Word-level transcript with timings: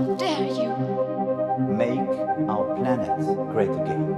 How 0.00 0.16
dare 0.16 0.46
you? 0.46 0.72
Make 1.76 2.08
our 2.48 2.74
planet 2.74 3.10
great 3.52 3.68
again. 3.68 4.16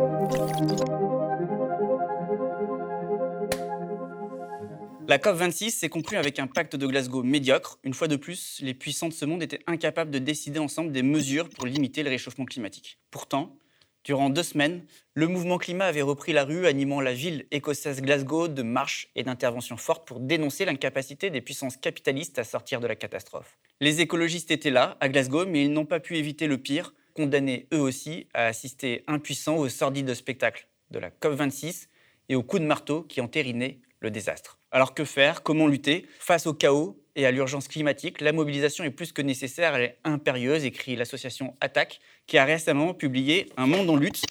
La 5.08 5.18
COP26 5.18 5.71
s'est 5.71 5.88
conclue 5.88 6.18
avec 6.18 6.38
un 6.38 6.46
pacte 6.46 6.76
de 6.76 6.87
Glasgow 6.87 7.24
médiocre. 7.24 7.80
Une 7.82 7.95
fois 7.95 8.06
de 8.06 8.14
plus, 8.14 8.60
les 8.62 8.74
puissants 8.74 9.08
de 9.08 9.12
ce 9.12 9.24
monde 9.24 9.42
étaient 9.42 9.64
incapables 9.66 10.12
de 10.12 10.21
décider 10.21 10.60
ensemble 10.60 10.92
des 10.92 11.03
mesures 11.03 11.49
pour 11.49 11.67
limiter 11.67 12.04
le 12.04 12.10
réchauffement 12.10 12.44
climatique. 12.44 12.99
Pourtant, 13.10 13.56
durant 14.04 14.30
deux 14.30 14.42
semaines, 14.42 14.84
le 15.14 15.28
mouvement 15.28 15.58
climat 15.58 15.87
avait 15.87 16.02
repris 16.02 16.32
la 16.32 16.45
rue, 16.45 16.66
animant 16.66 17.01
la 17.01 17.14
ville 17.14 17.46
écossaise 17.51 18.02
Glasgow 18.02 18.48
de 18.48 18.62
marches 18.62 19.09
et 19.14 19.23
d'interventions 19.23 19.77
fortes 19.77 20.06
pour 20.06 20.19
dénoncer 20.19 20.64
l'incapacité 20.64 21.30
des 21.30 21.41
puissances 21.41 21.77
capitalistes 21.77 22.38
à 22.38 22.45
sortir 22.45 22.80
de 22.80 22.87
la 22.87 22.96
catastrophe. 22.96 23.59
Les 23.80 24.01
écologistes 24.01 24.51
étaient 24.51 24.70
là, 24.70 24.96
à 25.01 25.09
Glasgow, 25.09 25.46
mais 25.46 25.65
ils 25.65 25.73
n'ont 25.73 25.87
pas 25.87 26.01
pu 26.01 26.16
éviter 26.16 26.46
le 26.46 26.59
pire, 26.59 26.95
condamnés 27.15 27.69
eux 27.73 27.80
aussi 27.80 28.27
à 28.34 28.46
assister 28.46 29.05
impuissants 29.07 29.57
au 29.57 29.69
sordide 29.69 30.15
spectacle 30.15 30.69
de 30.91 30.98
la 30.98 31.10
COP26 31.10 31.88
et 32.29 32.34
au 32.34 32.43
coup 32.43 32.59
de 32.59 32.65
marteau 32.65 33.02
qui 33.02 33.21
entérinait 33.21 33.80
le 34.01 34.10
désastre. 34.10 34.59
Alors 34.71 34.95
que 34.95 35.05
faire? 35.05 35.43
Comment 35.43 35.66
lutter? 35.66 36.07
Face 36.19 36.46
au 36.46 36.55
chaos 36.55 37.02
et 37.15 37.27
à 37.27 37.30
l'urgence 37.30 37.69
climatique, 37.69 38.21
la 38.21 38.33
mobilisation 38.33 38.84
est 38.84 38.91
plus 38.91 39.12
que 39.12 39.23
nécessaire, 39.23 39.75
elle 39.75 39.83
est 39.83 39.98
impérieuse, 40.05 40.65
écrit 40.65 40.97
l'association 40.97 41.57
Attaque, 41.61 42.01
qui 42.27 42.38
a 42.38 42.45
récemment 42.45 42.95
publié 42.95 43.51
Un 43.57 43.66
monde 43.66 43.91
en 43.91 43.97
lutte, 43.97 44.23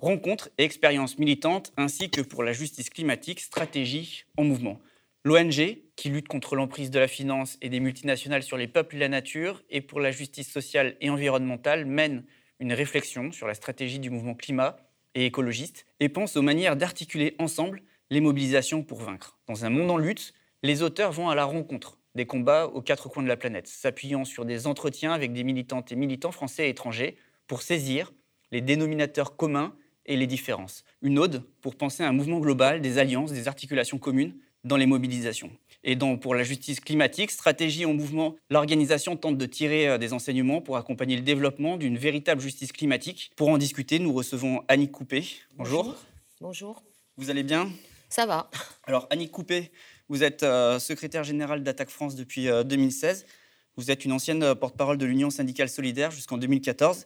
rencontres 0.00 0.48
et 0.58 0.64
expériences 0.64 1.18
militantes, 1.18 1.72
ainsi 1.76 2.10
que 2.10 2.20
pour 2.20 2.44
la 2.44 2.52
justice 2.52 2.90
climatique, 2.90 3.40
stratégie 3.40 4.24
en 4.36 4.44
mouvement. 4.44 4.78
L'ONG, 5.24 5.78
qui 5.96 6.10
lutte 6.10 6.28
contre 6.28 6.54
l'emprise 6.54 6.90
de 6.90 6.98
la 7.00 7.08
finance 7.08 7.58
et 7.60 7.68
des 7.68 7.80
multinationales 7.80 8.44
sur 8.44 8.56
les 8.56 8.68
peuples 8.68 8.96
et 8.96 9.00
la 9.00 9.08
nature, 9.08 9.62
et 9.68 9.80
pour 9.80 9.98
la 9.98 10.12
justice 10.12 10.50
sociale 10.50 10.96
et 11.00 11.10
environnementale, 11.10 11.86
mène 11.86 12.24
une 12.60 12.72
réflexion 12.72 13.32
sur 13.32 13.48
la 13.48 13.54
stratégie 13.54 13.98
du 13.98 14.10
mouvement 14.10 14.34
climat 14.34 14.76
et 15.14 15.26
écologiste, 15.26 15.86
et 15.98 16.08
pense 16.08 16.36
aux 16.36 16.42
manières 16.42 16.76
d'articuler 16.76 17.34
ensemble 17.38 17.82
les 18.10 18.20
mobilisations 18.20 18.84
pour 18.84 19.00
vaincre. 19.00 19.38
Dans 19.48 19.64
un 19.64 19.70
monde 19.70 19.90
en 19.90 19.98
lutte, 19.98 20.34
les 20.62 20.82
auteurs 20.82 21.12
vont 21.12 21.28
à 21.28 21.34
la 21.34 21.44
rencontre 21.44 21.97
des 22.14 22.26
combats 22.26 22.66
aux 22.66 22.82
quatre 22.82 23.08
coins 23.08 23.22
de 23.22 23.28
la 23.28 23.36
planète, 23.36 23.66
s'appuyant 23.66 24.24
sur 24.24 24.44
des 24.44 24.66
entretiens 24.66 25.12
avec 25.12 25.32
des 25.32 25.44
militantes 25.44 25.92
et 25.92 25.96
militants 25.96 26.32
français 26.32 26.66
et 26.66 26.70
étrangers 26.70 27.16
pour 27.46 27.62
saisir 27.62 28.12
les 28.50 28.60
dénominateurs 28.60 29.36
communs 29.36 29.74
et 30.06 30.16
les 30.16 30.26
différences. 30.26 30.84
Une 31.02 31.18
ode 31.18 31.44
pour 31.60 31.76
penser 31.76 32.02
à 32.02 32.08
un 32.08 32.12
mouvement 32.12 32.40
global, 32.40 32.80
des 32.80 32.98
alliances, 32.98 33.32
des 33.32 33.46
articulations 33.46 33.98
communes 33.98 34.34
dans 34.64 34.76
les 34.76 34.86
mobilisations. 34.86 35.50
Et 35.84 35.94
donc, 35.94 36.20
pour 36.20 36.34
la 36.34 36.42
justice 36.42 36.80
climatique, 36.80 37.30
stratégie 37.30 37.86
en 37.86 37.94
mouvement, 37.94 38.34
l'organisation 38.50 39.16
tente 39.16 39.38
de 39.38 39.46
tirer 39.46 39.86
euh, 39.86 39.98
des 39.98 40.12
enseignements 40.12 40.60
pour 40.60 40.76
accompagner 40.76 41.14
le 41.14 41.22
développement 41.22 41.76
d'une 41.76 41.96
véritable 41.96 42.40
justice 42.40 42.72
climatique. 42.72 43.30
Pour 43.36 43.48
en 43.48 43.58
discuter, 43.58 43.98
nous 44.00 44.12
recevons 44.12 44.64
Annick 44.66 44.90
Coupé. 44.90 45.24
Bonjour. 45.56 45.94
Bonjour. 46.40 46.82
Vous 47.16 47.30
allez 47.30 47.44
bien? 47.44 47.70
Ça 48.08 48.26
va. 48.26 48.50
Alors, 48.84 49.06
Annick 49.10 49.30
Coupé, 49.30 49.70
vous 50.08 50.22
êtes 50.22 50.42
euh, 50.42 50.78
secrétaire 50.78 51.24
générale 51.24 51.62
d'Attaque 51.62 51.90
France 51.90 52.14
depuis 52.14 52.48
euh, 52.48 52.64
2016. 52.64 53.26
Vous 53.76 53.90
êtes 53.90 54.04
une 54.04 54.12
ancienne 54.12 54.42
euh, 54.42 54.54
porte-parole 54.54 54.98
de 54.98 55.06
l'Union 55.06 55.30
syndicale 55.30 55.68
solidaire 55.68 56.10
jusqu'en 56.10 56.38
2014. 56.38 57.04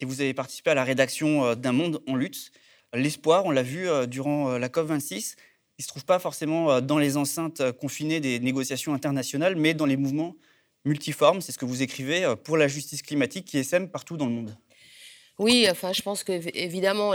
Et 0.00 0.04
vous 0.04 0.20
avez 0.20 0.34
participé 0.34 0.70
à 0.70 0.74
la 0.74 0.84
rédaction 0.84 1.44
euh, 1.44 1.54
d'Un 1.54 1.72
monde 1.72 2.00
en 2.06 2.14
lutte. 2.14 2.50
L'espoir, 2.94 3.44
on 3.44 3.50
l'a 3.50 3.62
vu 3.62 3.88
euh, 3.88 4.06
durant 4.06 4.52
euh, 4.52 4.58
la 4.58 4.68
COP26, 4.68 5.36
il 5.78 5.82
ne 5.82 5.84
se 5.84 5.88
trouve 5.88 6.04
pas 6.04 6.18
forcément 6.18 6.72
euh, 6.72 6.80
dans 6.80 6.98
les 6.98 7.16
enceintes 7.16 7.60
euh, 7.60 7.72
confinées 7.72 8.18
des 8.18 8.40
négociations 8.40 8.94
internationales, 8.94 9.54
mais 9.54 9.74
dans 9.74 9.86
les 9.86 9.96
mouvements 9.96 10.34
multiformes. 10.84 11.40
C'est 11.40 11.52
ce 11.52 11.58
que 11.58 11.66
vous 11.66 11.82
écrivez 11.82 12.24
euh, 12.24 12.34
pour 12.34 12.56
la 12.56 12.66
justice 12.66 13.02
climatique 13.02 13.44
qui 13.44 13.62
sème 13.62 13.88
partout 13.88 14.16
dans 14.16 14.26
le 14.26 14.32
monde. 14.32 14.56
Oui, 15.38 15.68
enfin, 15.70 15.92
je 15.92 16.02
pense 16.02 16.24
que 16.24 16.32
évi- 16.32 16.50
évidemment, 16.54 17.12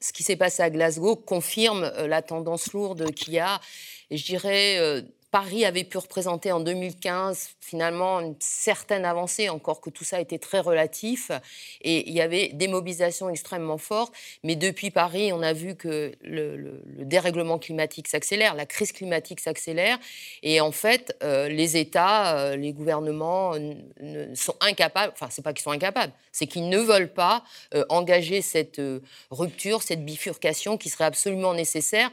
ce 0.00 0.12
qui 0.12 0.22
s'est 0.22 0.36
passé 0.36 0.62
à 0.62 0.70
Glasgow 0.70 1.16
confirme 1.16 1.82
euh, 1.84 2.06
la 2.06 2.22
tendance 2.22 2.72
lourde 2.72 3.12
qu'il 3.14 3.34
y 3.34 3.38
a. 3.40 3.60
Je 4.12 4.22
dirais, 4.24 4.78
euh, 4.78 5.02
Paris 5.32 5.64
avait 5.64 5.84
pu 5.84 5.96
représenter 5.98 6.52
en 6.52 6.60
2015 6.60 7.52
finalement 7.60 8.20
une 8.20 8.36
certaine 8.38 9.06
avancée, 9.06 9.48
encore 9.48 9.80
que 9.80 9.90
tout 9.90 10.04
ça 10.04 10.20
était 10.20 10.38
très 10.38 10.60
relatif. 10.60 11.30
Et 11.80 12.08
il 12.08 12.14
y 12.14 12.20
avait 12.20 12.48
des 12.48 12.68
mobilisations 12.68 13.30
extrêmement 13.30 13.78
fortes. 13.78 14.14
Mais 14.44 14.56
depuis 14.56 14.90
Paris, 14.90 15.32
on 15.32 15.42
a 15.42 15.54
vu 15.54 15.74
que 15.74 16.12
le, 16.22 16.56
le- 16.58 16.82
le 16.98 17.04
dérèglement 17.06 17.58
climatique 17.58 18.08
s'accélère, 18.08 18.54
la 18.54 18.66
crise 18.66 18.92
climatique 18.92 19.40
s'accélère. 19.40 19.98
Et 20.42 20.60
en 20.60 20.70
fait, 20.70 21.16
euh, 21.22 21.48
les 21.48 21.78
États, 21.78 22.36
euh, 22.36 22.56
les 22.56 22.74
gouvernements 22.74 23.54
sont 24.34 24.54
incapables, 24.60 25.12
enfin, 25.14 25.28
c'est 25.30 25.42
pas 25.42 25.52
qu'ils 25.54 25.62
sont 25.62 25.70
incapables, 25.70 26.12
c'est 26.30 26.46
qu'ils 26.46 26.68
ne 26.68 26.78
veulent 26.78 27.12
pas 27.12 27.42
euh, 27.74 27.84
engager 27.88 28.42
cette 28.42 28.80
rupture, 29.30 29.82
cette 29.82 30.04
bifurcation 30.04 30.76
qui 30.76 30.90
serait 30.90 31.04
absolument 31.04 31.54
nécessaire 31.54 32.10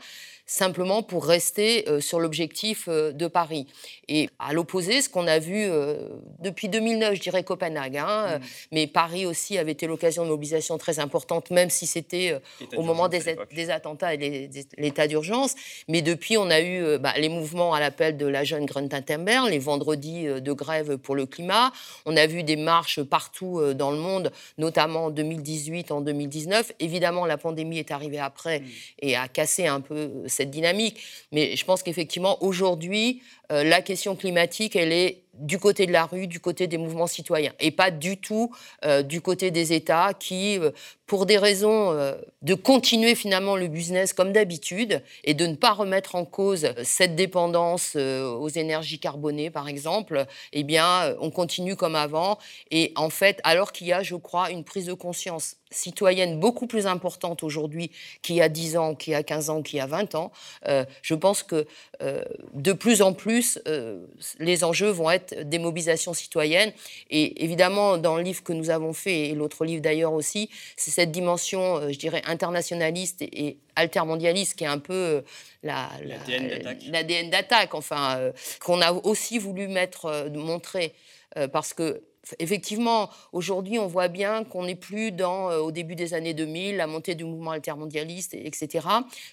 simplement 0.49 1.03
pour 1.03 1.25
rester 1.25 1.87
euh, 1.87 2.01
sur 2.01 2.19
l'objectif 2.19 2.85
euh, 2.87 3.11
de 3.11 3.27
Paris. 3.27 3.67
Et 4.07 4.29
à 4.39 4.51
l'opposé, 4.51 5.03
ce 5.03 5.07
qu'on 5.07 5.27
a 5.27 5.37
vu 5.37 5.55
euh, 5.55 6.09
depuis 6.39 6.69
2009, 6.69 7.13
je 7.13 7.21
dirais 7.21 7.43
Copenhague, 7.43 7.97
hein, 7.97 8.25
euh, 8.27 8.39
mais 8.71 8.87
Paris 8.87 9.27
aussi 9.27 9.59
avait 9.59 9.73
été 9.73 9.85
l'occasion 9.85 10.23
de 10.23 10.29
mobilisation 10.29 10.79
très 10.79 10.97
importante, 10.97 11.51
même 11.51 11.69
si 11.69 11.85
c'était 11.85 12.41
au 12.75 12.81
moment 12.81 13.07
des, 13.09 13.69
attentats 13.69 14.15
et 14.15 14.17
des- 14.17 14.49
l'état 14.79 15.07
d'urgence. 15.07 15.53
Mais 15.87 16.01
depuis, 16.01 16.35
on 16.37 16.49
a 16.49 16.61
eu 16.61 16.97
bah, 16.97 17.13
les 17.17 17.29
mouvements 17.29 17.75
à 17.75 17.79
l'appel 17.79 18.17
de 18.17 18.25
la 18.25 18.43
jeune 18.43 18.65
Greta 18.65 19.01
Thunberg, 19.03 19.49
les 19.49 19.59
vendredis 19.59 20.25
de 20.25 20.51
grève 20.53 20.97
pour 20.97 21.15
le 21.15 21.27
climat. 21.27 21.71
On 22.07 22.17
a 22.17 22.25
vu 22.25 22.41
des 22.41 22.55
marches 22.55 23.03
partout 23.03 23.61
dans 23.75 23.91
le 23.91 23.97
monde, 23.97 24.31
notamment 24.57 25.05
en 25.05 25.09
2018, 25.11 25.91
en 25.91 26.01
2019. 26.01 26.71
Évidemment, 26.79 27.27
la 27.27 27.37
pandémie 27.37 27.77
est 27.77 27.91
arrivée 27.91 28.19
après 28.19 28.63
et 28.99 29.15
a 29.15 29.27
cassé 29.27 29.67
un 29.67 29.81
peu 29.81 30.09
cette 30.39 30.51
dynamique. 30.51 30.97
Mais 31.31 31.55
je 31.55 31.65
pense 31.65 31.83
qu'effectivement, 31.83 32.41
aujourd'hui, 32.43 33.21
euh, 33.51 33.63
la 33.63 33.81
question 33.81 34.15
climatique, 34.15 34.75
elle 34.75 34.93
est 34.93 35.23
du 35.39 35.57
côté 35.57 35.85
de 35.85 35.91
la 35.91 36.05
rue, 36.05 36.27
du 36.27 36.39
côté 36.39 36.67
des 36.67 36.77
mouvements 36.77 37.07
citoyens, 37.07 37.53
et 37.59 37.71
pas 37.71 37.91
du 37.91 38.17
tout 38.17 38.51
euh, 38.85 39.01
du 39.03 39.21
côté 39.21 39.51
des 39.51 39.73
États 39.73 40.13
qui, 40.13 40.59
euh, 40.59 40.71
pour 41.07 41.25
des 41.25 41.37
raisons 41.37 41.91
euh, 41.91 42.15
de 42.41 42.53
continuer 42.53 43.15
finalement 43.15 43.55
le 43.55 43.67
business 43.67 44.13
comme 44.13 44.33
d'habitude 44.33 45.01
et 45.23 45.33
de 45.33 45.47
ne 45.47 45.55
pas 45.55 45.71
remettre 45.71 46.15
en 46.15 46.25
cause 46.25 46.67
cette 46.83 47.15
dépendance 47.15 47.95
aux 47.95 48.49
énergies 48.49 48.99
carbonées, 48.99 49.49
par 49.49 49.67
exemple, 49.67 50.25
eh 50.53 50.63
bien, 50.63 51.15
on 51.19 51.31
continue 51.31 51.75
comme 51.75 51.95
avant. 51.95 52.37
Et 52.71 52.93
en 52.95 53.09
fait, 53.09 53.39
alors 53.43 53.71
qu'il 53.71 53.87
y 53.87 53.93
a, 53.93 54.03
je 54.03 54.15
crois, 54.15 54.51
une 54.51 54.63
prise 54.63 54.85
de 54.85 54.93
conscience 54.93 55.55
citoyenne 55.71 56.39
beaucoup 56.39 56.65
plus 56.65 56.87
importante 56.87 57.43
aujourd'hui 57.43 57.91
qu'il 58.21 58.35
y 58.35 58.41
a 58.41 58.49
10 58.49 58.77
ans, 58.77 58.95
qu'il 58.95 59.13
y 59.13 59.15
a 59.15 59.23
15 59.23 59.49
ans, 59.49 59.61
qu'il 59.61 59.77
y 59.77 59.81
a 59.81 59.85
20 59.85 60.15
ans, 60.15 60.31
je 61.01 61.15
pense 61.15 61.43
que 61.43 61.67
de 62.53 62.73
plus 62.73 63.01
en 63.01 63.13
plus, 63.13 63.59
les 64.39 64.63
enjeux 64.63 64.89
vont 64.89 65.11
être 65.11 65.28
des 65.33 65.59
mobilisations 65.59 66.13
citoyennes. 66.13 66.71
Et 67.09 67.43
évidemment, 67.43 67.97
dans 67.97 68.17
le 68.17 68.23
livre 68.23 68.43
que 68.43 68.53
nous 68.53 68.69
avons 68.69 68.93
fait, 68.93 69.29
et 69.29 69.33
l'autre 69.35 69.65
livre 69.65 69.81
d'ailleurs 69.81 70.13
aussi, 70.13 70.49
c'est 70.75 70.91
cette 70.91 71.11
dimension, 71.11 71.77
euh, 71.77 71.91
je 71.91 71.97
dirais, 71.99 72.21
internationaliste 72.25 73.21
et, 73.21 73.57
altermondialiste 73.75 74.55
qui 74.55 74.65
est 74.65 74.67
un 74.67 74.79
peu 74.79 74.93
euh, 74.93 75.21
la, 75.63 75.89
la- 76.03 76.17
L'ADN 76.91 77.29
d'Attaque. 77.29 77.73
enfin, 77.73 78.17
euh, 78.17 78.31
qu'on 78.59 78.81
a 78.81 78.91
aussi 78.91 79.39
voulu 79.39 79.67
mettre, 79.67 80.05
euh, 80.05 80.29
montrer, 80.29 80.93
euh, 81.37 81.47
parce 81.47 81.73
que 81.73 82.01
Effectivement, 82.37 83.09
aujourd'hui, 83.31 83.79
on 83.79 83.87
voit 83.87 84.07
bien 84.07 84.43
qu'on 84.43 84.65
n'est 84.65 84.75
plus 84.75 85.11
dans, 85.11 85.49
euh, 85.49 85.59
au 85.59 85.71
début 85.71 85.95
des 85.95 86.13
années 86.13 86.33
2000, 86.33 86.77
la 86.77 86.87
montée 86.87 87.15
du 87.15 87.23
mouvement 87.23 87.51
altermondialiste, 87.51 88.33
et- 88.33 88.45
etc., 88.45 88.87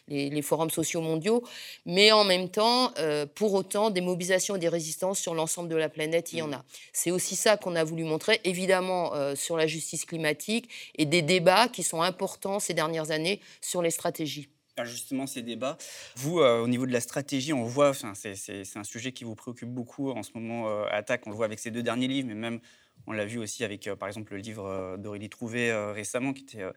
les, 0.08 0.42
forums 0.42 0.70
sociaux 0.70 1.00
mondiaux, 1.00 1.42
mais 1.84 2.12
en 2.12 2.24
même 2.24 2.48
temps, 2.48 2.92
euh, 2.98 3.26
pour 3.26 3.54
autant, 3.54 3.90
des 3.90 4.00
mobilisations 4.00 4.56
et 4.56 4.58
des 4.58 4.68
résistances 4.68 5.18
sur 5.18 5.34
l'ensemble 5.34 5.68
de 5.68 5.76
la 5.76 5.88
planète, 5.88 6.32
il 6.32 6.38
y 6.38 6.42
en 6.42 6.52
a. 6.52 6.64
C'est 6.92 7.10
aussi 7.10 7.36
ça 7.36 7.56
qu'on 7.56 7.74
a 7.74 7.84
voulu 7.84 8.04
montrer, 8.04 8.40
évidemment, 8.44 9.14
euh, 9.14 9.34
sur 9.34 9.56
la 9.56 9.66
justice 9.66 10.04
climatique 10.04 10.68
et 10.97 11.04
des 11.04 11.22
débats 11.22 11.68
qui 11.68 11.82
sont 11.82 12.03
importants 12.03 12.60
ces 12.60 12.74
dernières 12.74 13.10
années 13.10 13.41
sur 13.60 13.82
les 13.82 13.91
stratégies. 13.91 14.48
Ah, 14.78 14.84
justement 14.84 15.26
ces 15.26 15.41
débats. 15.41 15.78
Vous, 16.16 16.41
au 16.41 16.68
niveau 16.68 16.84
de 16.84 16.92
la 16.92 17.00
stratégie, 17.00 17.54
on 17.54 17.65
voit, 17.65 17.92
c'est 17.94 18.76
un 18.76 18.84
sujet 18.84 19.10
qui 19.10 19.24
vous 19.24 19.34
préoccupe 19.34 19.71
beaucoup 19.71 20.10
en 20.10 20.22
ce 20.22 20.32
moment, 20.34 20.68
euh, 20.68 20.84
Attaque, 20.91 21.22
on 21.26 21.30
le 21.30 21.36
voit 21.36 21.47
avec 21.47 21.59
ces 21.59 21.71
deux 21.71 21.82
derniers 21.82 22.09
livres, 22.09 22.28
mais 22.28 22.34
même 22.34 22.60
on 23.06 23.12
l'a 23.12 23.24
vu 23.24 23.38
aussi 23.38 23.64
avec, 23.64 23.86
euh, 23.86 23.97
par 23.97 24.08
exemple, 24.08 24.32
le 24.32 24.38
livre 24.38 24.66
euh, 24.66 24.97
d'Aurélie 24.97 25.28
Trouvé 25.28 25.70
euh, 25.70 25.92
récemment, 25.92 26.32
qui 26.32 26.42
était 26.42 26.62
euh, 26.62 26.72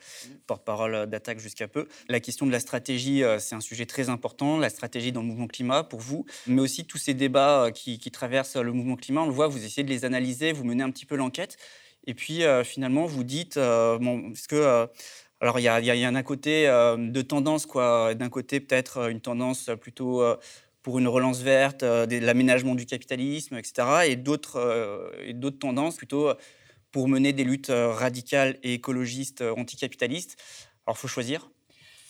porte-parole 0.47 1.07
d'Attaque 1.07 1.39
jusqu'à 1.39 1.67
peu. 1.67 1.87
La 2.07 2.19
question 2.19 2.45
de 2.45 2.51
la 2.51 2.59
stratégie, 2.59 3.23
c'est 3.39 3.55
un 3.55 3.61
sujet 3.61 3.85
très 3.85 4.09
important, 4.09 4.57
la 4.57 4.69
stratégie 4.69 5.11
dans 5.11 5.21
le 5.21 5.27
mouvement 5.27 5.47
climat 5.47 5.83
pour 5.83 5.99
vous, 5.99 6.25
mais 6.47 6.61
aussi 6.61 6.85
tous 6.85 6.97
ces 6.97 7.13
débats 7.13 7.71
qui, 7.73 7.99
qui 7.99 8.11
traversent 8.11 8.55
le 8.55 8.71
mouvement 8.71 8.95
climat, 8.95 9.21
on 9.21 9.27
le 9.27 9.31
voit, 9.33 9.47
vous 9.47 9.63
essayez 9.63 9.83
de 9.83 9.89
les 9.89 10.05
analyser, 10.05 10.51
vous 10.51 10.63
menez 10.63 10.83
un 10.83 10.91
petit 10.91 11.05
peu 11.05 11.15
l'enquête, 11.15 11.57
et 12.07 12.13
puis 12.13 12.43
euh, 12.43 12.63
finalement, 12.63 13.05
vous 13.05 13.23
dites, 13.23 13.57
euh, 13.57 13.97
bon, 13.97 14.31
est-ce 14.31 14.47
que... 14.47 14.55
euh, 14.55 14.87
alors, 15.41 15.57
il 15.57 15.63
y 15.63 15.69
a, 15.69 15.79
il 15.79 15.85
y 15.85 15.89
a- 15.89 15.95
il 15.95 16.01
y 16.01 16.03
a 16.03 16.09
un 16.09 16.21
côté 16.23 16.65
de 16.65 17.21
tendance, 17.21 17.65
quoi. 17.65 18.13
D'un 18.13 18.27
côté, 18.27 18.59
peut-être 18.59 19.09
une 19.09 19.21
tendance 19.21 19.69
plutôt 19.79 20.21
pour 20.81 20.99
une 20.99 21.07
relance 21.07 21.41
verte, 21.41 21.83
euh, 21.83 22.05
l'aménagement 22.07 22.75
du 22.75 22.85
capitalisme, 22.85 23.55
etc. 23.57 24.07
Et 24.07 24.15
d'autres 24.15 24.57
euh, 24.57 25.09
et 25.23 25.33
d'autres 25.33 25.59
tendances 25.59 25.97
plutôt 25.97 26.33
pour 26.91 27.07
mener 27.07 27.33
des 27.33 27.43
luttes 27.43 27.71
radicales 27.71 28.57
et 28.63 28.73
écologistes 28.73 29.41
anticapitalistes. 29.41 30.37
Alors, 30.85 30.97
il 30.97 31.01
faut 31.01 31.07
choisir. 31.07 31.49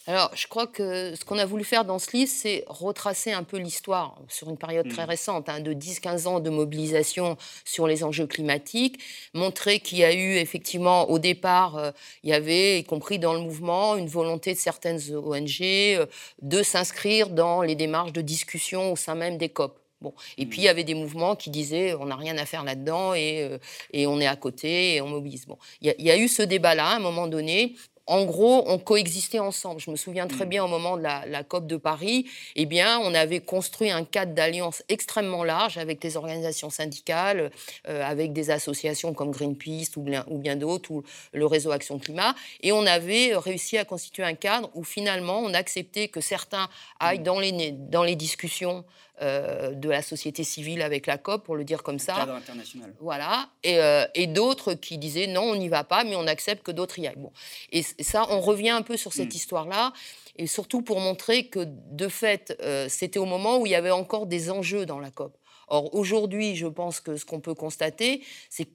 Alors, 0.10 0.32
je 0.34 0.48
crois 0.48 0.66
que 0.66 1.14
ce 1.14 1.24
qu'on 1.24 1.38
a 1.38 1.46
voulu 1.46 1.64
faire 1.64 1.86
dans 1.86 2.00
ce 2.00 2.18
livre, 2.18 2.32
c'est 2.34 2.64
retracer 2.66 3.32
un 3.32 3.44
peu 3.44 3.58
l'histoire 3.58 4.20
sur 4.28 4.50
une 4.50 4.58
période 4.58 4.90
très 4.90 5.06
mmh. 5.06 5.10
récente, 5.10 5.50
hein, 5.50 5.60
de 5.60 5.72
10-15 5.72 6.26
ans 6.26 6.40
de 6.40 6.50
mobilisation 6.50 7.38
sur 7.64 7.86
les 7.86 8.04
enjeux 8.04 8.26
climatiques, 8.26 9.00
montrer 9.36 9.80
qu'il 9.80 10.00
y 10.00 10.04
a 10.04 10.12
eu 10.12 10.38
effectivement, 10.38 11.12
au 11.12 11.20
départ, 11.20 11.78
euh, 11.78 11.92
il 12.24 12.32
y 12.32 12.34
avait, 12.34 12.80
y 12.80 12.84
compris 12.84 13.20
dans 13.20 13.36
le 13.36 13.40
mouvement, 13.40 13.98
une 13.98 14.08
volonté 14.08 14.56
de 14.56 14.58
certaines 14.58 15.00
ONG 15.16 15.62
euh, 15.62 16.08
de 16.42 16.64
s'inscrire 16.64 17.30
dans 17.30 17.62
les 17.62 17.76
démarches 17.76 18.12
de 18.12 18.22
discussion 18.22 18.92
au 18.92 18.96
sein 18.96 19.14
même 19.14 19.38
des 19.38 19.50
COP. 19.50 19.80
Bon. 20.02 20.16
Et 20.40 20.48
puis, 20.48 20.62
il 20.62 20.64
y 20.64 20.68
mmh. 20.68 20.72
avait 20.72 20.86
des 20.86 20.96
mouvements 20.96 21.36
qui 21.36 21.52
disaient 21.52 21.94
on 21.94 22.06
n'a 22.06 22.16
rien 22.16 22.36
à 22.40 22.48
faire 22.48 22.64
là-dedans 22.64 23.14
et, 23.14 23.44
euh, 23.44 23.60
et, 23.94 24.08
on 24.08 24.20
est 24.20 24.28
à 24.28 24.38
côté 24.38 24.96
et 24.96 25.02
on 25.02 25.08
mobilise. 25.08 25.46
Bon. 25.46 25.60
Il 25.82 25.94
y, 26.00 26.04
y, 26.06 26.10
a 26.10 26.18
eu 26.18 26.28
ce 26.28 26.42
débat-là 26.42 26.88
à 26.88 26.96
un 26.96 27.00
moment 27.00 27.28
donné 27.28 27.76
en 28.10 28.26
gros, 28.26 28.64
on 28.66 28.80
coexistait 28.80 29.38
ensemble. 29.38 29.80
Je 29.80 29.92
me 29.92 29.96
souviens 29.96 30.28
très 30.28 30.46
mm. 30.46 30.50
bien 30.50 30.66
au 30.66 30.68
moment 30.68 30.98
de 30.98 31.04
la, 31.04 31.44
COP 31.44 31.68
de 31.68 31.78
Paris, 31.78 32.26
eh 32.56 32.66
bien, 32.66 33.00
on 33.00 33.14
avait 33.14 33.40
construit 33.40 33.92
un 33.92 34.04
cadre 34.04 34.34
d'alliance 34.34 34.84
extrêmement 34.90 35.44
large 35.44 35.78
avec 35.78 36.02
des 36.02 36.18
organisations 36.18 36.72
syndicales, 36.72 37.52
euh, 37.88 38.04
avec 38.04 38.34
des 38.34 38.50
associations 38.50 39.14
comme 39.14 39.30
Greenpeace 39.30 39.96
ou 39.96 40.02
bien, 40.02 40.26
ou 40.28 40.40
bien 40.40 40.56
d'autres, 40.56 40.92
ou 40.92 41.04
le 41.34 41.46
réseau 41.46 41.72
Action 41.72 42.00
Climat, 42.00 42.34
et 42.62 42.72
on 42.72 42.86
avait 42.86 43.36
réussi 43.36 43.78
à 43.78 43.86
constituer 43.86 44.24
un 44.24 44.34
cadre 44.34 44.72
où 44.74 44.84
finalement 44.84 45.40
on 45.40 45.54
acceptait 45.54 46.08
que 46.08 46.20
certains 46.20 46.68
aillent 47.00 47.20
mm. 47.20 47.24
dans 47.24 47.40
les, 47.40 47.72
dans 47.72 48.04
les 48.04 48.16
discussions 48.16 48.84
euh, 49.22 49.74
de 49.74 49.90
la 49.90 50.02
société 50.02 50.44
civile 50.44 50.82
avec 50.82 51.06
la 51.06 51.18
COP, 51.18 51.44
pour 51.44 51.56
le 51.56 51.64
dire 51.64 51.84
comme 51.84 52.00
ça. 52.00 52.16
Cadre 52.16 52.36
international. 52.36 52.94
Voilà. 53.00 53.50
Et, 53.64 53.78
euh, 53.80 54.06
et 54.16 54.28
d'autres 54.28 54.74
qui 54.74 54.98
disaient 54.98 55.28
non, 55.28 55.42
on 55.42 55.56
n'y 55.56 55.68
va 55.68 55.84
pas, 55.84 56.04
mais 56.04 56.16
on 56.16 56.28
accepte 56.28 56.64
que 56.64 56.72
d'autres 56.72 57.00
y 57.00 57.08
aillent. 57.08 57.18
Bon. 57.18 57.32
Et 57.72 57.84
ça, 57.84 58.26
on 58.30 58.40
revient 58.40 58.70
un 58.70 58.82
peu 58.82 58.98
sur 58.98 59.14
cette 59.14 59.34
hmm. 59.34 59.38
histoire-là, 59.38 59.94
et 60.38 60.48
surtout 60.48 60.82
pour 60.82 61.00
montrer 61.02 61.48
que, 61.48 61.66
de 61.66 62.08
fait, 62.08 62.58
euh, 62.62 62.88
c'était 62.90 63.20
au 63.20 63.26
moment 63.26 63.58
où 63.58 63.66
il 63.66 63.72
y 63.72 63.76
avait 63.76 63.92
encore 63.92 64.26
des 64.26 64.50
enjeux 64.52 64.86
dans 64.86 65.00
la 65.00 65.12
COP. 65.12 65.38
Or, 65.68 65.94
aujourd'hui, 65.94 66.56
je 66.56 66.68
pense 66.68 67.00
que 67.00 67.18
ce 67.18 67.26
qu'on 67.26 67.42
peut 67.42 67.54
constater, 67.54 68.24
c'est 68.50 68.70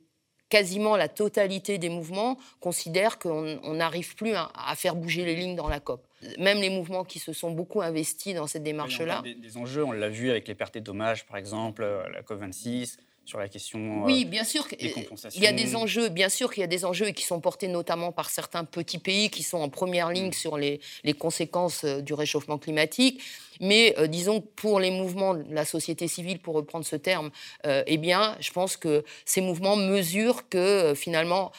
quasiment 0.54 0.96
la 0.96 1.08
totalité 1.08 1.78
des 1.78 1.88
mouvements 1.88 2.38
considèrent 2.60 3.18
qu'on 3.18 3.74
n'arrive 3.74 4.14
plus 4.14 4.34
à, 4.36 4.74
faire 4.76 4.94
bouger 4.94 5.24
les 5.24 5.34
lignes 5.34 5.56
dans 5.56 5.68
la 5.68 5.80
COP. 5.80 6.06
Même 6.38 6.60
les 6.60 6.70
mouvements 6.70 7.02
qui 7.02 7.18
se 7.18 7.32
sont 7.32 7.50
beaucoup 7.50 7.82
investis 7.82 8.36
dans 8.36 8.46
cette 8.46 8.62
démarche-là. 8.62 9.22
Des, 9.22 9.34
des, 9.34 9.56
enjeux, 9.56 9.82
on 9.82 9.90
l'a 9.90 10.08
vu 10.08 10.30
avec 10.30 10.46
les 10.46 10.54
pertes 10.54 10.76
et 10.76 10.80
dommages, 10.80 11.26
par 11.26 11.38
exemple, 11.38 11.82
euh, 11.82 12.08
la 12.10 12.22
COP26 12.22 12.98
sur 13.24 13.38
la 13.38 13.48
question 13.48 14.04
oui, 14.04 14.26
bien 14.26 14.44
sûr, 14.44 14.66
des 14.78 14.92
compensations. 14.92 15.40
Il 15.40 15.42
y 15.42 15.48
a 15.48 15.52
des 15.52 15.74
enjeux, 15.74 16.08
bien 16.08 16.28
sûr 16.28 16.52
qu'il 16.52 16.60
y 16.60 16.64
a 16.64 16.68
des 16.68 16.84
enjeux 16.84 17.10
qui 17.10 17.24
sont 17.24 17.40
portés 17.40 17.68
notamment 17.68 18.12
par 18.12 18.30
certains 18.30 18.64
petits 18.64 18.98
pays 18.98 19.30
qui 19.30 19.42
sont 19.42 19.58
en 19.58 19.68
première 19.68 20.10
ligne 20.10 20.28
mm. 20.28 20.34
sur 20.34 20.58
les, 20.58 20.80
les, 21.04 21.14
conséquences 21.14 21.84
euh, 21.84 22.00
du 22.00 22.14
réchauffement 22.14 22.58
climatique. 22.58 23.22
Mais 23.60 23.94
euh, 23.98 24.06
disons 24.06 24.40
pour 24.40 24.80
les 24.80 24.90
mouvements 24.90 25.34
de 25.34 25.44
la 25.50 25.64
société 25.64 26.08
civile, 26.08 26.38
pour 26.38 26.54
reprendre 26.54 26.84
ce 26.84 26.96
terme, 26.96 27.30
euh, 27.66 27.82
eh 27.86 27.96
bien, 27.96 28.36
je 28.40 28.50
pense 28.52 28.76
que 28.76 29.04
ces 29.24 29.40
mouvements 29.40 29.76
mesurent 29.76 30.48
que 30.48 30.58
euh, 30.58 30.94
finalement, 30.94 31.52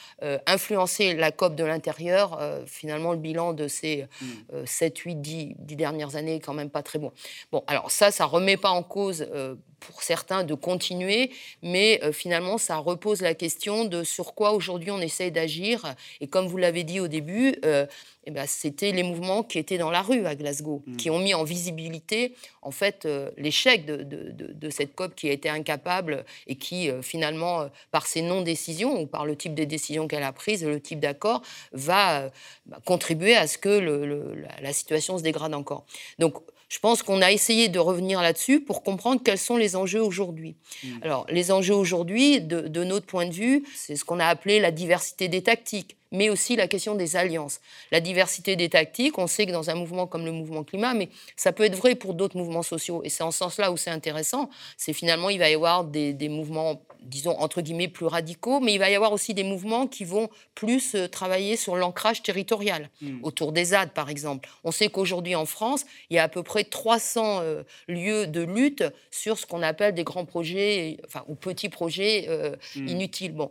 influencer 0.46 1.14
la 1.14 1.30
COP 1.30 1.54
de 1.54 1.64
l'intérieur, 1.64 2.40
finalement, 2.66 3.12
le 3.12 3.18
bilan 3.18 3.52
de 3.52 3.68
ces 3.68 4.06
7, 4.64 4.98
8, 4.98 5.14
10, 5.16 5.54
dernières 5.76 6.16
années 6.16 6.36
est 6.36 6.40
quand 6.40 6.54
même 6.54 6.70
pas 6.70 6.82
très 6.82 6.98
bon. 6.98 7.12
Bon, 7.52 7.62
alors 7.66 7.90
ça, 7.90 8.10
ça 8.10 8.24
remet 8.24 8.56
pas 8.56 8.70
en 8.70 8.82
cause 8.82 9.26
pour 9.80 10.02
certains 10.02 10.44
de 10.44 10.54
continuer, 10.54 11.30
mais 11.62 12.00
finalement, 12.12 12.58
ça 12.58 12.76
repose 12.76 13.20
la 13.20 13.34
question 13.34 13.84
de 13.84 14.02
sur 14.04 14.34
quoi 14.34 14.52
aujourd'hui 14.52 14.90
on 14.90 15.00
essaye 15.00 15.30
d'agir. 15.30 15.94
Et 16.20 16.26
comme 16.26 16.46
vous 16.46 16.56
l'avez 16.56 16.84
dit 16.84 17.00
au 17.00 17.08
début, 17.08 17.56
eh 18.26 18.30
ben, 18.32 18.44
c'était 18.46 18.90
les 18.90 19.04
mouvements 19.04 19.44
qui 19.44 19.58
étaient 19.58 19.78
dans 19.78 19.90
la 19.90 20.02
rue 20.02 20.26
à 20.26 20.34
Glasgow, 20.34 20.82
mm. 20.84 20.96
qui 20.96 21.10
ont 21.10 21.20
mis 21.20 21.34
en 21.34 21.44
visibilité 21.44 21.85
en 22.62 22.70
fait 22.70 23.04
euh, 23.04 23.30
l'échec 23.36 23.84
de, 23.86 24.02
de, 24.02 24.70
cette 24.70 24.94
COP 24.94 25.14
qui 25.14 25.28
a 25.28 25.32
été 25.32 25.48
incapable 25.48 26.24
et 26.46 26.56
qui 26.56 26.90
euh, 26.90 27.02
finalement, 27.02 27.60
euh, 27.60 27.68
par 27.90 28.06
ses 28.06 28.22
non-décisions 28.22 29.00
ou 29.00 29.06
par 29.06 29.24
le 29.24 29.36
type 29.36 29.54
de 29.54 29.64
décisions 29.64 30.08
qu'elle 30.08 30.22
a 30.22 30.32
prises, 30.32 30.64
le 30.64 30.80
type 30.80 31.00
d'accord, 31.00 31.42
va 31.72 32.30
bah, 32.66 32.78
contribuer 32.84 33.36
à 33.36 33.46
ce 33.46 33.58
que 33.58 33.68
le, 33.68 34.34
la, 34.60 34.72
situation 34.72 35.18
se 35.18 35.22
dégrade 35.22 35.54
encore. 35.54 35.84
Donc 36.18 36.34
je 36.68 36.78
pense 36.80 37.02
qu'on 37.02 37.22
a 37.22 37.30
essayé 37.30 37.68
de 37.68 37.78
revenir 37.78 38.20
là-dessus 38.20 38.60
pour 38.60 38.82
comprendre 38.82 39.20
quels 39.24 39.38
sont 39.38 39.56
les 39.56 39.76
enjeux 39.76 40.02
aujourd'hui. 40.02 40.56
Mm. 40.82 40.88
Alors, 41.02 41.26
les 41.30 41.52
enjeux 41.52 41.74
aujourd'hui, 41.74 42.40
de, 42.40 42.84
notre 42.84 43.06
point 43.06 43.26
de 43.26 43.32
vue, 43.32 43.64
c'est 43.74 43.96
ce 43.96 44.04
qu'on 44.04 44.18
a 44.18 44.26
appelé 44.26 44.58
la 44.58 44.72
diversité 44.72 45.28
des 45.28 45.42
tactiques 45.42 45.96
mais 46.12 46.30
aussi 46.30 46.56
la 46.56 46.68
question 46.68 46.94
des 46.94 47.16
alliances. 47.16 47.60
La 47.90 48.00
diversité 48.00 48.56
des 48.56 48.68
tactiques, 48.68 49.18
on 49.18 49.26
sait 49.26 49.46
que 49.46 49.52
dans 49.52 49.70
un 49.70 49.74
mouvement 49.74 50.06
comme 50.06 50.24
le 50.24 50.32
mouvement 50.32 50.64
climat, 50.64 50.94
mais 50.94 51.08
ça 51.36 51.52
peut 51.52 51.64
être 51.64 51.76
vrai 51.76 51.94
pour 51.94 52.14
d'autres 52.14 52.36
mouvements 52.36 52.62
sociaux. 52.62 53.02
Et 53.04 53.08
c'est 53.08 53.22
en 53.22 53.30
ce 53.30 53.38
sens-là 53.38 53.72
où 53.72 53.76
c'est 53.76 53.90
intéressant, 53.90 54.50
c'est 54.76 54.92
finalement, 54.92 55.30
il 55.30 55.38
va 55.38 55.50
y 55.50 55.54
avoir 55.54 55.84
des, 55.84 56.28
mouvements, 56.28 56.82
disons, 57.02 57.38
entre 57.38 57.60
guillemets, 57.60 57.88
plus 57.88 58.06
radicaux, 58.06 58.60
mais 58.60 58.74
il 58.74 58.78
va 58.78 58.90
y 58.90 58.94
avoir 58.94 59.12
aussi 59.12 59.34
des 59.34 59.44
mouvements 59.44 59.86
qui 59.86 60.04
vont 60.04 60.28
plus 60.54 60.94
euh, 60.94 61.08
travailler 61.08 61.56
sur 61.56 61.76
l'ancrage 61.76 62.22
territorial, 62.22 62.90
hmm. 63.00 63.20
autour 63.22 63.52
des 63.52 63.66
ZAD, 63.66 63.92
par 63.92 64.08
exemple. 64.08 64.48
On 64.64 64.70
sait 64.70 64.88
qu'aujourd'hui, 64.88 65.34
en 65.34 65.46
France, 65.46 65.86
il 66.10 66.16
y 66.16 66.18
a 66.18 66.24
à 66.24 66.28
peu 66.28 66.42
près 66.42 66.64
300 66.64 67.40
euh, 67.40 67.62
lieux 67.88 68.26
de 68.26 68.42
lutte 68.42 68.84
sur 69.10 69.38
ce 69.38 69.46
qu'on 69.46 69.62
appelle 69.62 69.94
des 69.94 70.04
grands 70.04 70.24
projets, 70.24 70.98
enfin, 71.06 71.24
ou 71.28 71.34
petits 71.34 71.68
projets 71.68 72.26
euh, 72.28 72.56
hmm. 72.74 72.88
inutiles. 72.88 73.32
Bon, 73.32 73.50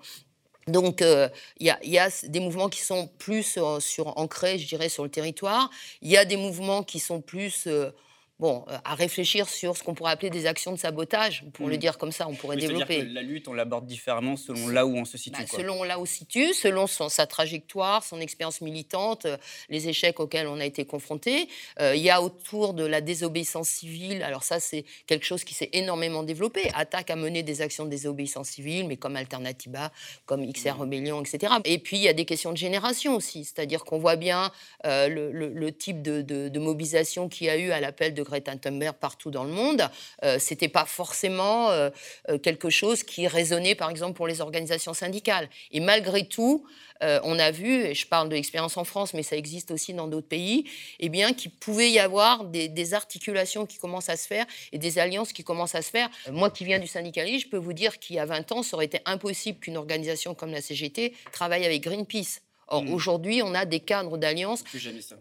donc, 0.67 1.03
euh, 1.03 1.29
il 1.59 1.67
y, 1.67 1.99
a 1.99 2.09
des 2.23 2.39
mouvements 2.39 2.69
qui 2.69 2.81
sont 2.81 3.07
plus 3.19 3.57
euh, 3.57 3.79
sur, 3.79 4.17
ancrés, 4.17 4.57
je 4.57 4.67
dirais, 4.67 4.89
sur 4.89 5.03
le 5.03 5.09
territoire. 5.09 5.69
Il 6.01 6.09
y 6.09 6.17
a 6.17 6.25
des 6.25 6.37
mouvements 6.37 6.81
qui 6.81 6.99
sont 6.99 7.21
plus 7.21 7.67
euh, 7.67 7.91
bon, 8.39 8.65
euh, 8.69 8.77
à 8.83 8.95
réfléchir 8.95 9.47
sur 9.47 9.77
ce 9.77 9.83
qu'on 9.83 9.93
pourrait 9.93 10.11
appeler 10.11 10.29
des 10.29 10.45
actions 10.45 10.71
de 10.71 10.77
sabotage, 10.77 11.45
pour 11.53 11.67
le 11.67 11.75
mm. 11.75 11.79
dire 11.79 11.97
comme 11.97 12.11
ça, 12.11 12.27
on 12.27 12.35
pourrait 12.35 12.57
développer. 12.57 13.03
la 13.03 13.21
lutte, 13.21 13.47
on 13.47 13.53
l'aborde 13.53 13.85
différemment 13.85 14.35
selon 14.35 14.67
là 14.67 14.85
où 14.85 14.95
on 14.95 15.05
se 15.05 15.17
situe. 15.17 15.41
Bah, 15.41 15.47
selon 15.47 15.83
là 15.83 15.99
où 15.99 16.03
on 16.03 16.05
se 16.05 16.15
situe, 16.15 16.53
selon 16.53 16.87
sa 16.87 17.27
trajectoire, 17.27 18.03
son 18.03 18.19
expérience 18.19 18.61
militante, 18.61 19.25
euh, 19.25 19.37
les 19.69 19.87
échecs 19.87 20.19
auxquels 20.19 20.47
on 20.47 20.59
a 20.59 20.65
été 20.65 20.85
confronté. 20.85 21.47
Euh, 21.79 21.95
il 21.95 22.01
y 22.01 22.09
a 22.09 22.21
autour 22.21 22.73
de 22.73 22.85
la 22.85 23.01
désobéissance 23.01 23.69
civile, 23.69 24.21
alors 24.23 24.43
ça 24.43 24.59
c'est 24.59 24.85
quelque 25.07 25.25
chose 25.25 25.43
qui 25.43 25.53
s'est 25.53 25.69
énormément 25.73 26.23
développé. 26.23 26.69
Attaque 26.73 27.09
à 27.09 27.15
mener 27.15 27.43
des 27.43 27.61
actions 27.61 27.85
de 27.85 27.89
désobéissance 27.89 28.49
civile, 28.49 28.87
mais 28.87 28.97
comme 28.97 29.15
Alternativa, 29.15 29.91
comme 30.25 30.45
XR 30.51 30.75
mm. 30.75 30.81
Rebellion, 30.81 31.21
etc. 31.21 31.53
Et 31.63 31.79
puis 31.79 31.97
il 31.97 32.03
y 32.03 32.09
a 32.09 32.13
des 32.13 32.25
questions 32.25 32.51
de 32.51 32.57
génération 32.57 33.15
aussi, 33.15 33.45
c'est-à-dire 33.45 33.85
qu'on 33.85 33.97
voit 33.97 34.17
bien 34.17 34.51
le, 34.83 35.69
type 35.69 36.01
de, 36.01 36.21
de 36.21 36.59
mobilisation 36.59 37.29
qu'il 37.29 37.47
y 37.47 37.49
a 37.49 37.57
eu 37.57 37.71
à 37.71 37.79
l'appel 37.79 38.13
de 38.13 38.24
Greta 38.25 38.55
Thunberg 38.57 38.95
partout 38.97 39.31
dans 39.31 39.43
le 39.43 39.51
monde. 39.51 39.89
Euh, 40.23 40.37
C'était 40.39 40.67
pas 40.67 40.85
forcément 40.85 41.69
euh, 41.71 41.89
euh, 42.29 42.37
quelque 42.37 42.69
chose 42.69 43.03
qui 43.03 43.27
résonnait, 43.27 43.75
par 43.75 43.89
exemple, 43.89 44.13
pour 44.13 44.27
les 44.27 44.41
organisations 44.41 44.93
syndicales. 44.93 45.49
Et 45.71 45.79
malgré 45.79 46.27
tout, 46.27 46.65
euh, 47.03 47.19
on 47.23 47.37
a 47.39 47.51
vu, 47.51 47.85
et 47.85 47.93
je 47.93 48.07
parle 48.07 48.29
de 48.29 48.35
l'expérience 48.35 48.77
en 48.77 48.83
France, 48.83 49.13
mais 49.13 49.23
ça 49.23 49.35
existe 49.35 49.71
aussi 49.71 49.93
dans 49.93 50.07
d'autres 50.07 50.27
pays, 50.27 50.65
eh 50.99 51.09
bien, 51.09 51.33
qu'il 51.33 51.51
pouvait 51.51 51.91
y 51.91 51.99
avoir 51.99 52.45
des, 52.45 52.93
articulations 52.93 53.65
qui 53.65 53.77
commencent 53.77 54.09
à 54.09 54.17
se 54.17 54.27
faire 54.27 54.45
et 54.71 54.77
des 54.77 54.99
alliances 54.99 55.33
qui 55.33 55.43
commencent 55.43 55.75
à 55.75 55.81
se 55.81 55.89
faire. 55.89 56.07
Moi 56.31 56.51
qui 56.51 56.65
viens 56.65 56.79
du 56.79 56.87
syndicalisme, 56.87 57.45
je 57.45 57.49
peux 57.49 57.57
vous 57.57 57.73
dire 57.73 57.97
qu'il 57.97 58.15
y 58.15 58.19
a 58.19 58.25
20 58.25 58.51
ans, 58.51 58.63
ça 58.63 58.75
aurait 58.75 58.85
été 58.85 58.99
impossible 59.05 59.59
qu'une 59.59 59.75
organisation 59.75 60.35
comme 60.35 60.51
la 60.51 60.61
CGT 60.61 61.13
travaille 61.31 61.65
avec 61.65 61.81
Greenpeace. 61.81 62.41
Or, 62.67 62.83
mmh. 62.83 62.93
aujourd'hui, 62.93 63.41
on 63.43 63.53
a 63.55 63.65
des 63.65 63.79
cadres 63.79 64.17
d'alliance. 64.17 64.61
Plus 64.63 64.79
jamais 64.79 65.01
ça 65.01 65.15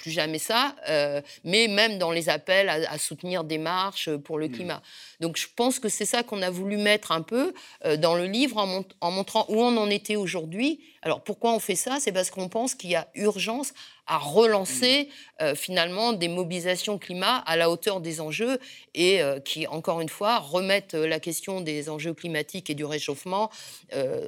plus 0.00 0.10
jamais 0.10 0.38
ça, 0.38 0.74
euh, 0.88 1.20
mais 1.44 1.68
même 1.68 1.98
dans 1.98 2.10
les 2.10 2.30
appels 2.30 2.70
à, 2.70 2.96
soutenir 2.96 3.44
des 3.44 3.58
marches 3.58 4.08
pour 4.16 4.38
le 4.38 4.48
mmh. 4.48 4.52
climat. 4.52 4.82
Donc 5.20 5.36
je 5.36 5.46
pense 5.54 5.78
que 5.78 5.90
c'est 5.90 6.06
ça 6.06 6.22
qu'on 6.22 6.40
a 6.40 6.48
voulu 6.48 6.78
mettre 6.78 7.12
un 7.12 7.20
peu 7.20 7.52
euh, 7.84 7.98
dans 7.98 8.14
le 8.14 8.24
livre 8.24 8.56
en, 8.56 9.10
montrant 9.10 9.44
où 9.48 9.60
on 9.60 9.76
en 9.76 9.90
était 9.90 10.16
aujourd'hui. 10.16 10.80
Alors 11.02 11.22
pourquoi 11.22 11.52
on 11.52 11.58
fait 11.58 11.74
ça? 11.74 11.98
C'est 12.00 12.12
parce 12.12 12.30
qu'on 12.30 12.48
pense 12.48 12.74
qu'il 12.74 12.90
y 12.90 12.96
a 12.96 13.08
urgence 13.14 13.74
à 14.06 14.16
relancer 14.16 15.08
mmh. 15.10 15.42
euh, 15.42 15.54
finalement 15.54 16.14
des 16.14 16.28
mobilisations 16.28 16.96
climat 16.98 17.36
à 17.36 17.56
la 17.56 17.68
hauteur 17.70 18.00
des 18.00 18.22
enjeux 18.22 18.58
et 18.94 19.20
qui, 19.44 19.66
encore 19.66 20.00
une 20.00 20.08
fois, 20.08 20.38
remettent 20.38 20.94
la 20.94 21.20
question 21.20 21.60
des 21.60 21.90
enjeux 21.90 22.12
climatiques 22.12 22.70
et 22.70 22.74
du 22.74 22.84
réchauffement 22.84 23.50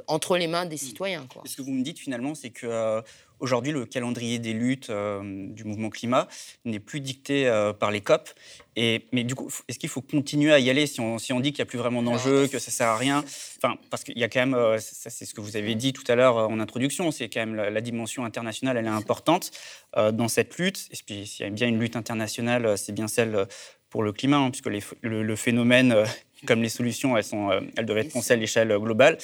entre 0.06 0.36
les 0.36 0.46
mains 0.46 0.66
des 0.66 0.76
mmh. 0.76 0.78
citoyens. 0.78 1.26
Ce 1.44 1.56
que 1.56 1.62
vous 1.62 1.72
me 1.72 1.82
dites 1.82 1.98
finalement, 1.98 2.34
c'est 2.34 2.50
que 2.50 3.02
Aujourd'hui, 3.42 3.72
le 3.72 3.86
calendrier 3.86 4.38
des 4.38 4.52
luttes 4.52 4.88
euh, 4.88 5.20
du 5.48 5.64
mouvement 5.64 5.90
climat 5.90 6.28
n'est 6.64 6.78
plus 6.78 7.00
dicté 7.00 7.48
euh, 7.48 7.72
par 7.72 7.90
les 7.90 8.00
COP. 8.00 8.30
Et, 8.76 9.06
mais 9.10 9.24
du 9.24 9.34
coup, 9.34 9.50
est-ce 9.66 9.80
qu'il 9.80 9.88
faut 9.88 10.00
continuer 10.00 10.52
à 10.52 10.60
y 10.60 10.70
aller 10.70 10.86
si 10.86 11.00
on, 11.00 11.18
si 11.18 11.32
on 11.32 11.40
dit 11.40 11.52
qu'il 11.52 11.58
n'y 11.58 11.66
a 11.66 11.70
plus 11.70 11.78
vraiment 11.78 12.04
d'enjeu, 12.04 12.46
que 12.46 12.60
ça 12.60 12.70
ne 12.70 12.72
sert 12.72 12.86
à 12.86 12.96
rien? 12.96 13.24
Enfin, 13.58 13.74
Parce 13.90 14.04
qu'il 14.04 14.16
y 14.16 14.22
a 14.22 14.28
quand 14.28 14.38
même, 14.38 14.54
euh, 14.54 14.78
ça 14.78 15.10
c'est 15.10 15.24
ce 15.24 15.34
que 15.34 15.40
vous 15.40 15.56
avez 15.56 15.74
dit 15.74 15.92
tout 15.92 16.04
à 16.06 16.14
l'heure 16.14 16.36
en 16.36 16.60
introduction, 16.60 17.10
c'est 17.10 17.28
quand 17.28 17.40
même 17.40 17.56
la, 17.56 17.80
dimension 17.80 18.24
internationale, 18.24 18.76
elle 18.76 18.86
est 18.86 18.88
importante 18.88 19.50
dans 19.96 20.28
cette 20.28 20.56
lutte. 20.56 20.86
Et 20.92 20.96
puis 21.04 21.26
s'il 21.26 21.44
y 21.44 21.48
a 21.48 21.50
bien 21.50 21.66
une 21.66 21.80
lutte 21.80 21.96
internationale, 21.96 22.78
c'est 22.78 22.92
bien 22.92 23.08
celle 23.08 23.48
pour 23.90 24.04
le 24.04 24.12
climat, 24.12 24.36
hein, 24.36 24.50
puisque 24.52 24.70
le, 25.02 25.36
phénomène, 25.36 25.96
comme 26.46 26.62
les 26.62 26.68
solutions, 26.68 27.16
elles, 27.16 27.24
sont, 27.24 27.50
elles 27.76 27.86
doivent 27.86 27.98
être 27.98 28.12
pensées 28.12 28.34
à 28.34 28.36
l'échelle 28.36 28.72
globale. 28.78 29.18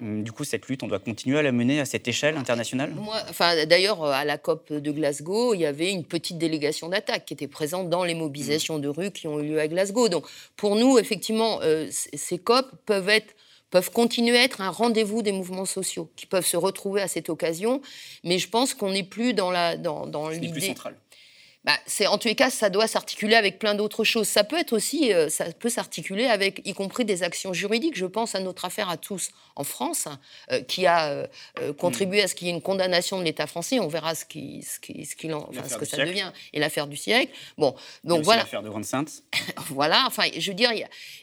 Hum, 0.00 0.22
Du 0.22 0.32
coup, 0.32 0.44
cette 0.44 0.68
lutte, 0.68 0.82
on 0.82 0.86
doit 0.86 0.98
continuer 0.98 1.38
à 1.38 1.42
la 1.42 1.52
mener 1.52 1.80
à 1.80 1.84
cette 1.84 2.06
échelle 2.06 2.36
internationale? 2.36 2.92
Moi, 2.94 3.16
enfin, 3.28 3.66
D'ailleurs, 3.66 4.04
à 4.04 4.24
la 4.24 4.38
COP 4.38 4.72
de 4.72 4.90
Glasgow, 4.92 5.54
il 5.54 5.60
y 5.60 5.66
avait 5.66 5.90
une 5.90 6.04
petite 6.04 6.38
délégation 6.38 6.88
d'attaque 6.88 7.24
qui 7.24 7.34
était 7.34 7.48
présente 7.48 7.88
dans 7.88 8.04
les 8.04 8.14
mobilisations 8.14 8.78
de 8.78 8.88
rue 8.88 9.10
qui 9.10 9.26
ont 9.26 9.40
eu 9.40 9.48
lieu 9.48 9.60
à 9.60 9.68
Glasgow. 9.68 10.08
Donc, 10.08 10.26
pour 10.56 10.76
nous, 10.76 10.98
effectivement, 10.98 11.60
euh, 11.62 11.88
ces 11.90 12.38
COP 12.38 12.66
peuvent 12.86 13.08
être 13.08 13.34
peuvent 13.70 13.90
continuer 13.90 14.38
à 14.38 14.44
être 14.44 14.60
un 14.60 14.70
rendez-vous 14.70 15.22
des 15.22 15.32
mouvements 15.32 15.66
sociaux 15.66 16.10
qui 16.16 16.26
peuvent 16.26 16.46
se 16.46 16.56
retrouver 16.56 17.02
à 17.02 17.08
cette 17.08 17.28
occasion, 17.28 17.82
mais 18.24 18.38
je 18.38 18.48
pense 18.48 18.74
qu'on 18.74 18.90
n'est 18.90 19.02
plus 19.02 19.34
dans 19.34 19.50
la 19.50 19.76
dans, 19.76 20.30
l'idée. 20.30 20.74
Bah, 21.68 21.78
c'est 21.84 22.06
en 22.06 22.16
tous 22.16 22.28
les 22.28 22.34
cas, 22.34 22.48
ça 22.48 22.70
doit 22.70 22.86
s'articuler 22.86 23.34
avec 23.34 23.58
plein 23.58 23.74
d'autres 23.74 24.02
choses. 24.02 24.26
Ça 24.26 24.42
peut 24.42 24.58
être 24.58 24.72
aussi, 24.72 25.12
euh, 25.12 25.28
ça 25.28 25.44
peut 25.52 25.68
s'articuler 25.68 26.24
avec, 26.24 26.62
y 26.64 26.72
compris 26.72 27.04
des 27.04 27.22
actions 27.22 27.52
juridiques. 27.52 27.94
Je 27.94 28.06
pense 28.06 28.34
à 28.34 28.40
notre 28.40 28.64
affaire 28.64 28.88
à 28.88 28.96
tous 28.96 29.28
en 29.54 29.64
France, 29.64 30.08
euh, 30.50 30.62
qui 30.62 30.86
a 30.86 31.10
euh, 31.60 31.74
contribué 31.74 32.22
à 32.22 32.26
ce 32.26 32.34
qu'il 32.34 32.46
y 32.46 32.50
ait 32.50 32.54
une 32.54 32.62
condamnation 32.62 33.18
de 33.18 33.24
l'État 33.24 33.46
français. 33.46 33.80
On 33.80 33.86
verra 33.88 34.14
ce 34.14 34.24
qui, 34.24 34.62
ce 34.62 34.80
qui, 34.80 35.04
ce 35.04 35.14
qu'il 35.14 35.34
en- 35.34 35.40
enfin, 35.42 35.56
L'affaire 35.60 35.70
ce 35.72 35.76
que 35.76 35.84
ça 35.84 35.96
siècle. 35.96 36.08
devient 36.08 36.32
et 36.54 36.58
l'affaire 36.58 36.86
du 36.86 36.96
siècle. 36.96 37.34
Bon, 37.58 37.74
donc 38.02 38.22
voilà. 38.22 38.44
L'affaire 38.44 38.62
de 38.62 38.70
Grande-Sainte. 38.70 39.10
Voilà, 39.68 40.04
enfin, 40.06 40.22
je 40.38 40.50
veux 40.50 40.54
dire, 40.54 40.70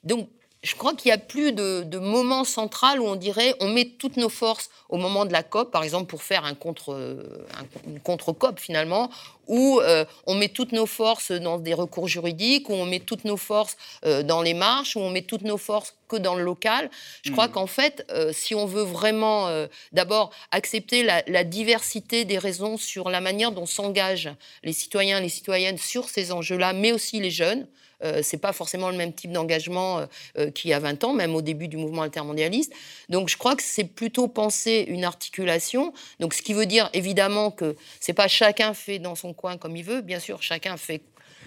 donc 0.04 0.30
je 0.66 0.76
crois 0.76 0.94
qu'il 0.96 1.10
n'y 1.10 1.14
a 1.14 1.18
plus 1.18 1.52
de, 1.54 1.84
de 1.84 1.98
moment 2.00 2.44
central 2.44 3.00
où 3.00 3.06
on 3.06 3.16
dirait 3.16 3.56
on 3.62 3.70
met 3.70 3.86
toutes 3.86 4.18
nos 4.18 4.30
forces 4.30 4.70
au 4.90 4.98
moment 4.98 5.26
de 5.26 5.32
la 5.32 5.44
COP, 5.44 5.72
par 5.72 5.84
exemple 5.84 6.08
pour 6.08 6.24
faire 6.24 6.44
un 6.46 6.56
contre, 6.56 6.94
euh, 6.94 7.24
un- 7.60 7.90
une 7.90 8.00
contre-COP 8.00 8.60
finalement, 8.60 9.10
où 9.48 9.80
euh, 9.80 10.06
on 10.26 10.34
met 10.34 10.48
toutes 10.50 10.72
nos 10.72 10.86
forces 10.88 11.32
dans 11.32 11.60
des 11.60 11.74
recours 11.74 12.08
juridiques, 12.08 12.70
où 12.70 12.74
on 12.74 12.86
met 12.86 13.00
toutes 13.00 13.26
nos 13.26 13.38
forces 13.38 13.78
euh, 14.06 14.24
dans 14.24 14.42
les 14.42 14.54
marches, 14.56 14.96
où 14.96 15.00
on 15.00 15.12
met 15.12 15.22
toutes 15.22 15.44
nos 15.44 15.58
forces 15.58 15.94
que 16.08 16.16
dans 16.18 16.36
le 16.36 16.44
local. 16.44 16.90
Je 17.24 17.32
crois 17.32 17.48
Mhm. 17.48 17.54
qu'en 17.54 17.68
fait, 17.68 18.06
euh, 18.12 18.32
si 18.34 18.54
on 18.56 18.66
veut 18.66 18.84
vraiment 18.84 19.48
d'abord 19.92 20.32
accepter 20.52 21.04
la, 21.04 21.24
la 21.28 21.44
diversité 21.44 22.26
des 22.26 22.38
raisons 22.38 22.78
sur 22.78 23.10
la 23.10 23.22
manière 23.22 23.52
dont 23.52 23.66
s'engagent 23.66 24.32
les 24.64 24.74
citoyens, 24.74 25.20
les 25.20 25.30
citoyennes 25.30 25.78
sur 25.78 26.10
ces 26.10 26.32
enjeux-là, 26.32 26.74
mais 26.74 26.92
aussi 26.92 27.20
les 27.20 27.32
jeunes, 27.32 27.68
euh, 28.04 28.22
c'est 28.24 28.38
pas 28.38 28.54
forcément 28.54 28.90
le 28.90 28.98
même 28.98 29.14
type 29.14 29.32
d'engagement 29.32 30.00
euh, 30.00 30.06
euh, 30.38 30.52
qu'il 30.52 30.70
y 30.70 30.74
a 30.74 30.80
20 30.80 31.04
ans, 31.04 31.14
même 31.14 31.36
au 31.36 31.42
début 31.42 31.68
du 31.68 31.78
mouvement 31.78 32.02
altermondialiste. 32.02 32.74
Donc 33.10 33.30
je 33.30 33.38
crois 33.38 33.56
que 33.56 33.64
c'est 33.64 33.86
plutôt 33.86 34.28
penser 34.28 34.86
une 34.88 35.04
articulation. 35.04 35.94
Donc 36.20 36.34
ce 36.34 36.42
qui 36.42 36.54
veut 36.54 36.66
dire 36.66 36.90
évidemment 36.94 37.52
que 37.52 37.76
c'est 38.00 38.14
pas 38.14 38.28
chacun 38.28 38.74
fait 38.74 39.00
dans 39.00 39.16
son 39.16 39.34
coin 39.34 39.58
comme 39.58 39.76
il 39.76 39.84
veut. 39.84 40.02
Bien 40.02 40.20
sûr, 40.20 40.42
chacun 40.42 40.78
fait 40.78 41.02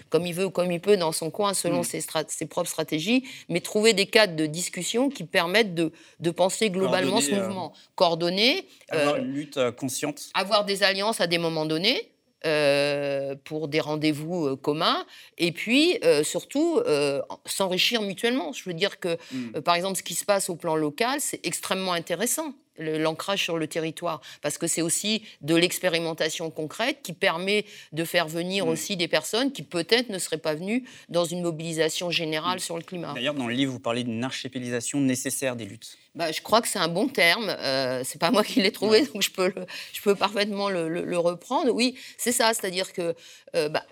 comme 0.09 0.25
il 0.25 0.33
veut 0.33 0.45
ou 0.45 0.49
comme 0.49 0.71
il 0.71 0.79
peut 0.79 0.97
dans 0.97 1.11
son 1.11 1.29
coin 1.29 1.53
selon 1.53 1.81
Mm. 1.81 2.01
ses, 2.27 2.45
propres 2.45 2.69
stratégies, 2.69 3.23
mais 3.47 3.61
trouver 3.61 3.93
des 3.93 4.05
cadres 4.05 4.35
de 4.35 4.45
discussion 4.45 5.09
qui 5.09 5.23
permettent 5.23 5.75
de, 5.75 5.91
de 6.19 6.31
penser 6.31 6.69
globalement 6.69 7.21
ce 7.21 7.31
euh, 7.31 7.35
mouvement. 7.47 7.73
Coordonner, 7.95 8.67
Avoir 8.89 9.17
une 9.17 9.33
lutte 9.33 9.59
consciente. 9.71 10.29
avoir 10.33 10.65
des 10.65 10.83
alliances 10.83 11.21
à 11.21 11.27
des 11.27 11.37
moments 11.37 11.65
donnés 11.65 12.09
euh, 12.45 13.35
pour 13.43 13.67
des 13.67 13.79
rendez-vous 13.79 14.47
euh, 14.47 14.55
communs, 14.55 15.05
et 15.37 15.51
puis 15.51 15.99
euh, 16.03 16.23
surtout 16.23 16.79
s'enrichir 17.45 18.01
mutuellement. 18.01 18.53
Je 18.53 18.63
veux 18.65 18.73
dire 18.73 18.99
que, 18.99 19.17
Mm. 19.31 19.55
euh, 19.57 19.61
par 19.61 19.75
exemple, 19.75 19.97
ce 19.97 20.03
qui 20.03 20.13
se 20.15 20.25
passe 20.25 20.49
au 20.49 20.55
plan 20.55 20.75
local, 20.75 21.19
c'est 21.19 21.39
extrêmement 21.45 21.93
intéressant 21.93 22.53
l'ancrage 22.79 23.43
sur 23.43 23.57
le 23.57 23.67
territoire, 23.67 24.21
parce 24.41 24.57
que 24.57 24.67
c'est 24.67 24.81
aussi 24.81 25.23
de 25.41 25.55
l'expérimentation 25.55 26.49
concrète 26.49 26.99
qui 27.03 27.13
permet 27.13 27.65
de 27.91 28.03
faire 28.03 28.27
venir 28.27 28.65
Mm. 28.65 28.69
aussi 28.69 28.97
des 28.97 29.07
personnes 29.07 29.51
qui 29.51 29.63
peut-être 29.63 30.09
ne 30.09 30.17
seraient 30.17 30.37
pas 30.37 30.55
venues 30.55 30.83
dans 31.09 31.25
une 31.25 31.41
mobilisation 31.41 32.09
générale 32.11 32.57
Mm. 32.57 32.59
sur 32.61 32.77
le 32.77 32.83
climat. 32.83 33.13
D'ailleurs, 33.13 33.33
dans 33.35 33.47
le 33.47 33.53
livre, 33.53 33.71
vous 33.71 33.79
parlez 33.79 34.03
d'une 34.03 34.23
archipélisation 34.23 34.99
nécessaire 34.99 35.55
des 35.55 35.65
luttes. 35.65 35.97
Bah, 36.15 36.31
je 36.31 36.41
crois 36.41 36.61
que 36.61 36.67
c'est 36.67 36.79
un 36.79 36.87
bon 36.87 37.07
terme. 37.07 37.49
Euh, 37.49 38.01
c'est 38.03 38.19
pas 38.19 38.31
moi 38.31 38.43
qui 38.43 38.61
l'ai 38.61 38.71
trouvé, 38.71 39.05
donc 39.05 39.21
je 39.21 39.29
peux, 39.31 39.47
le- 39.55 39.65
je 39.93 40.01
peux 40.01 40.15
parfaitement 40.15 40.69
le, 40.69 40.89
le- 40.89 41.05
le 41.05 41.17
reprendre. 41.17 41.71
Oui, 41.71 41.95
c'est 42.17 42.31
ça. 42.31 42.53
C'est-à-dire 42.53 42.91
que 42.93 43.15
euh, 43.55 43.69
bah, 43.69 43.85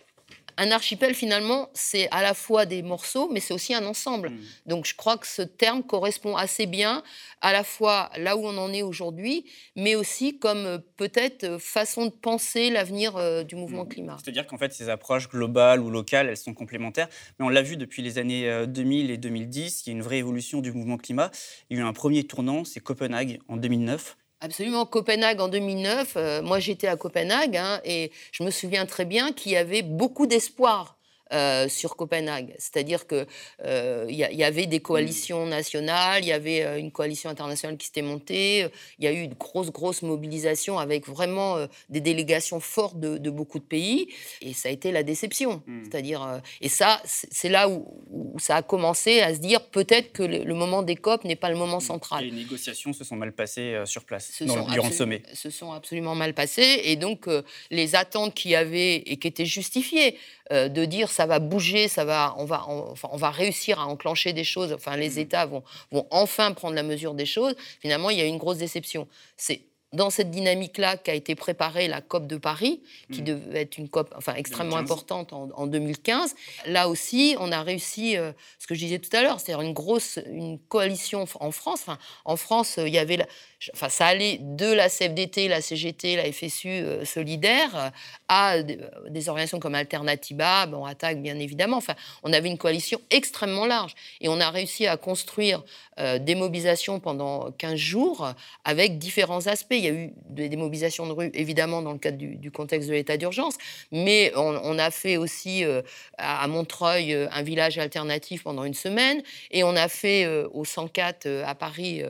un 0.58 0.72
archipel, 0.72 1.14
finalement, 1.14 1.70
c'est 1.74 2.10
à 2.12 2.22
la 2.22 2.34
fois 2.34 2.66
des 2.66 2.82
morceaux, 2.82 3.30
mais 3.32 3.40
c'est 3.40 3.54
aussi 3.54 3.74
un 3.74 3.86
ensemble. 3.86 4.30
Mm. 4.32 4.40
Donc 4.66 4.86
je 4.86 4.96
crois 4.96 5.18
que 5.18 5.28
ce 5.28 5.42
terme 5.44 5.84
correspond 5.84 6.36
assez 6.36 6.66
bien 6.66 7.04
à 7.42 7.54
la 7.54 7.64
fois 7.64 8.10
là 8.18 8.36
où 8.36 8.46
on 8.46 8.58
en 8.58 8.74
est 8.74 8.82
aujourd'hui, 8.82 9.46
mais 9.76 9.96
aussi 9.96 10.40
comme 10.40 10.66
euh, 10.66 10.78
peut-être 10.98 11.44
euh, 11.44 11.60
façon 11.60 12.06
de 12.08 12.12
penser 12.12 12.70
l'avenir 12.70 13.16
euh, 13.18 13.44
du 13.44 13.56
mouvement 13.56 13.86
Mm. 13.86 13.90
climat. 13.90 14.18
C'est-à-dire 14.24 14.48
qu'en 14.48 14.58
fait, 14.58 14.74
ces 14.74 14.90
approches 14.90 15.30
globales 15.30 15.80
ou 15.80 15.90
locales, 15.90 16.30
elles 16.30 16.38
sont 16.38 16.54
complémentaires. 16.54 17.08
Mais 17.40 17.46
on 17.46 17.50
l'a 17.50 17.62
vu 17.62 17.78
depuis 17.78 18.02
les 18.02 18.18
années 18.18 18.50
euh, 18.50 18.66
2000 18.66 19.12
et 19.12 19.18
2010, 19.18 19.84
il 19.86 19.90
y 19.90 19.94
a 19.94 19.96
une 19.96 20.04
vraie 20.04 20.18
évolution 20.18 20.62
du 20.62 20.72
mouvement 20.72 20.98
climat. 20.98 21.32
Il 21.70 21.78
y 21.78 21.80
a 21.80 21.84
eu 21.84 21.88
un 21.88 21.94
premier 21.94 22.24
tournant, 22.24 22.64
c'est 22.64 22.80
Copenhague 22.80 23.40
en 23.48 23.58
2009. 23.58 24.18
Absolument. 24.42 24.86
Copenhague 24.86 25.42
en 25.42 25.48
2009, 25.48 26.14
euh, 26.16 26.42
moi 26.44 26.60
j'étais 26.60 26.88
à 26.88 26.96
Copenhague 26.96 27.58
hein, 27.58 27.82
et 27.84 28.12
je 28.32 28.44
me 28.44 28.52
souviens 28.52 28.86
très 28.86 29.06
bien 29.06 29.32
qu'il 29.32 29.52
y 29.52 29.58
avait 29.58 29.82
beaucoup 29.82 30.28
d'espoir. 30.28 30.97
Euh, 31.34 31.68
sur 31.70 31.96
Copenhague, 31.96 32.54
c'est-à-dire 32.58 33.08
que 33.08 33.26
euh, 33.66 34.06
il 34.10 34.16
y, 34.16 34.44
avait 34.44 34.66
des 34.66 34.80
coalitions 34.80 35.46
nationales, 35.46 36.24
il 36.24 36.28
y 36.28 36.32
avait 36.32 36.64
euh, 36.64 36.78
une 36.80 36.92
coalition 36.92 37.30
internationale 37.30 37.78
qui 37.78 37.88
s'était 37.88 38.02
montée, 38.02 38.68
il 39.00 39.06
y 39.06 39.08
a 39.08 39.12
eu 39.12 39.22
une 39.22 39.34
grosse 39.34 39.72
grosse 39.72 40.02
mobilisation 40.02 40.80
avec 40.80 41.08
vraiment 41.08 41.58
des 41.90 42.02
délégations 42.02 42.60
fortes 42.60 43.00
de, 43.00 43.18
de 43.18 43.30
beaucoup 43.30 43.60
de 43.60 43.64
pays, 43.64 44.08
et 44.42 44.54
ça 44.54 44.70
a 44.70 44.72
été 44.72 44.92
la 44.92 45.04
déception. 45.04 45.64
Mm. 45.68 45.84
C'est-à-dire, 45.84 46.42
et 46.62 46.70
ça, 46.70 47.02
c'est 47.06 47.50
là 47.50 47.70
où, 47.70 47.86
où 48.10 48.40
ça 48.40 48.58
a 48.58 48.62
commencé 48.62 49.22
à 49.22 49.34
se 49.34 49.40
dire 49.40 49.66
peut-être 49.70 50.12
que 50.12 50.24
le, 50.24 50.44
le 50.44 50.54
moment 50.54 50.84
des 50.84 50.96
COP 50.96 51.24
n'est 51.24 51.36
pas 51.36 51.50
le 51.50 51.58
moment 51.58 51.80
central 51.80 52.24
Et 52.24 52.30
les 52.30 52.36
négociations 52.36 52.94
se 52.94 53.04
sont 53.04 53.16
mal 53.16 53.34
passées 53.34 53.82
sur 53.86 54.04
place 54.04 54.32
se 54.32 54.44
dans- 54.44 54.66
sont 54.66 54.72
durant 54.72 54.88
le 54.88 54.94
sommet. 54.94 55.24
se 55.34 55.50
sont 55.50 55.72
absolument 55.72 56.16
mal 56.16 56.34
passées. 56.34 56.82
Et 56.86 56.96
donc, 56.96 57.28
euh, 57.28 57.42
les 57.72 57.96
attentes 57.96 58.34
qu'il 58.34 58.52
y 58.52 58.56
avait 58.56 58.96
et 58.96 59.18
qui 59.18 59.28
étaient 59.28 59.46
justifiées, 59.46 60.18
euh, 60.52 60.70
de 60.70 60.86
dire 60.86 61.10
ça 61.10 61.26
va 61.26 61.40
bouger, 61.40 61.88
ça 61.88 62.06
va, 62.06 62.34
on, 62.38 62.46
va, 62.46 62.66
on, 62.70 62.92
enfin, 62.92 63.10
on 63.12 63.18
va 63.18 63.30
réussir 63.32 63.80
à 63.80 63.86
enclencher 63.88 64.34
des 64.34 64.44
choses, 64.44 64.74
enfin, 64.74 64.96
les 64.98 65.12
Mhm. 65.12 65.18
États 65.20 65.46
vont, 65.46 65.64
vont 65.92 66.08
enfin 66.12 66.52
prendre 66.54 66.76
la 66.76 66.84
mesure 66.84 67.14
des 67.14 67.26
choses, 67.26 67.56
finalement, 67.82 68.10
il 68.10 68.18
y 68.18 68.22
a 68.22 68.26
une 68.26 68.38
grosse 68.38 68.58
déception. 68.58 69.08
C'est 69.38 69.62
dans 69.94 70.10
cette 70.10 70.32
dynamique-là 70.32 70.98
qu'a 70.98 71.14
été 71.14 71.34
préparée 71.34 71.88
la 71.88 72.02
COP 72.02 72.28
de 72.28 72.36
Paris, 72.38 72.82
qui 73.12 73.20
Mhm. 73.22 73.26
devait 73.26 73.62
être 73.62 73.78
une 73.78 73.88
COP 73.88 74.14
enfin, 74.18 74.34
extrêmement 74.36 74.76
2015. 74.76 74.92
importante 74.92 75.34
en, 75.34 75.50
en 75.56 75.66
2015. 75.68 76.36
Là 76.66 76.90
aussi, 76.90 77.36
on 77.40 77.52
a 77.54 77.62
réussi, 77.64 78.18
euh, 78.18 78.34
ce 78.60 78.68
que 78.68 78.76
je 78.76 78.80
disais 78.80 79.00
tout 79.00 79.16
à 79.16 79.22
l'heure, 79.22 79.40
c'est-à-dire 79.40 79.62
une 79.66 79.74
grosse 79.74 80.20
une 80.28 80.60
coalition 80.60 81.26
en 81.40 81.52
France. 81.52 81.80
Enfin, 81.84 81.98
en 82.26 82.36
France, 82.36 82.78
euh, 82.80 82.88
il 82.88 82.94
y 82.94 82.98
avait, 82.98 83.16
la- 83.16 83.28
enfin, 83.74 83.88
ça 83.88 84.08
allait 84.08 84.40
de 84.42 84.66
la 84.72 84.90
CFDT, 84.90 85.48
la 85.48 85.62
CGT, 85.62 86.18
la 86.18 86.32
FSU 86.34 86.68
euh, 86.70 87.06
solidaire, 87.06 87.74
euh, 87.76 87.90
à 88.28 88.62
des, 88.62 89.30
organisations 89.30 89.60
comme 89.60 89.74
Alternativa, 89.76 90.66
bon, 90.66 90.84
Attaque 90.84 91.22
bien 91.22 91.40
évidemment. 91.40 91.78
Enfin, 91.78 91.96
on 92.24 92.34
avait 92.34 92.50
une 92.50 92.58
coalition 92.58 93.00
extrêmement 93.10 93.66
large 93.66 93.96
et 94.20 94.28
on 94.28 94.40
a 94.42 94.50
réussi 94.50 94.86
à 94.86 94.98
construire 94.98 95.64
des 95.98 96.36
mobilisations 96.36 97.00
pendant 97.00 97.52
15 97.54 97.76
jours 97.76 98.32
avec 98.64 99.00
différents 99.00 99.48
aspects. 99.48 99.74
Il 99.78 99.84
y 99.84 99.88
a 99.88 99.92
eu 99.92 100.14
des, 100.30 100.56
mobilisations 100.56 101.06
de 101.08 101.12
rue, 101.12 101.32
évidemment, 101.34 101.82
dans 101.82 101.92
le 101.92 102.00
cadre 102.00 102.18
du, 102.18 102.36
du 102.36 102.52
contexte 102.52 102.90
de 102.90 102.94
l'état 102.94 103.18
d'urgence, 103.18 103.56
mais 103.92 104.32
on, 104.36 104.60
on 104.64 104.80
a 104.80 104.90
fait 104.92 105.18
aussi 105.18 105.64
euh, 105.64 105.82
à, 106.18 106.44
à 106.44 106.48
Montreuil 106.48 107.14
euh, 107.14 107.28
un 107.32 107.44
village 107.44 107.78
alternatif 107.78 108.44
pendant 108.44 108.64
une 108.64 108.74
semaine 108.74 109.22
et 109.52 109.64
on 109.64 109.76
a 109.76 109.88
fait 109.88 110.26
euh, 110.26 110.48
au 110.54 110.66
104 110.66 111.26
euh, 111.26 111.44
à 111.46 111.56
Paris, 111.56 112.04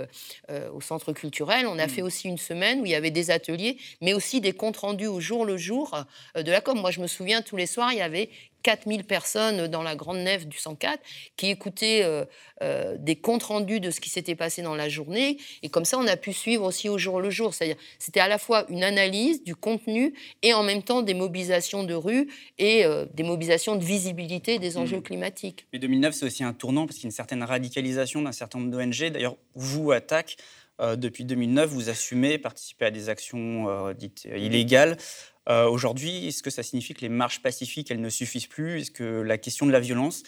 au 0.73 0.81
centre 0.81 1.13
culturel, 1.13 1.67
on 1.67 1.79
a 1.79 1.87
Mm. 1.87 1.89
fait 1.89 2.01
aussi 2.01 2.27
une 2.27 2.37
semaine 2.37 2.81
où 2.81 2.85
il 2.85 2.91
y 2.91 2.95
avait 2.95 3.11
des 3.11 3.31
ateliers, 3.31 3.77
mais 4.01 4.13
aussi 4.13 4.41
des 4.41 4.53
comptes 4.53 4.77
rendus 4.77 5.07
au 5.07 5.19
jour 5.19 5.45
le 5.45 5.57
jour 5.57 5.97
de 6.35 6.51
la 6.51 6.61
com. 6.61 6.79
Moi, 6.79 6.91
je 6.91 6.99
me 7.01 7.07
souviens, 7.07 7.41
tous 7.41 7.57
les 7.57 7.65
soirs, 7.65 7.91
il 7.93 7.99
y 7.99 8.01
avait 8.01 8.29
4000 8.63 9.05
personnes 9.05 9.67
dans 9.67 9.83
la 9.83 9.95
grande 9.95 10.17
nef 10.17 10.45
du 10.45 10.57
104 10.57 10.99
qui 11.37 11.49
écoutaient 11.49 12.01
euh, 12.03 12.25
euh, 12.63 12.95
des 12.99 13.15
comptes 13.15 13.43
rendus 13.43 13.79
de 13.79 13.91
ce 13.91 13.99
qui 13.99 14.09
s'était 14.09 14.35
passé 14.35 14.61
dans 14.61 14.75
la 14.75 14.89
journée. 14.89 15.37
Et 15.63 15.69
comme 15.69 15.85
ça, 15.85 15.97
on 15.99 16.07
a 16.07 16.17
pu 16.17 16.33
suivre 16.33 16.63
aussi 16.65 16.89
au 16.89 16.97
jour 16.97 17.21
le 17.21 17.29
jour. 17.29 17.53
C'est-à-dire, 17.53 17.77
c'était 17.99 18.19
à 18.19 18.27
la 18.27 18.37
fois 18.37 18.65
une 18.69 18.83
analyse 18.83 19.43
du 19.43 19.55
contenu 19.55 20.13
et 20.41 20.53
en 20.53 20.63
même 20.63 20.83
temps 20.83 21.01
des 21.01 21.13
mobilisations 21.13 21.83
de 21.83 21.93
rue 21.93 22.27
et 22.57 22.85
euh, 22.85 23.05
des 23.13 23.23
mobilisations 23.23 23.75
de 23.75 23.83
visibilité 23.83 24.59
des 24.59 24.77
enjeux 24.77 24.97
Mhm. 24.97 25.03
climatiques. 25.03 25.67
Mais 25.73 25.79
2009, 25.79 26.13
c'est 26.15 26.25
aussi 26.25 26.43
un 26.43 26.53
tournant 26.53 26.85
parce 26.85 26.95
qu'il 26.97 27.03
y 27.03 27.07
a 27.07 27.09
une 27.09 27.15
certaine 27.15 27.43
radicalisation 27.43 28.21
d'un 28.21 28.31
certain 28.31 28.59
nombre 28.59 28.71
d'ONG. 28.71 29.11
D'ailleurs, 29.11 29.35
vous, 29.55 29.91
Attaque, 29.91 30.37
euh, 30.79 30.95
depuis 30.95 31.25
2009, 31.25 31.69
vous 31.69 31.89
assumez 31.89 32.37
participer 32.37 32.85
à 32.85 32.91
des 32.91 33.09
actions 33.09 33.69
euh, 33.69 33.93
dites 33.93 34.25
illégales 34.35 34.97
Euh, 35.49 35.65
aujourd'hui, 35.69 36.27
est-ce 36.27 36.43
que 36.43 36.49
ça 36.49 36.61
signifie 36.61 36.93
que 36.93 36.99
les 36.99 37.07
marches 37.07 37.41
pacifiques, 37.41 37.89
elles 37.89 38.01
ne 38.01 38.09
suffisent 38.09 38.47
plus? 38.47 38.81
Est-ce 38.81 38.91
que 38.91 39.21
la 39.21 39.37
question 39.37 39.65
de 39.65 39.71
la 39.71 39.79
violence, 39.79 40.23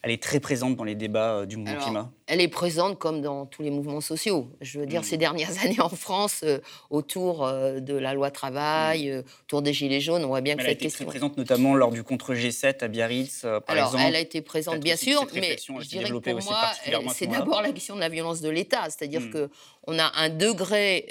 elle 0.00 0.10
est 0.10 0.22
très 0.22 0.40
présente 0.40 0.74
dans 0.74 0.84
les 0.84 0.94
débats 0.94 1.44
du 1.44 1.58
mouvement 1.64 1.72
Alors, 1.72 1.84
climat 1.84 2.10
Elle 2.26 2.40
est 2.40 2.48
présente 2.48 2.98
comme 2.98 3.20
dans 3.20 3.46
tous 3.46 3.62
les 3.62 3.70
mouvements 3.70 4.00
sociaux. 4.00 4.48
Je 4.60 4.78
veux 4.80 4.86
dire, 4.86 5.00
Mm. 5.00 5.04
ces 5.04 5.16
dernières 5.16 5.50
années 5.64 5.80
en 5.80 5.88
France, 5.88 6.40
euh, 6.44 6.58
autour 6.90 7.44
euh, 7.44 7.80
de 7.80 7.94
la 7.94 8.14
loi 8.14 8.30
travail, 8.30 9.10
euh, 9.10 9.22
autour 9.44 9.62
des 9.62 9.72
Gilets 9.72 10.00
jaunes, 10.00 10.24
on 10.24 10.28
voit 10.28 10.40
bien 10.40 10.54
Mm. 10.54 10.60
Elle 10.60 10.64
que 10.66 10.70
a 10.70 10.72
cette 10.72 10.76
été 10.78 10.84
question. 10.86 11.04
très 11.06 11.18
présente 11.18 11.36
notamment 11.36 11.74
lors 11.74 11.90
du 11.90 12.02
contre 12.02 12.34
G7 12.34 12.82
à 12.84 12.88
Biarritz, 12.88 13.40
par 13.42 13.62
Alors, 13.66 13.86
exemple. 13.86 14.04
elle 14.06 14.16
a 14.16 14.20
été 14.20 14.40
présente, 14.42 14.80
bien 14.80 14.96
sûr, 14.96 15.26
mais 15.34 15.40
elle 15.52 15.58
je 15.82 15.88
dirais 15.88 16.04
que 16.10 16.12
pour 16.18 16.32
moi, 16.44 16.70
ce 17.08 17.14
c'est 17.14 17.26
d'abord 17.26 17.62
la 17.62 17.72
question 17.72 17.94
de 17.96 18.00
la 18.00 18.08
violence 18.08 18.40
de 18.40 18.48
l'État. 18.48 18.84
C'est-à-dire 18.90 19.20
Mm. 19.22 19.30
que 19.30 19.50
on 19.86 19.98
a 19.98 20.10
un 20.16 20.30
degré 20.30 21.06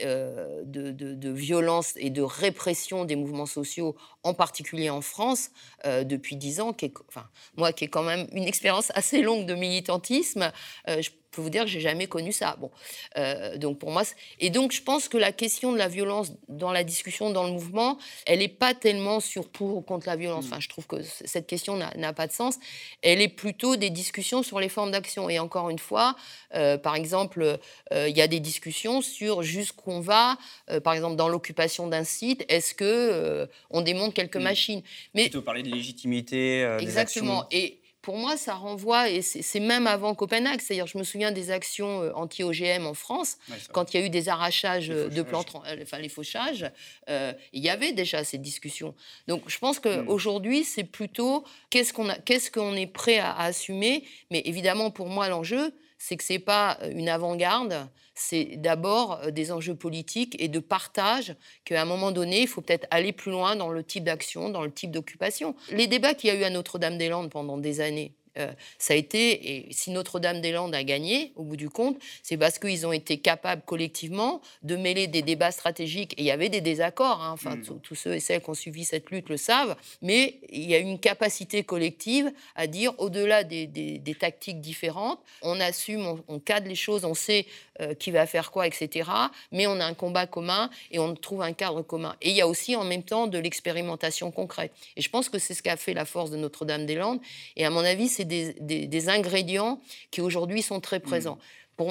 de, 0.65 0.89
de- 0.91 1.13
de 1.13 1.29
violence 1.29 1.93
et 1.97 2.09
de 2.09 2.21
répression 2.23 3.05
des 3.05 3.15
mouvements 3.15 3.45
sociaux, 3.45 3.95
en 4.23 4.33
particulier 4.33 4.89
en 4.89 5.01
France, 5.01 5.51
depuis 5.85 6.35
dix 6.37 6.59
ans, 6.59 6.73
qui 6.73 6.85
est, 6.85 6.93
enfin, 7.07 7.25
moi 7.55 7.71
qui 7.71 7.83
ai 7.83 7.87
quand 7.87 8.01
même 8.03 8.27
une 8.31 8.45
expérience 8.45 8.91
assez 8.95 9.21
longue 9.21 9.45
de 9.45 9.53
militantisme, 9.53 10.42
euh, 10.87 11.01
je 11.01 11.09
peux 11.31 11.41
vous 11.41 11.49
dire 11.49 11.63
que 11.63 11.69
j'ai 11.69 11.79
jamais 11.79 12.05
connu 12.05 12.31
ça. 12.31 12.57
Bon, 12.59 12.69
euh, 13.17 13.57
donc 13.57 13.79
pour 13.79 13.89
moi, 13.89 14.03
et 14.39 14.51
donc 14.51 14.71
je 14.71 14.83
pense 14.83 15.07
que 15.09 15.17
la 15.17 15.31
question 15.31 15.71
de 15.71 15.77
la 15.79 15.87
violence 15.87 16.31
dans 16.47 16.71
la 16.71 16.83
discussion, 16.83 17.31
dans 17.31 17.45
le 17.45 17.51
mouvement, 17.51 17.97
elle 18.27 18.39
n'est 18.39 18.47
pas 18.47 18.75
tellement 18.75 19.19
sur 19.19 19.49
pour 19.49 19.75
ou 19.77 19.81
contre 19.81 20.05
la 20.05 20.15
violence. 20.15 20.45
Mm. 20.45 20.47
Enfin, 20.49 20.59
je 20.59 20.69
trouve 20.69 20.85
que 20.85 20.97
cette 21.01 21.47
question 21.47 21.75
n'a 21.77 22.13
pas 22.13 22.27
de 22.27 22.33
sens. 22.33 22.57
Elle 23.01 23.19
est 23.19 23.29
plutôt 23.29 23.77
des 23.77 23.89
discussions 23.89 24.43
sur 24.43 24.59
les 24.59 24.69
formes 24.69 24.91
d'action. 24.91 25.27
Et 25.27 25.39
encore 25.39 25.71
une 25.71 25.79
fois, 25.79 26.15
euh, 26.53 26.77
par 26.77 26.95
exemple, 26.95 27.57
euh, 27.93 28.07
il 28.07 28.15
y 28.15 28.21
a 28.21 28.27
des 28.27 28.39
discussions 28.39 29.01
sur 29.01 29.41
jusqu'où 29.41 29.89
on 29.89 30.01
va, 30.01 30.37
par 30.83 30.93
exemple 30.93 31.15
dans 31.15 31.29
l'occupation 31.29 31.87
d'un 31.87 32.03
site, 32.03 32.45
est-ce 32.47 32.75
que 32.75 33.49
on 33.71 33.81
démonte 33.81 34.13
quelques 34.13 34.37
Mm. 34.39 34.43
machines 34.43 34.81
Mais 35.13 35.23
Plutôt 35.23 35.41
parler 35.41 35.63
de 35.63 35.69
légitimité 35.69 36.63
euh, 36.63 36.77
des 36.77 36.83
Exactement. 36.83 37.43
actions. 37.43 37.57
Et 37.59 37.79
pour 38.03 38.17
moi, 38.17 38.35
ça 38.35 38.53
renvoie, 38.53 39.09
et 39.09 39.21
c'est 39.21 39.59
même 39.61 39.87
avant 39.87 40.13
Copenhague, 40.13 40.59
c'est-à-dire 40.59 40.87
je 40.87 40.97
me 40.97 41.03
souviens 41.05 41.31
des 41.31 41.51
actions 41.51 42.01
euh, 42.03 42.11
anti-OGM 42.13 42.85
en 42.85 42.93
France, 42.93 43.37
Ouais, 43.49 43.55
quand 43.71 43.93
il 43.93 43.99
y 43.99 44.03
a 44.03 44.05
eu 44.05 44.09
des 44.09 44.27
arrachages 44.27 44.89
euh, 44.91 45.07
de 45.07 45.21
plantes, 45.21 45.47
euh, 45.65 45.77
enfin 45.81 45.99
les 45.99 46.09
fauchages, 46.09 46.69
euh, 47.09 47.31
il 47.53 47.63
y 47.63 47.69
avait 47.69 47.93
déjà 47.93 48.25
ces 48.25 48.37
discussions. 48.37 48.93
Donc 49.29 49.43
je 49.47 49.57
pense 49.57 49.79
qu'aujourd'hui, 49.79 50.65
c'est 50.65 50.83
plutôt 50.83 51.45
qu'est-ce 51.69 51.93
qu'on 51.93 52.09
qu'on 52.53 52.75
est 52.75 52.87
prêt 52.87 53.19
à, 53.19 53.31
à 53.31 53.45
assumer? 53.45 54.03
Mais 54.31 54.41
évidemment, 54.45 54.91
pour 54.91 55.07
moi, 55.07 55.29
l'enjeu, 55.29 55.73
c'est 56.05 56.17
que 56.17 56.23
c'est 56.25 56.39
pas 56.39 56.77
euh, 56.81 56.91
une 56.91 57.07
avant-garde, 57.07 57.87
c'est 58.13 58.57
d'abord 58.57 59.21
euh, 59.23 59.31
des 59.31 59.53
enjeux 59.53 59.73
politiques 59.73 60.35
et 60.37 60.49
de 60.49 60.59
partage, 60.59 61.33
qu'à 61.63 61.81
un 61.81 61.85
moment 61.85 62.11
donné, 62.11 62.41
il 62.41 62.47
faut 62.47 62.59
peut-être 62.59 62.85
aller 62.91 63.13
plus 63.13 63.31
loin 63.31 63.55
dans 63.55 63.69
le 63.69 63.85
type 63.85 64.03
d'action, 64.03 64.49
dans 64.49 64.63
le 64.63 64.71
type 64.71 64.91
d'occupation. 64.91 65.55
Les 65.71 65.87
débats 65.87 66.13
qu'il 66.13 66.29
y 66.29 66.33
a 66.33 66.35
eu 66.35 66.43
à 66.43 66.49
Notre-Dame-des-Landes 66.49 67.29
pendant 67.29 67.57
des 67.57 67.79
années, 67.79 68.15
euh, 68.37 68.51
ça 68.77 68.93
a 68.93 68.97
été, 68.97 69.55
et 69.57 69.67
si 69.71 69.91
Notre-Dame-des-Landes 69.91 70.73
a 70.75 70.83
gagné, 70.83 71.33
au 71.35 71.43
bout 71.43 71.55
du 71.57 71.69
compte, 71.69 71.97
c'est 72.23 72.37
parce 72.37 72.59
qu'ils 72.59 72.85
ont 72.87 72.91
été 72.91 73.17
capables 73.17 73.61
collectivement 73.65 74.41
de 74.63 74.75
mêler 74.75 75.07
des 75.07 75.21
débats 75.21 75.51
stratégiques. 75.51 76.13
Et 76.17 76.21
il 76.21 76.25
y 76.25 76.31
avait 76.31 76.49
des 76.49 76.61
désaccords, 76.61 77.21
hein, 77.21 77.31
enfin, 77.33 77.55
Mm. 77.57 77.61
tous- 77.63 77.79
tous 77.83 77.95
ceux 77.95 78.15
et 78.15 78.19
celles 78.19 78.41
qui 78.41 78.49
ont 78.49 78.53
suivi 78.53 78.85
cette 78.85 79.09
lutte 79.11 79.29
le 79.29 79.37
savent, 79.37 79.75
mais 80.01 80.39
il 80.51 80.63
y 80.69 80.75
a 80.75 80.79
une 80.79 80.99
capacité 80.99 81.63
collective 81.63 82.31
à 82.55 82.67
dire, 82.67 82.93
au-delà 82.97 83.43
des, 83.43 83.67
des- 83.67 83.99
des 83.99 84.15
tactiques 84.15 84.61
différentes, 84.61 85.19
on 85.41 85.59
assume, 85.59 86.05
on, 86.07 86.23
on 86.27 86.39
cadre 86.39 86.67
les 86.67 86.75
choses, 86.75 87.05
on 87.05 87.13
sait 87.13 87.45
euh, 87.81 87.95
qui 87.95 88.11
va 88.11 88.27
faire 88.27 88.51
quoi, 88.51 88.67
etc. 88.67 89.09
Mais 89.51 89.65
on 89.65 89.79
a 89.79 89.85
un 89.85 89.95
combat 89.95 90.27
commun 90.27 90.69
et 90.91 90.99
on 90.99 91.15
trouve 91.15 91.41
un 91.41 91.53
cadre 91.53 91.81
commun. 91.81 92.15
Et 92.21 92.29
il 92.29 92.35
y 92.35 92.41
a 92.41 92.47
aussi 92.47 92.75
en 92.75 92.83
même 92.83 93.01
temps 93.01 93.25
de 93.25 93.39
l'expérimentation 93.39 94.29
concrète. 94.29 94.71
Et 94.95 95.01
je 95.01 95.09
pense 95.09 95.27
que 95.27 95.39
c'est 95.39 95.55
ce 95.55 95.63
qu'a 95.63 95.75
fait 95.75 95.93
la 95.95 96.05
force 96.05 96.29
de 96.29 96.37
Notre-Dame-des-Landes. 96.37 97.19
Et 97.55 97.65
à 97.65 97.71
mon 97.71 97.79
avis, 97.83 98.09
c'est 98.09 98.22
des, 98.25 99.09
ingrédients 99.09 99.81
qui 100.11 100.21
aujourd'hui 100.21 100.61
sont 100.61 100.79
très 100.79 100.99
présents. 100.99 101.35
Pour- 101.35 101.43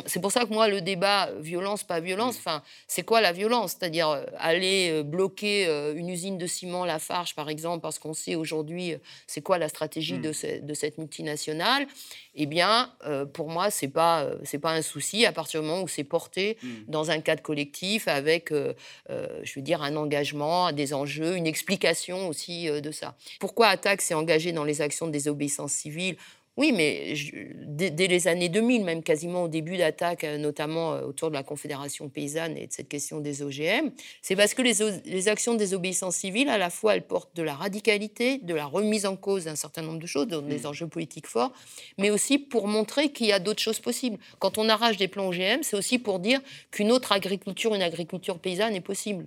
C'est 0.07 0.21
pour 0.21 0.31
ça 0.31 0.45
que 0.45 0.53
moi, 0.53 0.69
le 0.69 0.81
débat 0.81 1.29
euh, 1.29 1.41
violence, 1.41 1.83
pas 1.85 1.99
violence, 2.01 2.37
enfin, 2.39 2.63
c'est 2.87 3.03
quoi 3.03 3.21
la 3.21 3.33
violence? 3.33 3.73
C'est-à-dire 3.73 4.09
euh, 4.11 4.25
aller 4.39 4.91
euh, 4.93 5.03
bloquer 5.03 5.67
une 5.97 6.09
usine 6.09 6.39
de 6.39 6.47
ciment, 6.47 6.85
Lafarge, 6.85 7.35
par 7.35 7.49
exemple, 7.51 7.83
parce 7.83 7.99
qu'on 7.99 8.15
sait 8.15 8.35
aujourd'hui 8.37 8.95
c'est 9.27 9.41
quoi 9.43 9.59
la 9.59 9.69
stratégie 9.69 10.19
de, 10.19 10.33
ce- 10.33 10.61
de 10.61 10.75
cette 10.75 10.99
multinationale. 10.99 11.87
Eh 12.35 12.47
bien, 12.47 12.93
euh, 13.07 13.27
pour 13.27 13.49
moi, 13.51 13.71
c'est 13.71 13.89
pas 13.89 14.27
c'est 14.45 14.59
pas 14.59 14.73
un 14.73 14.83
souci 14.83 15.27
à 15.27 15.33
partir 15.33 15.61
du 15.61 15.67
moment 15.67 15.83
où 15.83 15.89
c'est 15.89 16.05
porté 16.05 16.57
Mm. 16.63 16.69
dans 16.89 17.11
un 17.11 17.21
cadre 17.21 17.43
collectif 17.43 18.09
avec, 18.09 18.53
euh, 18.53 18.73
euh, 19.11 19.27
je 19.43 19.53
veux 19.57 19.63
dire, 19.63 19.83
un 19.83 19.97
engagement, 19.97 20.71
des 20.73 20.95
enjeux, 20.95 21.37
une 21.37 21.47
explication 21.47 22.29
aussi 22.29 22.67
de 22.71 22.91
ça. 22.91 23.17
Pourquoi 23.41 23.69
Attaque 23.69 24.01
s'est 24.01 24.15
engagé 24.15 24.53
dans 24.53 24.65
les 24.65 24.81
actions 24.81 25.07
de 25.07 25.13
désobéissance 25.13 25.73
civile 25.73 26.17
oui, 26.59 26.73
mais 26.73 27.15
je- 27.15 27.33
dès, 27.65 27.91
dès 27.91 28.07
les 28.09 28.29
années 28.29 28.51
2000, 28.51 28.85
même 28.85 29.03
quasiment 29.03 29.45
au 29.45 29.49
début 29.49 29.79
d'attaque, 29.79 30.25
euh, 30.25 30.37
notamment 30.37 30.93
euh, 30.93 31.03
autour 31.07 31.31
de 31.31 31.35
la 31.35 31.43
Confédération 31.43 32.09
paysanne 32.11 32.57
et 32.59 32.67
de 32.67 32.73
cette 32.73 32.89
question 32.89 33.21
des 33.21 33.43
OGM, 33.43 33.91
c'est 34.21 34.37
parce 34.37 34.53
que 34.53 34.61
les, 34.61 35.29
actions 35.29 35.55
de 35.55 35.59
désobéissance 35.59 36.17
civile, 36.17 36.49
à 36.51 36.59
la 36.59 36.69
fois, 36.69 36.95
elles 36.95 37.07
portent 37.07 37.35
de 37.35 37.43
la 37.43 37.55
radicalité, 37.55 38.39
de 38.39 38.55
la 38.55 38.67
remise 38.67 39.07
en 39.07 39.17
cause 39.17 39.45
d'un 39.45 39.57
certain 39.57 39.81
nombre 39.83 39.99
de 39.99 40.07
choses, 40.07 40.27
donc 40.29 40.47
des 40.47 40.61
Mm. 40.65 40.67
enjeux 40.67 40.89
politiques 40.89 41.27
forts, 41.27 41.53
mais 41.97 42.11
aussi 42.11 42.39
pour 42.39 42.69
montrer 42.69 43.11
qu'il 43.13 43.27
y 43.29 43.33
a 43.33 43.39
d'autres 43.39 43.63
choses 43.63 43.81
possibles. 43.81 44.19
Quand 44.39 44.59
on 44.59 44.69
arrache 44.69 44.99
des 44.99 45.09
plans 45.09 45.29
OGM, 45.29 45.63
c'est 45.63 45.77
aussi 45.77 45.99
pour 45.99 46.19
dire 46.19 46.41
qu'une 46.71 46.93
autre 46.93 47.13
agriculture, 47.13 47.75
une 47.75 47.83
agriculture 47.83 48.39
paysanne 48.39 48.75
est 48.75 48.81
possible. 48.83 49.25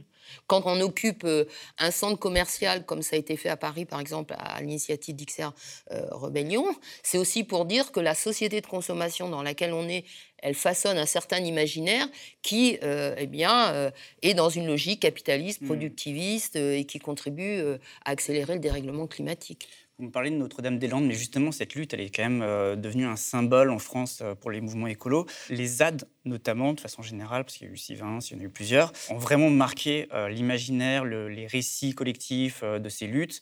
Quand 0.48 0.64
on 0.66 0.80
occupe 0.82 1.24
euh, 1.24 1.46
un 1.80 1.92
centre 1.92 2.20
commercial, 2.20 2.86
comme 2.86 3.02
ça 3.02 3.16
a 3.16 3.20
été 3.20 3.38
fait 3.38 3.50
à 3.50 3.58
Paris, 3.58 3.86
par 3.86 4.00
exemple, 4.00 4.36
à 4.38 4.62
l'initiative 4.62 5.16
d'XR 5.16 5.52
euh, 5.92 6.06
Rebellion, 6.12 6.66
c'est 7.04 7.18
aussi 7.18 7.44
pour 7.44 7.66
dire 7.66 7.92
que 7.92 8.00
la 8.00 8.16
société 8.16 8.62
de 8.62 8.68
consommation 8.68 9.30
dans 9.30 9.44
laquelle 9.44 9.74
on 9.74 9.88
est, 9.88 10.06
elle 10.40 10.54
façonne 10.54 10.98
un 10.98 11.06
certain 11.06 11.40
imaginaire 11.40 12.08
qui, 12.42 12.78
euh, 12.84 13.16
eh 13.18 13.26
bien, 13.26 13.74
euh, 13.74 13.92
est 14.22 14.34
dans 14.36 14.50
une 14.50 14.68
logique 14.68 15.02
capitaliste, 15.02 15.62
Mm. 15.62 15.66
productiviste 15.66 16.56
euh, 16.56 16.78
et 16.78 16.86
qui 16.86 17.00
contribue 17.00 17.62
à 18.06 18.12
accélérer 18.12 18.54
le 18.54 18.60
dérèglement 18.60 19.08
climatique. 19.08 19.68
Vous 19.97 20.08
me 20.08 20.12
parlez 20.12 20.29
de 20.29 20.36
Notre-Dame-des-Landes, 20.36 21.05
mais 21.05 21.13
justement, 21.13 21.53
cette 21.53 21.73
lutte, 21.73 21.93
elle 21.93 22.01
est 22.01 22.10
quand 22.10 22.23
même 22.23 22.41
euh, 22.41 22.75
devenue 22.75 23.05
un 23.05 23.15
symbole 23.15 23.69
en 23.69 23.79
France 23.79 24.19
euh, 24.21 24.36
pour 24.36 24.51
les 24.51 24.60
mouvements 24.60 24.88
écolos. 24.88 25.25
Les 25.49 25.65
ZAD, 25.67 26.03
notamment, 26.25 26.73
de 26.73 26.81
façon 26.81 27.01
générale, 27.01 27.45
parce 27.45 27.55
qu'il 27.55 27.67
y 27.67 27.69
a 27.69 27.73
eu 27.73 27.77
Sylvain, 27.77 28.19
il 28.19 28.34
y 28.34 28.38
en 28.38 28.41
a 28.41 28.43
eu 28.43 28.49
plusieurs, 28.49 28.91
ont 29.10 29.17
vraiment 29.17 29.49
marqué 29.49 30.08
euh, 30.13 30.27
l'imaginaire, 30.27 31.05
le- 31.05 31.29
les 31.29 31.47
récits 31.47 31.93
collectifs 31.93 32.62
de 32.63 32.89
ces 32.89 33.08
luttes. 33.08 33.39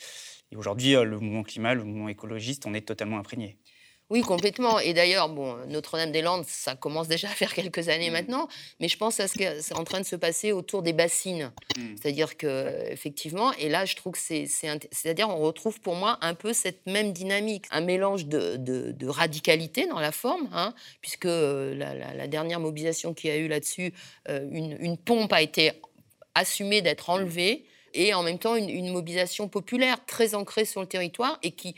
Et 0.51 0.55
aujourd'hui, 0.55 0.91
le 0.93 1.19
mouvement 1.19 1.41
climat, 1.41 1.73
le 1.73 1.83
mouvement 1.83 2.09
écologiste, 2.09 2.67
en 2.67 2.75
est 2.75 2.87
totalement 2.87 3.17
imprégné. 3.17 3.57
Oui, 4.09 4.21
complètement. 4.21 4.79
Et 4.79 4.93
d'ailleurs, 4.93 5.29
bon, 5.29 5.55
Notre-Dame-des-Landes, 5.67 6.45
ça 6.47 6.75
commence 6.75 7.07
déjà 7.07 7.29
à 7.29 7.31
faire 7.31 7.53
quelques 7.53 7.89
années 7.89 8.09
Mm. 8.09 8.13
maintenant, 8.13 8.47
mais 8.79 8.87
je 8.87 8.97
pense 8.97 9.19
à 9.19 9.27
ce 9.27 9.33
qui 9.33 9.43
est 9.43 9.71
en 9.73 9.83
train 9.83 9.99
de 10.01 10.05
se 10.05 10.15
passer 10.15 10.51
autour 10.51 10.83
des 10.83 10.93
bassines. 10.93 11.51
Mm. 11.77 11.95
C'est-à-dire 11.99 12.37
que 12.37 12.91
effectivement, 12.91 13.53
et 13.53 13.69
là, 13.69 13.85
je 13.85 13.95
trouve 13.95 14.13
que 14.13 14.19
c'est, 14.19 14.45
c'est-à-dire, 14.45 15.29
on 15.29 15.37
retrouve 15.39 15.79
pour 15.79 15.95
moi 15.95 16.19
un 16.21 16.35
peu 16.35 16.53
cette 16.53 16.85
même 16.85 17.11
dynamique, 17.13 17.65
un 17.71 17.81
mélange 17.81 18.25
de, 18.27 18.57
de- 18.57 18.91
de 18.91 19.07
radicalité 19.07 19.87
dans 19.87 19.99
la 19.99 20.11
forme, 20.11 20.47
hein, 20.53 20.75
puisque 21.01 21.25
euh, 21.25 21.73
la, 21.73 21.95
la- 21.95 22.13
la 22.13 22.27
dernière 22.27 22.59
mobilisation 22.59 23.13
qu'il 23.15 23.29
y 23.31 23.33
a 23.33 23.37
eu 23.37 23.47
là-dessus, 23.47 23.93
euh, 24.29 24.47
une, 24.51 24.77
une 24.79 24.97
pompe 24.97 25.33
a 25.33 25.41
été 25.41 25.71
assumée 26.35 26.81
d'être 26.81 27.09
enlevée. 27.09 27.65
Et 27.93 28.13
en 28.13 28.23
même 28.23 28.39
temps, 28.39 28.55
une, 28.55 28.91
mobilisation 28.91 29.47
populaire 29.47 30.03
très 30.05 30.35
ancrée 30.35 30.65
sur 30.65 30.81
le 30.81 30.87
territoire 30.87 31.39
et 31.43 31.51
qui, 31.51 31.75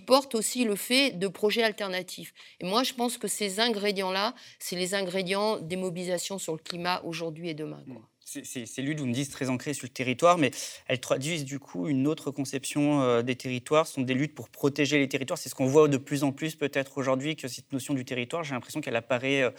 porte 0.00 0.34
aussi 0.34 0.64
le 0.64 0.76
fait 0.76 1.12
de 1.12 1.28
projets 1.28 1.62
alternatifs. 1.62 2.34
Et 2.60 2.66
moi, 2.66 2.82
je 2.82 2.92
pense 2.94 3.16
que 3.16 3.28
ces 3.28 3.60
ingrédients-là, 3.60 4.34
c'est 4.58 4.76
les 4.76 4.94
ingrédients 4.94 5.58
des 5.58 5.76
mobilisations 5.76 6.38
sur 6.38 6.52
le 6.52 6.58
climat 6.58 7.00
aujourd'hui 7.04 7.48
et 7.48 7.54
demain. 7.54 7.82
quoi. 7.86 8.02
Ces- 8.24 8.66
Ces 8.66 8.82
luttes, 8.82 8.98
vous 8.98 9.06
me 9.06 9.12
dites, 9.12 9.30
très 9.30 9.48
ancrées 9.50 9.74
sur 9.74 9.84
le 9.84 9.92
territoire, 9.92 10.38
mais 10.38 10.50
elles 10.88 11.00
traduisent 11.00 11.44
du 11.44 11.58
coup 11.58 11.88
une 11.88 12.06
autre 12.06 12.30
conception 12.30 13.02
euh, 13.02 13.22
des 13.22 13.36
territoires. 13.36 13.86
Ce 13.86 13.94
sont 13.94 14.02
des 14.02 14.14
luttes 14.14 14.34
pour 14.34 14.48
protéger 14.48 14.98
les 14.98 15.08
territoires. 15.08 15.38
C'est 15.38 15.48
ce 15.48 15.54
qu'on 15.54 15.66
voit 15.66 15.88
de 15.88 15.96
plus 15.98 16.24
en 16.24 16.32
plus 16.32 16.56
peut-être 16.56 16.98
aujourd'hui, 16.98 17.36
que 17.36 17.48
cette 17.48 17.72
notion 17.72 17.94
du 17.94 18.04
territoire, 18.04 18.42
j'ai 18.42 18.54
l'impression 18.54 18.80
qu'elle 18.80 18.96
apparaît 18.96 19.42
euh, 19.42 19.50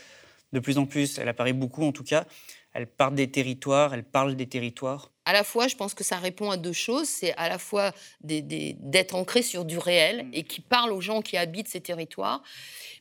de 0.54 0.60
plus 0.60 0.78
en 0.78 0.86
plus, 0.86 1.18
elle 1.20 1.30
apparaît 1.30 1.54
beaucoup 1.54 1.84
en 1.84 1.92
tout 1.92 2.04
cas. 2.04 2.26
Elle 2.74 2.88
part 2.88 3.12
des 3.12 3.30
territoires, 3.32 3.94
elle 3.94 4.04
parle 4.04 4.36
des 4.36 4.48
territoires. 4.48 5.12
À 5.26 5.34
la 5.34 5.44
fois, 5.44 5.68
je 5.68 5.76
pense 5.76 5.94
que 5.94 6.04
ça 6.04 6.18
répond 6.18 6.52
à 6.52 6.58
deux 6.58 6.74
choses. 6.74 7.08
C'est 7.10 7.34
à 7.36 7.50
la 7.50 7.58
fois 7.58 7.92
d'être 8.22 9.16
ancré 9.16 9.42
sur 9.42 9.66
du 9.66 9.78
réel 9.78 10.26
Mm. 10.26 10.30
et 10.34 10.44
qui 10.44 10.62
parle 10.62 10.92
aux 10.92 11.02
gens 11.02 11.22
qui 11.22 11.38
habitent 11.38 11.68
ces 11.68 11.82
territoires. 11.82 12.44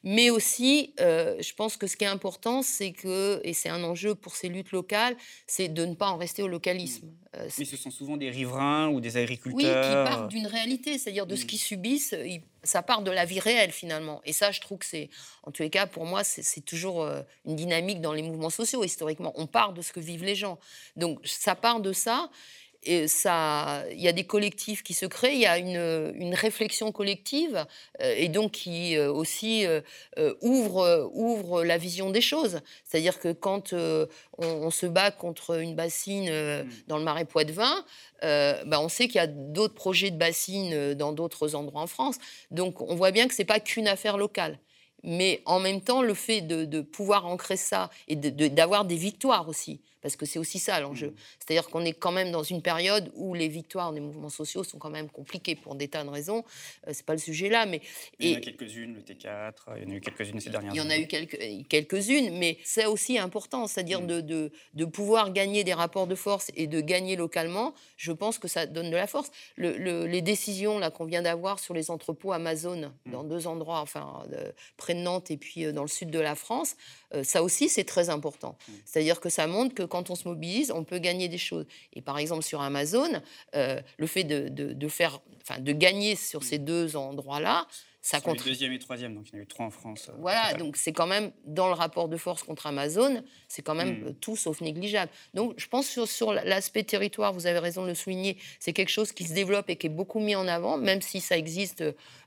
Mais 0.07 0.29
aussi, 0.29 0.93
euh, 1.01 1.37
je 1.41 1.55
pense 1.55 1.77
que 1.79 1.87
ce 1.87 1.97
qui 1.97 2.05
est 2.05 2.09
important, 2.09 2.61
c'est 2.63 2.93
que, 2.93 3.41
et 3.43 3.55
c'est 3.55 3.71
un 3.71 3.83
enjeu 3.85 4.15
pour 4.15 4.37
ces 4.37 4.49
luttes 4.49 4.73
locales, 4.73 5.17
c'est 5.47 5.69
de 5.69 5.85
ne 5.87 5.95
pas 5.95 6.09
en 6.09 6.19
rester 6.19 6.43
au 6.43 6.49
localisme. 6.49 7.09
Euh, 7.37 7.47
c'est- 7.49 7.61
Mais 7.61 7.65
ce 7.65 7.77
sont 7.79 7.91
souvent 7.91 8.17
des 8.19 8.29
riverains 8.31 8.89
ou 8.89 9.01
des 9.01 9.09
Oui, 9.17 9.27
qui 9.27 9.33
agriculteurs. 9.33 10.05
partent 10.09 10.29
d'une 10.31 10.47
réalité, 10.47 10.99
c'est-à-dire 10.99 11.27
de 11.27 11.35
ce 11.37 11.45
Mm. 11.45 11.47
qu'ils 11.47 11.59
subissent, 11.59 12.15
ils- 12.25 12.43
ça 12.63 12.83
part 12.83 13.03
de 13.03 13.11
la 13.11 13.25
vie 13.25 13.41
réelle 13.41 13.73
finalement. 13.73 14.21
Et 14.25 14.33
ça, 14.35 14.51
je 14.53 14.61
trouve 14.61 14.79
que 14.79 14.87
c'est, 14.87 15.09
en 15.43 15.51
tous 15.51 15.63
les 15.63 15.71
cas, 15.71 15.87
pour 15.87 16.05
moi, 16.05 16.23
c'est 16.23 16.43
c'est 16.43 16.61
toujours 16.61 17.03
euh, 17.03 17.23
une 17.47 17.57
dynamique 17.57 18.01
dans 18.03 18.13
les 18.13 18.23
mouvements 18.23 18.51
sociaux 18.61 18.85
historiquement. 18.85 19.33
On 19.37 19.47
part 19.47 19.73
de 19.73 19.81
ce 19.83 19.93
que 19.93 20.01
vivent 20.01 20.25
les 20.25 20.35
gens. 20.45 20.59
Donc 20.97 21.19
ça 21.25 21.55
part 21.55 21.81
de 21.81 21.93
ça. 21.95 22.14
Et 22.87 23.09
ça, 23.09 23.83
il 23.91 24.01
y 24.01 24.09
a 24.09 24.13
des 24.13 24.25
collectifs 24.25 24.83
qui 24.83 24.95
se 24.95 25.07
créent, 25.07 25.35
il 25.35 25.41
y 25.41 25.47
a 25.47 25.59
une, 25.59 26.13
une 26.17 26.35
réflexion 26.35 26.93
collective 26.93 27.65
euh, 28.01 28.15
et 28.17 28.29
donc 28.29 28.53
qui 28.53 28.97
euh, 28.97 29.11
aussi 29.11 29.67
euh, 29.67 29.81
ouvre, 30.43 31.11
ouvre 31.15 31.65
la 31.65 31.79
vision 31.79 32.11
des 32.11 32.21
choses. 32.21 32.61
C'est-à-dire 32.85 33.19
que 33.21 33.33
quand 33.33 33.75
on, 34.39 34.71
se 34.71 34.87
bat 34.87 35.11
contre 35.11 35.61
une 35.61 35.75
bassine 35.75 36.31
mmh. 36.31 36.69
dans 36.89 36.99
le 36.99 37.05
marais 37.05 37.25
Poitevin, 37.25 37.85
bah 38.23 38.81
on 38.81 38.89
sait 38.89 39.07
qu'il 39.07 39.17
y 39.17 39.21
a 39.21 39.27
d'autres 39.27 39.75
projets 39.75 40.11
de 40.11 40.17
bassines 40.17 40.95
dans 40.95 41.13
d'autres 41.13 41.55
endroits 41.55 41.83
en 41.83 41.87
France. 41.87 42.17
Donc 42.51 42.81
on 42.81 42.95
voit 42.97 43.11
bien 43.11 43.29
que 43.29 43.35
c'est 43.35 43.45
pas 43.45 43.61
qu'une 43.61 43.87
affaire 43.87 44.17
locale. 44.17 44.59
Mais 45.03 45.43
en 45.45 45.61
même 45.61 45.83
temps, 45.83 46.03
le 46.03 46.15
fait 46.15 46.41
de, 46.41 46.65
de 46.65 46.81
pouvoir 46.81 47.27
ancrer 47.27 47.57
ça 47.57 47.91
et 48.09 48.17
d'avoir 48.17 48.85
des 48.85 48.97
victoires 48.97 49.49
aussi, 49.49 49.81
parce 50.05 50.17
que 50.17 50.27
c'est 50.27 50.39
aussi 50.39 50.59
ça 50.59 50.79
l'enjeu. 50.81 51.09
Mmh. 51.09 51.15
C'est-à-dire 51.39 51.71
qu'on 51.71 51.83
est 51.83 51.95
quand 51.95 52.13
même 52.13 52.31
dans 52.31 52.43
une 52.43 52.61
période 52.61 53.11
où 53.15 53.33
les 53.33 53.49
victoires 53.49 53.91
des 53.95 54.01
mouvements 54.01 54.29
sociaux 54.29 54.63
sont 54.63 54.77
quand 54.77 54.91
même 54.91 55.09
compliquées 55.09 55.57
pour 55.57 55.77
des 55.77 55.89
tas 55.89 56.05
de 56.05 56.11
raisons. 56.11 56.45
Euh, 56.87 56.91
c'est 56.93 57.07
pas 57.07 57.15
le 57.15 57.19
sujet 57.19 57.49
là, 57.49 57.65
mais 57.65 57.81
il 58.19 58.33
y 58.33 58.35
en 58.35 58.37
a 58.37 58.41
quelques-unes, 58.43 58.95
le 58.97 59.01
T4, 59.01 59.53
il 59.79 59.85
y 59.85 59.87
en 59.87 59.91
a 59.91 59.95
eu 59.95 60.01
quelques-unes 60.03 60.41
ces 60.41 60.51
dernières. 60.51 60.75
Il 60.75 60.77
y 60.77 60.81
en 60.83 60.91
a 60.91 60.99
eu 60.99 61.07
quelques, 61.07 61.39
quelques-unes, 61.71 62.37
mais 62.37 62.59
c'est 62.65 62.85
aussi 62.85 63.17
important, 63.17 63.67
c'est-à-dire 63.67 64.03
mmh. 64.03 64.07
de, 64.07 64.21
de, 64.21 64.53
de, 64.75 64.85
pouvoir 64.85 65.33
gagner 65.33 65.65
des 65.65 65.73
rapports 65.73 66.07
de 66.07 66.15
force 66.15 66.51
et 66.55 66.67
de 66.67 66.83
gagner 66.83 67.17
localement. 67.17 67.73
Je 67.97 68.13
pense 68.13 68.39
que 68.39 68.47
ça 68.47 68.67
donne 68.67 68.91
de 68.91 68.97
la 68.97 69.07
force. 69.07 69.31
Le, 69.57 70.05
les 70.05 70.21
décisions 70.21 70.79
là 70.79 70.91
qu'on 70.91 71.07
vient 71.07 71.23
d'avoir 71.23 71.59
sur 71.61 71.73
les 71.73 71.91
entrepôts 71.91 72.33
Amazon 72.33 72.93
mmh. 73.07 73.11
dans 73.11 73.25
deux 73.25 73.47
endroits, 73.47 73.81
enfin 73.81 74.23
près 74.77 74.95
de 74.95 75.01
Nantes 75.01 75.31
et 75.31 75.39
puis 75.39 75.65
euh, 75.65 75.73
dans 75.73 75.83
le 75.83 75.89
sud 75.89 76.11
de 76.11 76.21
la 76.21 76.35
France, 76.35 76.77
euh, 77.15 77.25
ça 77.25 77.43
aussi 77.43 77.71
c'est 77.71 77.85
très 77.85 78.11
important. 78.11 78.59
C'est-à-dire 78.85 79.19
que 79.19 79.31
ça 79.31 79.47
montre 79.47 79.75
que 79.75 79.83
quand 79.95 80.11
on 80.11 80.17
se 80.17 80.27
mobilise, 80.27 80.73
on 80.73 80.83
peut 80.83 80.99
gagner 80.99 81.29
des 81.29 81.39
choses. 81.39 81.67
Et 81.93 82.03
par 82.03 82.19
exemple, 82.19 82.43
sur 82.43 82.61
Amazon, 82.61 83.23
euh, 83.55 83.81
le 83.97 84.07
fait 84.09 84.25
de, 84.25 84.89
faire, 84.89 85.21
de 85.61 85.73
gagner 85.73 86.17
sur 86.17 86.43
ces 86.43 86.59
deux 86.59 86.97
endroits-là, 86.97 87.69
ça 88.07 88.21
compte. 88.21 88.45
deuxième 88.45 88.73
et 88.73 88.79
troisième, 88.79 89.15
donc 89.15 89.29
il 89.29 89.35
y 89.35 89.37
en 89.37 89.41
a 89.41 89.43
eu 89.43 89.47
trois 89.47 89.67
en 89.67 89.71
France. 89.71 90.09
Euh, 90.11 90.17
voilà, 90.19 90.55
donc 90.55 90.77
c'est 90.77 90.93
quand 90.93 91.07
même, 91.07 91.33
dans 91.47 91.69
le 91.69 91.73
rapport 91.73 92.09
de 92.09 92.17
force 92.17 92.43
contre 92.43 92.67
Amazon, 92.67 93.23
c'est 93.49 93.63
quand 93.63 93.75
même 93.75 94.05
hmm. 94.05 94.15
tout 94.21 94.37
sauf 94.37 94.61
négligeable. 94.61 95.11
Donc 95.33 95.55
je 95.57 95.67
pense 95.69 95.89
sur, 95.89 96.07
sur 96.07 96.33
l'aspect 96.33 96.85
territoire, 96.85 97.33
vous 97.33 97.47
avez 97.47 97.59
raison 97.59 97.83
de 97.83 97.89
le 97.89 97.95
souligner, 97.95 98.37
c'est 98.59 98.73
quelque 98.73 98.91
chose 98.91 99.13
qui 99.13 99.25
se 99.25 99.33
développe 99.33 99.71
et 99.71 99.77
qui 99.77 99.87
est 99.87 99.91
beaucoup 99.91 100.21
mis 100.21 100.37
en 100.37 100.47
avant, 100.47 100.77
même 100.77 101.01
si 101.01 101.21
ça 101.21 101.39
existe 101.39 101.83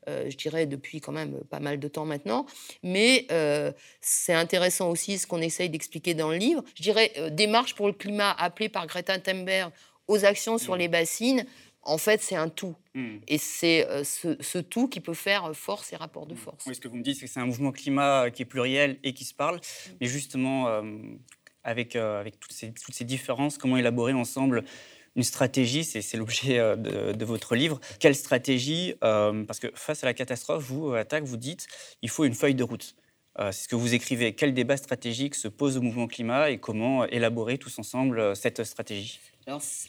euh, 0.07 0.29
je 0.29 0.37
dirais, 0.37 0.65
depuis 0.65 1.01
quand 1.01 1.11
même 1.11 1.39
pas 1.49 1.59
mal 1.59 1.79
de 1.79 1.87
temps 1.87 2.05
maintenant. 2.05 2.45
Mais 2.81 3.25
euh, 3.31 3.71
c'est 3.99 4.33
intéressant 4.33 4.89
aussi 4.89 5.17
ce 5.17 5.27
qu'on 5.27 5.41
essaye 5.41 5.69
d'expliquer 5.69 6.13
dans 6.13 6.29
le 6.29 6.37
livre. 6.37 6.63
Je 6.75 6.83
dirais, 6.83 7.11
euh, 7.17 7.29
démarche 7.29 7.75
pour 7.75 7.87
le 7.87 7.93
climat 7.93 8.31
appelée 8.31 8.69
par 8.69 8.87
Greta 8.87 9.19
Thunberg 9.19 9.71
aux 10.07 10.23
actions 10.23 10.57
sur 10.57 10.75
mmh. 10.75 10.79
les 10.79 10.87
bassines. 10.87 11.45
En 11.87 11.97
fait, 11.97 12.21
c'est 12.21 12.35
un 12.35 12.49
tout. 12.49 12.75
Mmh. 12.93 13.17
Et 13.27 13.37
c'est 13.37 13.87
ce, 14.03 14.57
tout 14.59 14.87
qui 14.87 14.99
peut 14.99 15.13
faire 15.13 15.55
force 15.55 15.93
et 15.93 15.95
rapport 15.95 16.25
de 16.25 16.33
mmh. 16.33 16.37
force. 16.37 16.65
Oui, 16.65 16.75
ce 16.75 16.81
que 16.81 16.87
vous 16.87 16.97
me 16.97 17.03
dites, 17.03 17.17
c'est 17.17 17.25
que 17.25 17.31
c'est 17.31 17.39
un 17.39 17.45
mouvement 17.45 17.71
climat 17.71 18.29
qui 18.29 18.41
est 18.41 18.45
pluriel 18.45 18.99
et 19.03 19.13
qui 19.13 19.23
se 19.25 19.33
parle. 19.33 19.59
Mais 19.99 20.07
justement, 20.07 20.83
avec, 21.63 21.95
avec 21.95 22.39
toutes, 22.39 22.51
ces, 22.51 22.73
toutes 22.73 22.95
ces 22.95 23.05
différences, 23.05 23.57
comment 23.57 23.77
élaborer 23.77 24.13
ensemble 24.13 24.63
une 25.17 25.23
stratégie, 25.23 25.83
c'est 25.83 26.15
l'objet 26.15 26.59
euh, 26.59 26.75
de, 26.75 27.25
votre 27.25 27.55
livre. 27.55 27.81
Quelle 27.99 28.15
stratégie 28.15 28.93
euh, 29.03 29.43
Parce 29.45 29.59
que 29.59 29.67
face 29.73 30.03
à 30.03 30.07
la 30.07 30.13
catastrophe, 30.13 30.63
vous, 30.63 30.93
attaque, 30.93 31.23
vous 31.23 31.37
dites, 31.37 31.67
il 32.03 32.09
faut 32.09 32.23
une 32.23 32.35
feuille 32.35 32.55
de 32.55 32.63
route. 32.63 32.95
Euh, 33.39 33.51
c'est 33.51 33.63
ce 33.63 33.67
que 33.67 33.75
vous 33.75 33.93
écrivez. 33.93 34.33
Quel 34.33 34.53
débat 34.53 34.77
stratégique 34.77 35.35
se 35.35 35.47
pose 35.47 35.77
au 35.77 35.81
mouvement 35.81 36.07
climat 36.07 36.49
et 36.49 36.57
comment 36.57 37.05
élaborer 37.05 37.57
tous 37.57 37.77
ensemble 37.79 38.35
cette 38.35 38.63
stratégie? 38.63 39.19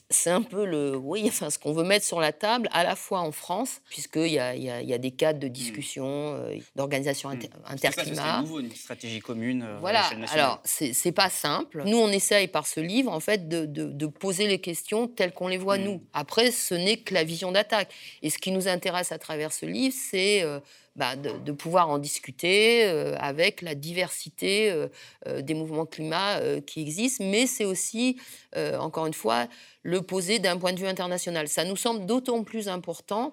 C'est 0.09 0.31
un 0.31 0.43
peu 0.43 0.65
le, 0.65 0.97
oui, 0.97 1.25
enfin, 1.27 1.51
ce 1.51 1.59
qu'on 1.59 1.73
veut 1.73 1.83
mettre 1.83 2.07
sur 2.07 2.21
la 2.21 2.31
table, 2.33 2.69
à 2.73 2.85
la 2.85 2.95
fois 2.95 3.21
en 3.21 3.33
France, 3.33 3.81
puisqu'il 3.91 4.29
y 4.29 4.35
y, 4.35 4.93
a, 4.93 4.99
des 4.99 5.11
cadres 5.11 5.41
de 5.41 5.49
discussion, 5.49 6.35
mmh. 6.35 6.61
d'organisation 6.77 7.29
inter, 7.29 7.49
mmh. 7.49 7.73
interclimat. 7.73 8.37
C'est 8.37 8.43
nouveau, 8.43 8.61
une 8.61 8.71
stratégie 8.71 9.19
commune. 9.19 9.67
voilà, 9.81 10.09
alors 10.31 10.63
c'est 10.65 11.13
pas 11.13 11.29
simple. 11.29 11.83
Nous, 11.87 11.97
on 11.97 12.09
essaye 12.09 12.47
par 12.47 12.69
ce 12.69 12.79
livre, 12.79 13.13
en 13.13 13.19
fait, 13.19 13.49
de, 13.49 13.67
de, 13.67 14.07
poser 14.07 14.47
les 14.47 14.61
questions 14.61 15.09
telles 15.09 15.33
qu'on 15.33 15.49
les 15.49 15.59
voit 15.59 15.79
mmh. 15.79 15.85
nous. 15.85 16.05
Après, 16.13 16.53
ce 16.53 16.75
n'est 16.75 16.99
que 16.99 17.13
la 17.13 17.25
vision 17.25 17.51
d'attaque. 17.51 17.93
Et 18.23 18.31
ce 18.31 18.39
qui 18.39 18.53
nous 18.53 18.69
intéresse 18.69 19.11
à 19.11 19.19
travers 19.19 19.53
ce 19.53 19.67
livre, 19.67 19.95
c'est 19.97 20.45
bah, 20.99 21.15
de, 21.15 21.53
pouvoir 21.53 21.89
en 21.91 21.99
discuter 21.99 22.85
euh, 22.85 23.15
avec 23.21 23.63
la 23.63 23.77
diversité 23.77 24.69
euh, 24.73 24.89
euh, 25.29 25.43
des 25.43 25.55
mouvements 25.55 25.87
climat 25.87 26.41
qui 26.67 26.81
existent, 26.81 27.25
mais 27.25 27.47
c'est 27.47 27.65
aussi, 27.65 28.19
encore 28.57 29.07
une 29.07 29.15
fois, 29.15 29.47
le 29.85 30.03
poser 30.03 30.41
d'un 30.41 30.57
point 30.59 30.73
de 30.73 30.81
vue 30.81 30.89
international. 30.89 31.47
Ça 31.47 31.65
nous 31.65 31.77
semble 31.77 32.05
d'autant 32.05 32.43
plus 32.43 32.69
important 32.69 33.33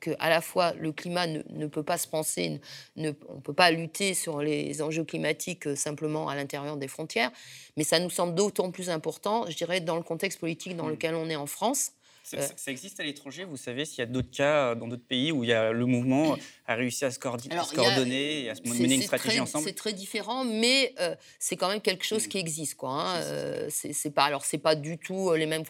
que 0.00 0.10
à 0.18 0.28
la 0.28 0.40
fois 0.40 0.72
le 0.72 0.90
climat 0.90 1.28
ne, 1.28 1.66
peut 1.66 1.84
pas 1.84 1.98
se 1.98 2.08
penser, 2.08 2.60
ne, 2.96 3.12
on 3.28 3.36
ne 3.36 3.40
peut 3.40 3.52
pas 3.52 3.70
lutter 3.70 4.14
sur 4.14 4.42
les 4.42 4.82
enjeux 4.82 5.04
climatiques 5.04 5.76
simplement 5.76 6.28
à 6.28 6.34
l'intérieur 6.34 6.76
des 6.76 6.88
frontières, 6.88 7.30
mais 7.76 7.84
ça 7.84 8.00
nous 8.00 8.10
semble 8.10 8.34
d'autant 8.34 8.72
plus 8.72 8.90
important, 8.90 9.46
je 9.48 9.56
dirais, 9.56 9.80
dans 9.80 9.96
le 9.96 10.02
contexte 10.02 10.40
politique 10.40 10.76
dans 10.76 10.86
mmh. 10.86 10.90
lequel 10.90 11.14
on 11.14 11.28
est 11.28 11.36
en 11.36 11.46
France, 11.46 11.92
ça, 12.22 12.70
existe 12.70 13.00
à 13.00 13.04
l'étranger 13.04 13.44
Vous 13.44 13.56
savez 13.56 13.84
s'il 13.84 13.98
y 13.98 14.02
a 14.02 14.06
d'autres 14.06 14.30
cas 14.30 14.70
euh, 14.70 14.74
dans 14.74 14.88
d'autres 14.88 15.06
pays 15.06 15.32
où 15.32 15.44
il 15.44 15.50
y 15.50 15.52
a 15.52 15.72
le 15.72 15.86
mouvement 15.86 16.36
a 16.66 16.74
réussi 16.74 17.04
à 17.04 17.10
se, 17.10 17.18
coordonner 17.18 18.44
et 18.44 18.50
à 18.50 18.54
se 18.54 18.62
mener 18.62 18.94
une 18.94 19.02
stratégie 19.02 19.40
ensemble 19.40 19.64
C'est 19.64 19.74
très 19.74 19.92
différent, 19.92 20.44
mais 20.44 20.94
euh, 21.00 21.14
c'est 21.38 21.56
quand 21.56 21.68
même 21.68 21.80
quelque 21.80 22.04
chose 22.04 22.26
mm. 22.26 22.28
qui 22.28 22.38
existe. 22.38 22.74
Quoi, 22.76 22.90
hein. 22.92 23.68
c'est 23.70 24.10
pas, 24.14 24.24
alors, 24.24 24.44
c'est 24.44 24.58
pas 24.58 24.74
du 24.74 24.98
tout 24.98 25.32
les 25.34 25.46
mêmes, 25.46 25.64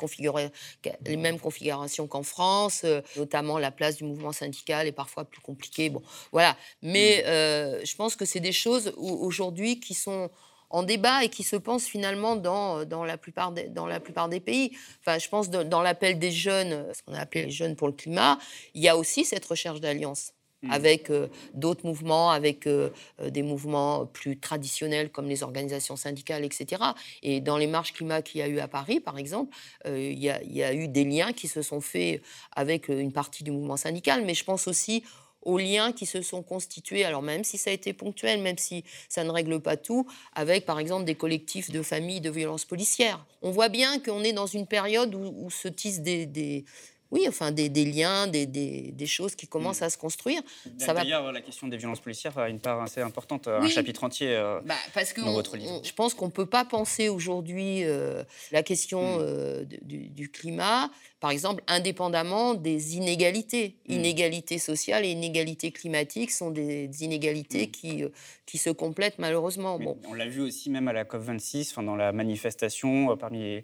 les 1.07 1.17
mêmes 1.17 1.41
configurations 1.41 2.07
qu'en 2.07 2.23
France, 2.23 2.85
notamment 3.17 3.59
la 3.59 3.71
place 3.71 3.97
du 3.97 4.05
mouvement 4.05 4.33
syndical 4.33 4.87
est 4.87 4.93
parfois 4.93 5.25
plus 5.25 5.41
compliquée. 5.41 5.91
Bon, 5.91 6.03
voilà. 6.31 6.57
Mais 6.83 7.23
mm. 7.23 7.87
je 7.87 7.97
pense 7.97 8.17
que 8.17 8.25
c'est 8.25 8.41
des 8.41 8.53
choses 8.53 8.93
aujourd'hui 8.97 9.81
qui 9.81 9.95
sont 9.95 10.31
en 10.73 10.83
débat 10.83 11.23
et 11.23 11.29
qui 11.29 11.43
se 11.45 11.57
pense 11.57 11.85
finalement 11.85 12.35
dans, 12.35 12.81
euh, 12.81 12.85
dans, 12.85 13.05
la, 13.05 13.17
plupart 13.17 13.53
des, 13.53 13.69
dans 13.69 13.87
la 13.87 14.01
plupart 14.01 14.29
des 14.29 14.41
pays. 14.41 14.73
Enfin, 15.01 15.19
je 15.19 15.29
pense 15.29 15.51
dans 15.51 15.83
l'appel 15.83 16.19
des 16.19 16.33
jeunes, 16.33 16.87
ce 16.93 17.03
qu'on 17.03 17.15
a 17.15 17.21
appelé 17.21 17.45
les 17.45 17.51
jeunes 17.51 17.77
pour 17.77 17.87
le 17.87 17.93
climat, 17.93 18.39
il 18.75 18.83
y 18.83 18.89
a 18.89 18.97
aussi 18.97 19.25
cette 19.25 19.45
recherche 19.45 19.81
d'alliance 19.81 20.33
mmh. 20.63 20.71
avec 20.71 21.11
euh, 21.11 21.29
d'autres 21.53 21.87
mouvements, 21.87 22.31
avec 22.31 22.67
euh, 22.67 22.91
des 23.29 23.43
mouvements 23.43 24.07
plus 24.07 24.39
traditionnels 24.39 25.11
comme 25.11 25.29
les 25.29 25.43
organisations 25.43 25.97
syndicales, 25.97 26.45
etc. 26.45 26.83
Et 27.23 27.41
dans 27.41 27.59
les 27.59 27.67
marches 27.67 27.93
climat 27.93 28.23
qu'il 28.23 28.41
y 28.41 28.43
a 28.43 28.49
eu 28.49 28.59
à 28.59 28.69
Paris, 28.69 29.01
par 29.01 29.19
exemple, 29.19 29.55
il 29.87 30.19
y, 30.19 30.31
a, 30.31 30.43
il, 30.43 30.57
y 30.57 30.63
a, 30.63 30.73
eu 30.73 30.89
des 30.89 31.05
liens 31.05 31.33
qui 31.33 31.49
se 31.49 31.61
sont 31.61 31.81
faits 31.81 32.23
avec 32.57 32.89
une 32.89 33.13
partie 33.13 33.45
du 33.45 33.51
mouvement 33.51 33.77
syndical, 33.77 34.25
mais 34.25 34.35
je 34.35 34.45
pense 34.45 34.67
aussi 34.67 35.05
aux 35.43 35.59
liens 35.59 35.93
qui 35.93 36.07
se 36.07 36.23
sont 36.23 36.43
constitués, 36.43 37.05
alors 37.05 37.23
même 37.23 37.45
si 37.45 37.59
ça 37.59 37.71
a 37.71 37.73
été 37.73 37.93
ponctuel, 37.93 38.41
même 38.41 38.59
si 38.59 38.85
ça 39.09 39.25
ne 39.25 39.31
règle 39.31 39.61
pas 39.61 39.77
tout, 39.77 40.07
avec 40.35 40.65
par 40.65 40.79
exemple 40.79 41.05
des 41.05 41.15
collectifs 41.15 41.71
de 41.71 41.83
familles 41.83 42.21
de 42.21 42.31
violences 42.31 42.65
policières. 42.65 43.25
On 43.43 43.51
voit 43.51 43.69
bien 43.69 43.99
qu'on 43.99 44.23
est 44.23 44.33
dans 44.33 44.47
une 44.47 44.67
période 44.67 45.15
où, 45.15 45.51
se 45.51 45.69
tissent 45.69 46.01
des, 46.01 46.65
oui, 47.13 47.27
enfin 47.29 47.53
des, 47.53 47.69
liens, 47.69 48.27
des, 48.27 48.47
des, 48.47 49.07
choses 49.07 49.37
qui 49.37 49.47
commencent 49.47 49.83
mm. 49.83 49.85
à 49.85 49.91
se 49.91 49.99
construire. 49.99 50.41
D'ailleurs, 50.79 51.23
va... 51.23 51.33
la 51.33 51.43
question 51.43 51.69
des 51.69 51.77
vielances 51.77 52.01
policières 52.01 52.37
a 52.39 52.49
une 52.49 52.59
part 52.59 52.81
assez 52.81 53.03
importante, 53.03 53.49
un 53.49 53.69
chapitre 53.69 54.03
entier 54.03 54.35
euh, 54.35 54.61
bah, 54.65 54.75
parce 54.95 55.13
que 55.13 55.21
dans 55.21 55.35
votre 55.35 55.59
livre. 55.59 55.83
je 55.85 55.93
pense 55.93 56.15
qu'on 56.15 56.27
ne 56.27 56.31
peut 56.31 56.47
pas 56.47 56.65
penser 56.65 57.11
aujourd'hui 57.11 57.85
euh, 57.85 58.25
la 58.51 58.63
question 58.63 59.19
mm. 59.19 59.21
euh, 59.21 59.65
du, 59.83 60.31
climat, 60.31 60.91
par 61.21 61.31
exemple, 61.31 61.63
indépendamment 61.67 62.55
des 62.55 62.97
inégalités. 62.97 63.77
Mm. 63.89 63.93
Inégalités 63.93 64.59
sociales 64.59 65.05
et 65.05 65.11
inégalités 65.11 65.71
climatiques 65.71 66.31
sont 66.31 66.51
des 66.51 66.89
inégalités 67.03 67.69
qui, 67.69 68.05
qui 68.47 68.57
se 68.57 68.71
complètent 68.71 69.19
malheureusement. 69.19 69.79
Bon. 69.79 69.99
On 70.09 70.15
l'a 70.15 70.29
vu 70.29 70.41
aussi 70.41 70.71
même 70.71 70.89
à 70.89 70.95
la 70.95 71.05
COP26, 71.05 71.85
dans 71.85 71.97
la 71.97 72.13
manifestation 72.13 73.15
parmi 73.19 73.41
les 73.41 73.63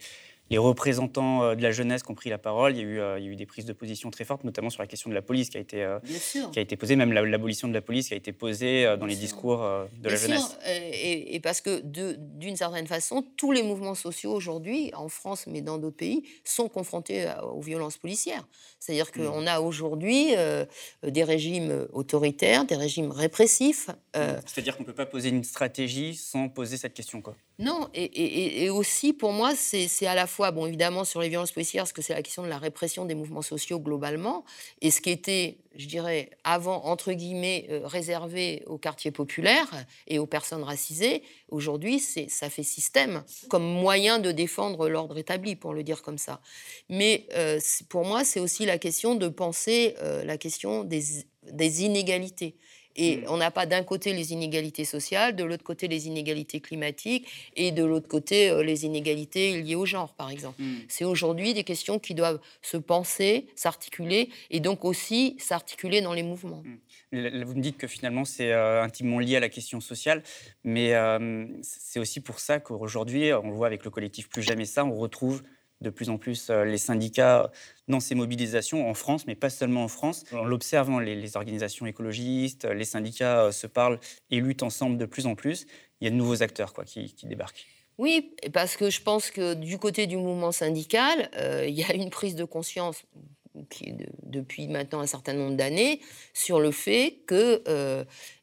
les 0.51 0.59
représentants 0.59 1.43
euh, 1.43 1.55
de 1.55 1.63
la 1.63 1.73
jeunesse 1.73 2.03
qui 2.03 2.11
ont 2.11 2.15
pris 2.15 2.31
la 2.31 2.39
parole. 2.39 2.77
Il 2.77 2.79
y, 2.79 2.81
a 2.81 2.85
eu, 2.85 3.01
euh, 3.01 3.19
il 3.19 3.25
y 3.25 3.29
a 3.29 3.33
eu 3.33 3.37
des 3.37 3.47
prises 3.47 3.65
de 3.65 3.73
position 3.73 4.11
très 4.11 4.25
fortes, 4.25 4.45
notamment 4.45 4.71
sur 4.71 4.83
la 4.83 4.87
question 4.87 5.11
de 5.11 5.15
la 5.15 5.23
police 5.23 5.51
qui 5.51 5.59
a 5.59 5.61
été, 5.61 5.83
euh, 5.83 5.99
qui 6.53 6.59
a 6.59 6.63
été 6.63 6.77
posée, 6.77 6.97
même 6.97 7.13
l'abolition 7.13 7.69
de 7.69 7.75
la 7.75 7.81
police 7.81 8.09
qui 8.09 8.15
a 8.15 8.17
été 8.17 8.33
posée 8.33 8.97
dans 8.99 9.07
les 9.07 9.17
discours 9.17 9.59
de 9.59 10.09
la 10.09 10.17
jeunesse. 10.17 10.59
Et, 10.67 11.41
parce 11.41 11.61
que 11.61 11.81
d'une 11.83 12.57
certaine 12.57 12.87
façon, 12.87 13.25
tous 13.37 13.53
les 13.53 13.63
mouvements 13.63 13.95
sociaux 13.95 14.33
aujourd'hui, 14.33 14.91
en 14.95 15.09
France 15.09 15.47
mais 15.47 15.61
dans 15.61 15.79
d'autres 15.79 15.97
pays, 15.97 16.23
sont 16.45 16.69
confrontés 16.69 17.31
aux 17.43 17.61
violences 17.61 17.99
policières. 17.99 18.47
C'est-à-dire 18.79 19.09
mmh. 19.15 19.25
qu'on 19.25 19.47
a 19.47 19.61
aujourd'hui 19.61 20.35
des 21.03 21.25
régimes 21.25 21.87
autoritaires, 21.93 22.65
des 22.65 22.77
régimes 22.77 23.11
répressifs. 23.11 23.89
Mmh. 23.89 24.21
C'est-à-dire 24.47 24.77
qu'on 24.77 24.83
ne 24.83 24.89
peut 24.89 24.95
pas 24.95 25.07
poser 25.07 25.29
une 25.29 25.45
stratégie 25.45 26.15
sans 26.15 26.49
poser 26.49 26.77
cette 26.77 26.95
question. 26.95 27.21
Quoi. 27.21 27.35
Non, 27.59 27.89
et, 27.95 28.65
et 28.65 28.71
aussi 28.71 29.13
pour 29.13 29.33
moi, 29.33 29.55
c'est 29.57 30.07
à 30.07 30.15
la 30.15 30.27
fois 30.27 30.38
bon, 30.39 30.67
évidemment, 30.67 31.05
sur 31.05 31.21
les 31.21 31.29
violences 31.29 31.53
policières, 31.53 31.85
parce 31.85 31.93
que 31.93 32.03
c'est 32.03 32.15
la 32.15 32.23
question 32.23 32.43
de 32.43 32.49
la 32.49 32.59
répression 32.59 33.05
des 33.05 33.15
mouvements 33.15 33.43
sociaux 33.43 33.79
globalement, 33.81 34.45
et 34.81 34.91
ce 34.91 35.01
qui 35.01 35.11
était, 35.11 35.59
je 35.77 35.87
dirais, 35.87 36.31
avant, 36.45 36.85
entre 36.85 37.13
guillemets, 37.13 37.67
euh, 37.71 37.81
réservé 37.85 38.63
aux 38.67 38.79
quartiers 38.79 39.11
populaires 39.11 39.71
et 40.07 40.19
aux 40.19 40.27
personnes 40.27 40.63
racisées, 40.63 41.23
aujourd'hui, 41.49 41.99
ça 42.01 42.51
fait 42.51 42.63
système 42.63 43.23
comme 43.49 43.65
moyen 43.65 44.19
de 44.19 44.33
défendre 44.33 44.89
l'ordre 44.89 45.19
établi, 45.19 45.57
pour 45.57 45.75
le 45.75 45.83
dire 45.83 46.03
comme 46.03 46.19
ça. 46.19 46.41
Mais 46.89 47.27
euh, 47.35 47.61
pour 47.89 48.05
moi, 48.05 48.25
c'est 48.25 48.41
aussi 48.41 48.65
la 48.67 48.79
question 48.79 49.15
de 49.15 49.29
penser 49.29 49.95
euh, 50.03 50.25
la 50.25 50.39
question 50.39 50.85
des 50.85 51.85
inégalités. 51.85 52.57
Et 52.97 53.19
mm. 53.19 53.25
on 53.29 53.37
n'a 53.37 53.51
pas 53.51 53.67
d'un 53.67 53.83
côté 53.83 54.13
les 54.13 54.33
inégalités 54.33 54.85
sociales, 54.85 55.37
de 55.37 55.45
l'autre 55.45 55.65
côté 55.65 55.89
les 55.89 56.07
inégalités 56.07 56.61
climatiques 56.61 57.27
et 57.57 57.73
de 57.73 57.85
l'autre 57.85 58.09
côté 58.09 58.51
euh, 58.51 58.63
les 58.63 58.85
inégalités 58.85 59.61
liées 59.63 59.75
au 59.75 59.87
genre, 59.87 60.15
par 60.15 60.31
exemple. 60.31 60.61
Mm. 60.61 60.77
C'est 60.89 61.05
aujourd'hui 61.05 61.55
des 61.55 61.65
questions 61.65 61.99
qui 61.99 62.15
doivent 62.15 62.41
se 62.63 62.77
penser, 62.77 63.47
s'articuler 63.55 64.31
et 64.51 64.61
donc 64.61 64.85
aussi 64.85 65.37
s'articuler 65.39 66.01
dans 66.01 66.13
les 66.13 66.23
mouvements. 66.23 66.63
Mm. 66.65 67.45
Vous 67.45 67.55
me 67.55 67.63
dites 67.63 67.79
que 67.79 67.87
finalement 67.87 68.25
c'est 68.27 68.53
euh, 68.53 68.83
intimement 68.83 69.19
lié 69.19 69.37
à 69.37 69.41
la 69.41 69.49
question 69.49 69.81
sociale, 69.81 70.23
mais 70.65 70.95
euh, 70.95 71.47
c'est 71.63 72.01
aussi 72.01 72.21
pour 72.21 72.39
ça 72.39 72.61
qu'aujourd'hui, 72.61 73.33
on 73.33 73.49
le 73.49 73.55
voit 73.55 73.67
avec 73.67 73.85
le 73.85 73.91
collectif 73.91 74.29
Plus 74.29 74.43
Jamais 74.43 74.67
Ça, 74.67 74.85
on 74.85 74.95
retrouve 74.95 75.43
de 75.81 75.91
plus 75.91 76.11
en 76.11 76.19
plus 76.19 76.51
euh, 76.51 76.65
les 76.65 76.79
syndicats 76.79 77.51
dans 77.87 78.01
ces 78.01 78.15
mobilisations 78.15 78.89
en 78.89 78.95
France, 78.95 79.27
mais 79.27 79.35
pas 79.35 79.51
seulement 79.51 79.85
en 79.85 79.89
France. 79.89 80.25
En 80.33 80.45
l'observant, 80.45 80.99
les, 80.99 81.37
organisations 81.37 81.87
écologistes, 81.87 82.65
les 82.65 82.85
syndicats 82.85 83.45
euh, 83.45 83.53
se 83.53 83.67
parlent 83.67 84.01
et 84.31 84.41
luttent 84.41 84.63
ensemble 84.63 84.99
de 84.99 85.07
plus 85.07 85.27
en 85.27 85.35
plus. 85.35 85.67
Il 86.01 86.05
y 86.05 86.09
a 86.09 86.11
de 86.11 86.17
nouveaux 86.17 86.43
acteurs 86.43 86.73
qui, 86.85 87.15
débarquent. 87.25 87.67
Oui, 87.99 88.35
parce 88.53 88.77
que 88.77 88.91
je 88.91 89.03
pense 89.03 89.31
que 89.31 89.55
du 89.55 89.79
côté 89.79 90.07
du 90.07 90.17
mouvement 90.17 90.53
syndical, 90.53 91.31
euh, 91.37 91.65
il 91.69 91.75
y 91.75 91.85
a 91.85 91.95
une 91.95 92.11
prise 92.11 92.35
de 92.35 92.45
conscience 92.45 93.05
qui, 93.71 93.93
depuis 94.23 94.69
maintenant 94.69 95.01
un 95.01 95.07
certain 95.07 95.33
nombre 95.33 95.57
d'années 95.57 96.01
sur 96.33 96.61
le 96.61 96.71
fait 96.71 97.19
que 97.27 97.63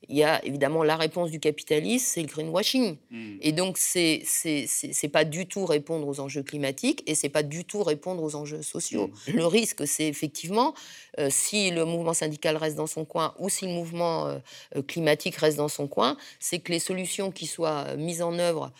il 0.09 0.17
y 0.17 0.23
a 0.23 0.43
évidemment 0.45 0.83
la 0.83 0.95
réponse 0.95 1.31
du 1.31 1.39
capitalisme, 1.39 2.05
c'est 2.07 2.21
le 2.21 2.27
greenwashing. 2.27 2.97
Hmm. 3.11 3.37
Et 3.41 3.51
donc, 3.51 3.77
c'est 3.77 4.23
n'est 4.45 5.09
pas 5.09 5.25
du 5.25 5.45
tout 5.47 5.65
répondre 5.65 6.07
aux 6.07 6.19
enjeux 6.19 6.43
climatiques 6.43 7.03
et 7.07 7.15
c'est 7.15 7.29
pas 7.29 7.43
du 7.43 7.65
tout 7.65 7.83
répondre 7.83 8.23
aux 8.23 8.35
enjeux 8.35 8.61
sociaux. 8.61 9.11
Hmm. 9.27 9.31
Le 9.33 9.45
risque, 9.45 9.87
c'est 9.87 10.07
effectivement, 10.07 10.73
euh, 11.19 11.29
si 11.29 11.71
le 11.71 11.85
mouvement 11.85 12.13
syndical 12.13 12.57
reste 12.57 12.75
dans 12.75 12.87
son 12.87 13.05
coin 13.05 13.33
ou 13.39 13.49
si 13.49 13.65
le 13.65 13.71
mouvement 13.71 14.27
euh, 14.27 14.37
euh, 14.75 14.81
climatique 14.81 15.35
reste 15.37 15.57
dans 15.57 15.67
son 15.67 15.87
coin, 15.87 16.17
c'est 16.39 16.59
que 16.59 16.71
les 16.71 16.79
solutions 16.79 17.31
qui 17.31 17.47
soient 17.47 17.95
mises 17.95 18.21
en 18.21 18.37
œuvre 18.39 18.71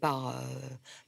par, 0.00 0.34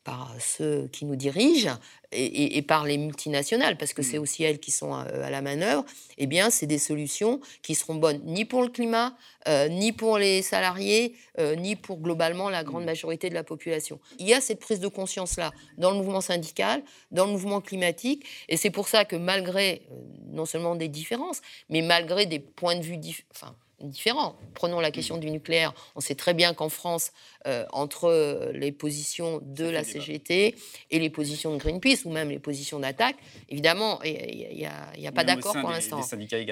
par 0.03 0.35
ceux 0.39 0.89
qui 0.93 1.05
nous 1.05 1.17
dirigent 1.17 1.77
et, 2.13 2.63
par 2.63 2.85
les 2.85 2.97
multinationales, 2.97 3.77
parce 3.77 3.93
que 3.93 4.03
c'est 4.03 4.19
hmm. 4.19 4.23
aussi 4.23 4.45
elles 4.45 4.59
qui 4.59 4.71
sont 4.71 4.95
à, 4.95 5.31
la 5.31 5.43
manœuvre, 5.43 5.85
eh 6.19 6.27
bien, 6.27 6.51
c'est 6.51 6.67
des 6.67 6.79
solutions 6.79 7.41
qui 7.63 7.75
seront 7.75 7.97
bonnes 7.97 8.21
ni 8.25 8.45
pour 8.45 8.63
le 8.63 8.69
climat, 8.69 9.15
euh, 9.49 9.69
ni 9.69 9.93
pour 9.93 10.19
les 10.19 10.43
salariés, 10.43 11.15
euh, 11.39 11.55
ni 11.55 11.77
pour 11.77 11.99
globalement 11.99 12.51
la 12.51 12.65
grande 12.65 12.83
mm. 12.83 12.87
majorité 12.87 13.29
de 13.29 13.35
la 13.35 13.45
population. 13.45 14.01
Il 14.19 14.27
y 14.27 14.35
a 14.35 14.41
cette 14.41 14.61
prise 14.61 14.81
de 14.81 14.89
conscience-là 14.89 15.53
dans 15.79 15.91
le 15.91 15.99
mouvement 15.99 16.21
syndical, 16.21 16.83
dans 17.11 17.27
le 17.27 17.33
mouvement 17.33 17.61
climatique, 17.61 18.25
et 18.49 18.57
c'est 18.57 18.71
pour 18.71 18.89
ça 18.89 19.05
que 19.05 19.17
malgré 19.17 19.83
non 20.33 20.47
seulement 20.47 20.56
des 20.77 20.89
différences, 20.89 21.43
mais 21.69 21.83
malgré 21.83 22.27
des 22.27 22.39
points 22.39 22.77
de 22.77 22.83
vue 22.83 22.99
différents, 22.99 24.37
Prenons 24.55 24.81
la 24.81 24.91
question 24.91 25.19
du 25.19 25.31
nucléaire. 25.31 25.75
On 25.97 26.01
sait 26.01 26.15
très 26.15 26.33
bien 26.33 26.55
qu'en 26.55 26.71
France, 26.71 27.13
entre 27.73 28.51
les 28.55 28.73
positions 28.73 29.41
de 29.43 29.67
la 29.67 29.85
CGT 29.85 30.55
et 30.91 30.99
les 30.99 31.11
positions 31.11 31.53
de 31.53 31.59
Greenpeace, 31.59 32.07
ou 32.07 32.11
même 32.11 32.31
les 32.31 32.39
positions 32.39 32.81
d'attaque, 32.81 33.17
évidemment, 33.51 34.03
il 34.03 34.57
n'y 34.57 35.07
a, 35.07 35.13
pas 35.13 35.25
d'accord 35.25 35.55
pour 35.61 35.69
l'instant. 35.69 36.01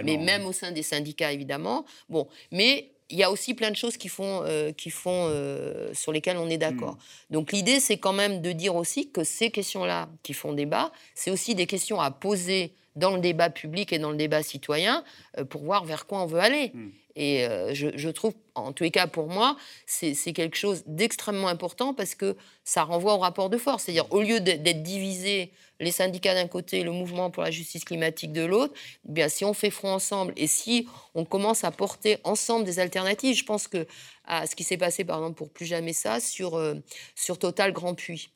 Mais 0.05 0.19
même 0.19 0.45
au 0.45 0.53
sein 0.53 0.71
des 0.71 0.83
syndicats, 0.83 1.33
évidemment. 1.33 1.87
Bon, 2.11 2.29
mais 2.53 2.91
il 3.11 3.19
y 3.19 3.23
a 3.23 3.31
aussi 3.31 3.55
plein 3.55 3.71
de 3.71 3.77
choses 3.77 3.97
qui 3.97 4.09
font, 4.09 4.43
euh, 4.45 4.73
qui 4.73 4.91
font 4.91 5.29
euh, 5.29 5.93
sur 5.95 6.13
lesquelles 6.13 6.37
on 6.37 6.49
est 6.49 6.59
d'accord. 6.59 6.95
Hmm. 6.95 7.35
Donc 7.35 7.53
l'idée, 7.53 7.81
c'est 7.81 7.99
quand 7.99 8.13
même 8.13 8.41
de 8.41 8.53
dire 8.53 8.75
aussi 8.75 9.11
que 9.11 9.25
ces 9.25 9.51
questions-là 9.51 10.09
qui 10.23 10.33
font 10.33 10.53
débat, 10.53 10.91
c'est 11.15 11.31
aussi 11.31 11.55
des 11.55 11.67
questions 11.67 12.01
à 12.01 12.11
poser 12.11 12.73
dans 12.97 13.15
le 13.15 13.21
débat 13.21 13.51
public 13.51 13.93
et 13.93 13.99
dans 13.99 14.11
le 14.11 14.17
débat 14.17 14.43
citoyen 14.43 15.05
euh, 15.39 15.45
pour 15.45 15.63
voir 15.63 15.85
vers 15.85 16.07
quoi 16.07 16.23
on 16.23 16.27
veut 16.27 16.41
aller. 16.41 16.73
Hmm. 16.75 16.91
Et 17.17 17.47
je, 17.75 18.09
trouve, 18.09 18.35
en 18.55 18.73
tous 18.73 18.85
les 18.85 18.91
cas 18.91 19.07
pour 19.07 19.29
moi, 19.29 19.57
c'est 19.87 20.15
quelque 20.33 20.57
chose 20.57 20.83
d'extrêmement 20.87 21.49
important 21.49 21.95
parce 21.95 22.15
que 22.15 22.37
ça 22.63 22.85
renvoie 22.85 23.15
au 23.15 23.19
rapport 23.19 23.51
de 23.51 23.59
force. 23.59 23.85
C'est-à-dire, 23.85 24.07
au 24.13 24.23
lieu 24.23 24.41
d'être 24.41 24.83
divisé 24.83 25.53
les 25.81 25.91
syndicats 25.91 26.35
d'un 26.35 26.47
côté, 26.47 26.83
le 26.83 26.93
mouvement 26.93 27.31
pour 27.31 27.43
la 27.43 27.51
justice 27.51 27.85
climatique 27.85 28.33
de 28.33 28.45
l'autre, 28.45 28.75
eh 29.09 29.13
bien 29.13 29.29
si 29.29 29.45
on 29.45 29.55
fait 29.55 29.71
front 29.71 29.93
ensemble 29.93 30.33
et 30.37 30.47
si 30.47 30.87
on 31.15 31.25
commence 31.25 31.65
à 31.65 31.71
porter 31.71 32.19
ensemble 32.25 32.65
des 32.65 32.79
alternatives, 32.79 33.37
je 33.37 33.45
pense 33.45 33.67
que 33.67 33.87
à 34.27 34.47
ce 34.47 34.57
qui 34.57 34.65
s'est 34.65 34.77
passé 34.79 35.05
par 35.05 35.19
exemple 35.19 35.37
pour 35.37 35.51
plus 35.51 35.67
jamais 35.67 35.93
ça 35.93 36.21
sur 36.21 36.55
euh, 36.55 36.75
sur 37.15 37.39
Total 37.39 37.73
Grand 37.73 37.95
Puits. 37.95 38.31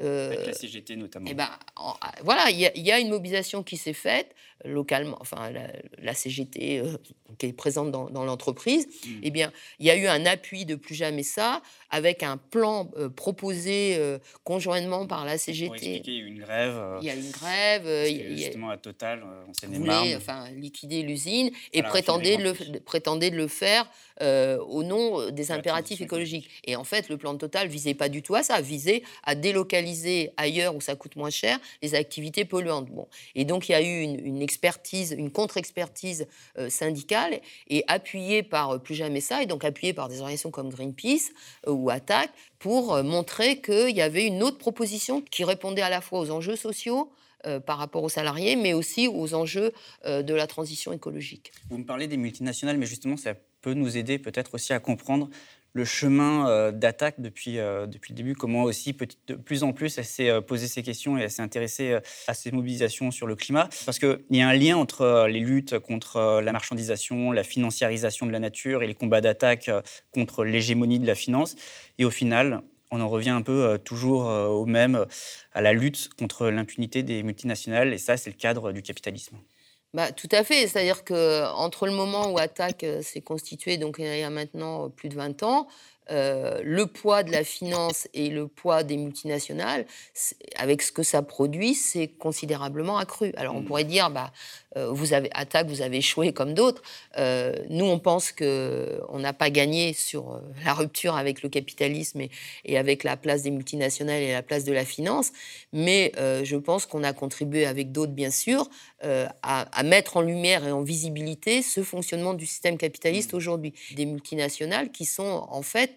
Euh, 0.00 0.32
Avec 0.32 0.46
la 0.46 0.52
CGT 0.52 0.96
notamment. 0.96 1.26
Et 1.26 1.30
eh 1.32 1.34
ben 1.34 1.48
ah, 1.76 1.96
voilà, 2.22 2.50
il 2.50 2.58
y, 2.58 2.92
a 2.92 3.00
une 3.00 3.08
mobilisation 3.08 3.62
qui 3.62 3.76
s'est 3.76 3.92
faite 3.92 4.34
localement, 4.64 5.16
enfin 5.20 5.50
la, 5.98 6.14
CGT 6.14 6.80
euh, 6.80 6.96
qui 7.38 7.46
est 7.46 7.52
présente 7.52 7.90
dans, 7.90 8.24
l'entreprise. 8.24 8.86
Mm. 8.86 9.20
Eh 9.22 9.30
bien, 9.30 9.52
il 9.78 9.86
y 9.86 9.90
a 9.90 9.96
eu 9.96 10.06
un 10.06 10.26
appui 10.26 10.64
de 10.64 10.74
plus 10.74 10.94
jamais 10.94 11.22
ça 11.22 11.62
avec 11.90 12.22
un 12.22 12.36
plan 12.36 12.90
proposé 13.16 13.98
conjointement 14.44 15.06
par 15.06 15.24
la 15.24 15.38
CGT. 15.38 15.66
Pour 15.66 15.74
expliquer 15.74 16.16
une 16.16 16.38
grève 16.38 16.92
il 17.00 17.06
y 17.06 17.10
a 17.10 17.14
une 17.14 17.30
grève. 17.30 17.86
Euh, 17.86 18.36
justement, 18.36 18.70
à 18.70 18.76
Total, 18.76 19.22
on 19.48 19.54
s'est 19.54 19.66
voulait, 19.66 20.16
enfin, 20.16 20.50
liquider 20.50 21.02
l'usine 21.02 21.50
et 21.72 21.82
prétendait 21.82 22.36
de, 22.36 22.42
le, 22.42 22.80
prétendait 22.80 23.30
de 23.30 23.36
le 23.36 23.48
faire 23.48 23.88
au 24.20 24.84
nom 24.84 25.30
des 25.30 25.50
impératifs 25.50 26.00
écologiques. 26.00 26.48
Et 26.64 26.76
en 26.76 26.84
fait, 26.84 27.08
le 27.08 27.16
plan 27.16 27.32
de 27.32 27.38
Total 27.38 27.66
visait 27.66 27.94
pas 27.94 28.08
du 28.08 28.22
tout 28.22 28.36
à 28.36 28.44
ça, 28.44 28.60
visait 28.60 29.02
à 29.24 29.34
délocaliser 29.34 30.30
ailleurs 30.36 30.76
où 30.76 30.80
ça 30.80 30.94
coûte 30.94 31.16
moins 31.16 31.30
cher 31.30 31.58
les 31.82 31.96
activités 31.96 32.44
polluantes. 32.44 32.88
Bon. 32.90 33.08
Et 33.34 33.44
donc, 33.44 33.68
il 33.68 33.72
y 33.72 33.74
a 33.74 33.82
eu 33.82 34.02
une, 34.02 34.40
expertise, 34.40 35.12
une 35.18 35.32
contre-expertise 35.32 36.28
syndicale 36.68 37.40
et 37.68 37.82
appuyée 37.88 38.44
par 38.44 38.80
Plus 38.80 38.94
Jamais 38.94 39.20
Ça, 39.20 39.42
et 39.42 39.46
donc 39.46 39.51
appuyée 39.64 39.92
par 39.92 40.08
des 40.08 40.20
organisations 40.20 40.50
comme 40.50 40.70
Greenpeace 40.70 41.32
ou 41.66 41.90
Attac, 41.90 42.30
pour 42.58 42.94
euh, 42.94 43.02
montrer 43.02 43.60
qu'il 43.60 43.96
y 43.96 44.02
avait 44.02 44.26
une 44.26 44.42
autre 44.42 44.58
proposition 44.58 45.20
qui 45.20 45.44
répondait 45.44 45.82
à 45.82 45.90
la 45.90 46.00
fois 46.00 46.20
aux 46.20 46.30
enjeux 46.30 46.56
sociaux, 46.56 47.10
euh, 47.44 47.58
par 47.58 47.78
rapport 47.78 48.04
aux 48.04 48.08
salariés, 48.08 48.54
mais 48.54 48.72
aussi 48.72 49.08
aux 49.08 49.34
enjeux 49.34 49.72
euh, 50.04 50.22
de 50.22 50.32
la 50.32 50.46
transition 50.46 50.92
écologique. 50.92 51.50
Vous 51.70 51.78
me 51.78 51.84
parlez 51.84 52.06
des 52.06 52.16
multinationales, 52.16 52.78
mais 52.78 52.86
justement, 52.86 53.16
ça 53.16 53.34
peut 53.62 53.74
nous 53.74 53.96
aider 53.96 54.20
peut-être 54.20 54.54
aussi 54.54 54.72
à 54.72 54.78
comprendre 54.78 55.28
le 55.74 55.84
chemin 55.84 56.48
euh, 56.48 56.70
d'attaque 56.70 57.20
depuis, 57.20 57.58
euh, 57.58 57.86
depuis 57.86 58.12
le 58.12 58.16
début, 58.16 58.34
comment 58.34 58.64
aussi 58.64 58.94
de 59.26 59.34
plus 59.34 59.62
en 59.62 59.72
plus 59.72 59.96
elle 59.98 60.04
s'est 60.04 60.28
euh, 60.28 60.40
posé 60.40 60.66
ces 60.66 60.82
questions 60.82 61.18
et 61.18 61.22
elle 61.22 61.30
s'est 61.30 61.42
intéressée 61.42 61.98
à 62.26 62.34
ces 62.34 62.50
mobilisations 62.52 63.10
sur 63.10 63.26
le 63.26 63.36
climat. 63.36 63.68
Parce 63.86 63.98
qu'il 63.98 64.20
y 64.30 64.40
a 64.40 64.48
un 64.48 64.54
lien 64.54 64.76
entre 64.76 65.26
les 65.28 65.40
luttes 65.40 65.78
contre 65.78 66.40
la 66.42 66.52
marchandisation, 66.52 67.32
la 67.32 67.42
financiarisation 67.42 68.26
de 68.26 68.32
la 68.32 68.38
nature 68.38 68.82
et 68.82 68.86
les 68.86 68.94
combats 68.94 69.20
d'attaque 69.20 69.70
contre 70.12 70.44
l'hégémonie 70.44 70.98
de 70.98 71.06
la 71.06 71.14
finance. 71.14 71.56
Et 71.98 72.04
au 72.04 72.10
final, 72.10 72.62
on 72.90 73.00
en 73.00 73.08
revient 73.08 73.30
un 73.30 73.42
peu 73.42 73.78
toujours 73.84 74.26
au 74.26 74.66
même, 74.66 75.06
à 75.52 75.62
la 75.62 75.72
lutte 75.72 76.10
contre 76.18 76.48
l'impunité 76.48 77.02
des 77.02 77.22
multinationales. 77.22 77.92
Et 77.92 77.98
ça, 77.98 78.16
c'est 78.16 78.30
le 78.30 78.36
cadre 78.36 78.72
du 78.72 78.82
capitalisme. 78.82 79.38
Bah, 79.94 80.10
tout 80.10 80.28
à 80.32 80.42
fait. 80.42 80.66
C'est-à-dire 80.66 81.04
qu'entre 81.04 81.86
le 81.86 81.92
moment 81.92 82.30
où 82.30 82.38
Attac 82.38 82.82
euh, 82.82 83.02
s'est 83.02 83.20
constitué, 83.20 83.76
donc 83.76 83.96
il 83.98 84.06
y 84.06 84.22
a 84.22 84.30
maintenant 84.30 84.88
plus 84.88 85.10
de 85.10 85.14
20 85.14 85.42
ans, 85.42 85.68
euh, 86.10 86.60
le 86.64 86.86
poids 86.86 87.22
de 87.22 87.30
la 87.30 87.44
finance 87.44 88.08
et 88.12 88.28
le 88.28 88.48
poids 88.48 88.82
des 88.82 88.96
multinationales, 88.96 89.86
avec 90.56 90.82
ce 90.82 90.90
que 90.92 91.02
ça 91.02 91.22
produit, 91.22 91.74
c'est 91.74 92.08
considérablement 92.08 92.96
accru. 92.96 93.32
Alors 93.36 93.54
on 93.54 93.60
mmh. 93.60 93.64
pourrait 93.66 93.84
dire, 93.84 94.10
bah, 94.10 94.32
euh, 94.32 94.61
vous 94.76 95.12
avez 95.12 95.28
attaque, 95.32 95.66
vous 95.68 95.82
avez 95.82 95.98
échoué 95.98 96.32
comme 96.32 96.54
d'autres. 96.54 96.82
Euh, 97.18 97.54
nous, 97.68 97.84
on 97.84 97.98
pense 97.98 98.32
que 98.32 99.00
on 99.08 99.18
n'a 99.18 99.32
pas 99.32 99.50
gagné 99.50 99.92
sur 99.92 100.40
la 100.64 100.74
rupture 100.74 101.16
avec 101.16 101.42
le 101.42 101.48
capitalisme 101.48 102.22
et, 102.64 102.78
avec 102.78 103.04
la 103.04 103.16
place 103.16 103.42
des 103.42 103.50
multinationales 103.50 104.22
et 104.22 104.32
la 104.32 104.42
place 104.42 104.64
de 104.64 104.72
la 104.72 104.84
finance, 104.84 105.32
mais 105.72 106.12
je 106.16 106.56
pense 106.56 106.86
qu'on 106.86 107.04
a 107.04 107.12
contribué 107.12 107.66
avec 107.66 107.92
d'autres, 107.92 108.12
bien 108.12 108.30
sûr, 108.30 108.68
à, 109.02 109.30
à, 109.42 109.82
mettre 109.82 110.16
en 110.16 110.22
lumière 110.22 110.66
et 110.66 110.72
en 110.72 110.82
visibilité 110.82 111.62
ce 111.62 111.82
fonctionnement 111.82 112.34
du 112.34 112.46
système 112.46 112.78
capitaliste 112.78 113.32
mmh. 113.32 113.36
aujourd'hui. 113.36 113.74
Des 113.94 114.06
multinationales 114.06 114.90
qui 114.90 115.04
sont 115.04 115.46
en 115.48 115.62
fait 115.62 115.92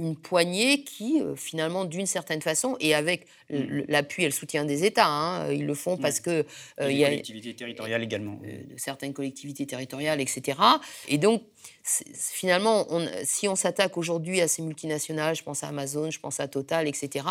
une 0.00 0.16
poignée 0.16 0.82
qui, 0.82 1.20
euh, 1.20 1.36
finalement, 1.36 1.84
d'une 1.84 2.06
certaine 2.06 2.40
façon, 2.40 2.76
et 2.80 2.94
avec 2.94 3.26
mm. 3.50 3.82
l'appui 3.88 4.22
et 4.22 4.26
le 4.26 4.32
soutien 4.32 4.64
des 4.64 4.84
États, 4.84 5.06
hein, 5.06 5.52
ils 5.52 5.66
le 5.66 5.74
font 5.74 5.98
parce 5.98 6.20
que... 6.20 6.46
il 6.80 6.96
y 6.96 7.04
a 7.04 7.08
collectivités 7.08 7.54
territoriales 7.54 8.02
également. 8.02 8.40
de 8.42 8.78
certaines 8.78 9.12
collectivités 9.12 9.66
territoriales, 9.66 10.20
etc. 10.20 10.58
Et 11.08 11.18
donc, 11.18 11.42
finalement, 11.84 12.86
si 13.24 13.46
on 13.48 13.56
s'attaque 13.56 13.96
aujourd'hui 13.98 14.40
à 14.40 14.48
ces 14.48 14.62
multinationales, 14.62 15.36
je 15.36 15.42
pense 15.42 15.62
à 15.64 15.68
Amazon, 15.68 16.10
je 16.10 16.18
pense 16.18 16.40
à 16.40 16.48
Total, 16.48 16.88
etc., 16.88 17.26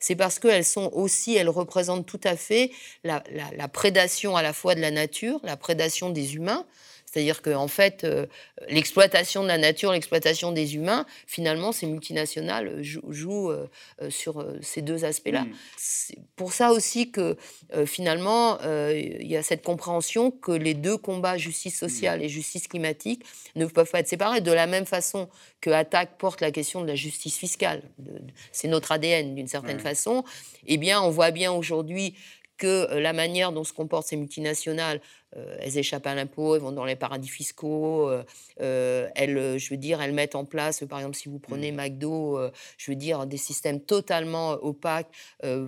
c'est 0.00 0.16
parce 0.16 0.38
qu'elles 0.38 0.64
sont 0.64 0.90
aussi, 0.92 1.34
elles 1.34 1.48
représentent 1.48 2.06
tout 2.06 2.20
à 2.24 2.36
fait 2.36 2.70
la, 3.04 3.20
prédation 3.68 4.36
à 4.36 4.42
la 4.42 4.52
fois 4.52 4.74
de 4.74 4.80
la 4.80 4.90
nature, 4.90 5.40
la 5.42 5.56
prédation 5.56 6.10
des 6.10 6.36
humains, 6.36 6.64
c'est-à-dire 7.16 7.40
qu'en 7.40 7.62
en 7.62 7.68
fait, 7.68 8.04
euh, 8.04 8.26
l'exploitation 8.68 9.42
de 9.42 9.48
la 9.48 9.56
nature, 9.56 9.90
l'exploitation 9.90 10.52
des 10.52 10.74
humains, 10.74 11.06
finalement, 11.26 11.72
ces 11.72 11.86
multinationales 11.86 12.82
jouent, 12.82 13.50
euh, 13.50 13.70
euh, 14.02 14.10
sur 14.10 14.46
ces 14.60 14.82
deux 14.82 15.06
aspects-là. 15.06 15.44
Mm. 15.44 15.52
C'est 15.78 16.18
pour 16.36 16.52
ça 16.52 16.72
aussi 16.72 17.10
que 17.10 17.38
finalement, 17.86 18.58
il 18.62 19.26
y 19.26 19.36
a 19.36 19.42
cette 19.42 19.62
compréhension 19.62 20.30
que 20.30 20.52
les 20.52 20.74
deux 20.74 20.98
combats, 20.98 21.38
justice 21.38 21.78
sociale 21.78 22.20
mm. 22.20 22.24
et 22.24 22.28
justice 22.28 22.68
climatique, 22.68 23.24
ne 23.54 23.64
peuvent 23.64 23.90
pas 23.90 24.00
être 24.00 24.08
séparés. 24.08 24.42
De 24.42 24.52
la 24.52 24.66
même 24.66 24.84
façon 24.84 25.28
que 25.62 25.70
Attaque 25.70 26.18
porte 26.18 26.42
la 26.42 26.50
question 26.50 26.82
de 26.82 26.86
la 26.86 26.94
justice 26.94 27.38
fiscale, 27.38 27.82
c'est 28.52 28.68
notre 28.68 28.92
ADN 28.92 29.34
d'une 29.34 29.48
certaine 29.48 29.80
façon, 29.80 30.22
eh 30.66 30.76
bien, 30.76 31.00
on 31.00 31.10
voit 31.10 31.30
bien 31.30 31.52
aujourd'hui 31.52 32.14
que 32.56 32.94
la 32.94 33.12
manière 33.12 33.52
dont 33.52 33.64
se 33.64 33.72
comportent 33.72 34.06
ces 34.06 34.16
multinationales 34.16 35.00
euh, 35.36 35.56
elles 35.60 35.76
échappent 35.78 36.06
à 36.06 36.14
l'impôt, 36.14 36.54
elles 36.54 36.62
vont 36.62 36.72
dans 36.72 36.84
les 36.84 36.96
paradis 36.96 37.28
fiscaux, 37.28 38.08
euh, 38.08 38.22
euh, 38.60 39.08
elles, 39.14 39.58
je 39.58 39.70
veux 39.70 39.76
dire, 39.76 40.00
elles 40.00 40.12
mettent 40.12 40.34
en 40.34 40.44
place, 40.44 40.84
par 40.88 40.98
exemple, 41.00 41.16
si 41.16 41.28
vous 41.28 41.38
prenez 41.38 41.72
mmh. 41.72 41.76
McDo, 41.76 42.40
je 42.78 42.90
veux 42.90 42.96
dire, 42.96 43.26
des 43.26 43.36
systèmes 43.36 43.80
totalement 43.80 44.52
opaques 44.62 45.10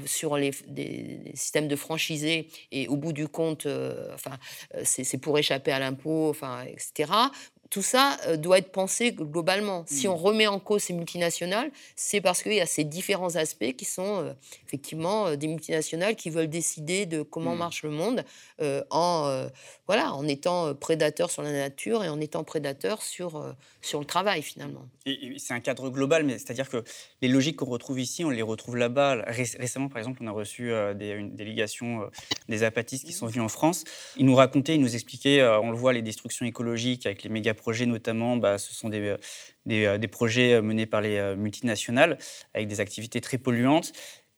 sur 0.07 0.37
les 0.37 0.53
des, 0.67 1.33
systèmes 1.35 1.69
de 1.69 1.77
franchisés, 1.77 2.49
et 2.71 2.89
au 2.89 2.97
bout 2.97 3.13
du 3.13 3.29
compte, 3.29 3.67
enfin, 4.15 4.39
c'est 4.85 5.19
pour 5.19 5.39
échapper 5.39 5.73
à 5.73 5.79
l'impôt, 5.79 6.29
enfin, 6.31 6.65
etc 6.65 7.13
tout 7.71 7.83
ça 7.83 8.19
doit 8.37 8.59
être 8.59 8.73
pensé 8.73 9.13
globalement. 9.13 9.85
Si 9.87 10.07
mmh. 10.07 10.11
on 10.11 10.17
remet 10.17 10.47
en 10.47 10.59
cause 10.59 10.83
ces 10.83 10.93
multinationales, 10.93 11.71
c'est 11.97 12.21
parce 12.21 12.43
qu'il 12.43 12.55
y 12.55 12.61
a 12.61 12.67
ces 12.67 12.85
différents 12.85 13.37
aspects 13.37 13.75
qui 13.77 13.85
sont 13.85 14.35
effectivement 14.67 15.35
des 15.37 15.49
multinationales 15.49 16.17
qui 16.17 16.31
veulent 16.31 16.49
décider 16.49 17.07
de 17.07 17.23
comment 17.23 17.55
mmh. 17.55 17.59
marche 17.59 17.83
le 17.83 17.91
monde 17.91 18.25
en 18.91 19.49
voilà, 19.89 20.13
en 20.13 20.29
étant 20.29 20.67
euh, 20.67 20.75
prédateur 20.75 21.31
sur 21.31 21.43
la 21.43 21.51
nature 21.51 22.05
et 22.05 22.11
en 22.11 22.21
étant 22.21 22.45
prédateur 22.45 23.01
sur, 23.01 23.37
euh, 23.37 23.53
sur 23.81 23.99
le 23.99 24.05
travail 24.05 24.43
finalement. 24.43 24.87
Et, 25.07 25.37
c'est 25.39 25.55
un 25.55 25.61
cadre 25.61 25.89
global, 25.89 26.25
mais 26.25 26.35
c'est-à-dire 26.35 26.69
que 26.69 26.85
les 27.23 27.29
logiques 27.29 27.57
qu'on 27.57 27.71
retrouve 27.71 27.99
ici, 27.99 28.23
on 28.23 28.29
les 28.29 28.43
retrouve 28.43 28.77
là-bas. 28.77 29.25
Récemment, 29.27 29.89
par 29.89 29.99
exemple, 29.99 30.19
on 30.23 30.27
a 30.27 30.31
reçu 30.31 30.71
euh, 30.71 30.93
une 30.93 31.35
délégation 31.35 32.11
des 32.51 32.65
apatistes 32.65 33.07
qui 33.07 33.15
sont 33.15 33.27
venus 33.27 33.43
en 33.43 33.49
France. 33.49 33.85
Ils 34.19 34.27
nous 34.27 34.35
racontaient, 34.35 34.75
ils 34.75 34.81
nous 34.81 34.95
expliquaient, 34.95 35.43
on 35.43 35.71
le 35.71 35.77
voit, 35.77 35.95
les 35.95 36.03
destructions 36.03 36.45
écologiques 36.45 37.07
avec 37.07 37.23
les 37.23 37.31
méga-projets 37.59 37.87
notamment, 37.87 38.37
bah, 38.37 38.59
ce 38.59 38.75
sont 38.75 38.89
des, 38.89 39.17
des, 39.67 39.99
des 39.99 40.09
projets 40.09 40.63
menés 40.63 40.87
par 40.87 41.01
les 41.01 41.35
multinationales 41.37 42.19
avec 42.55 42.69
des 42.69 42.81
activités 42.81 43.21
très 43.21 43.39
polluantes. 43.39 43.93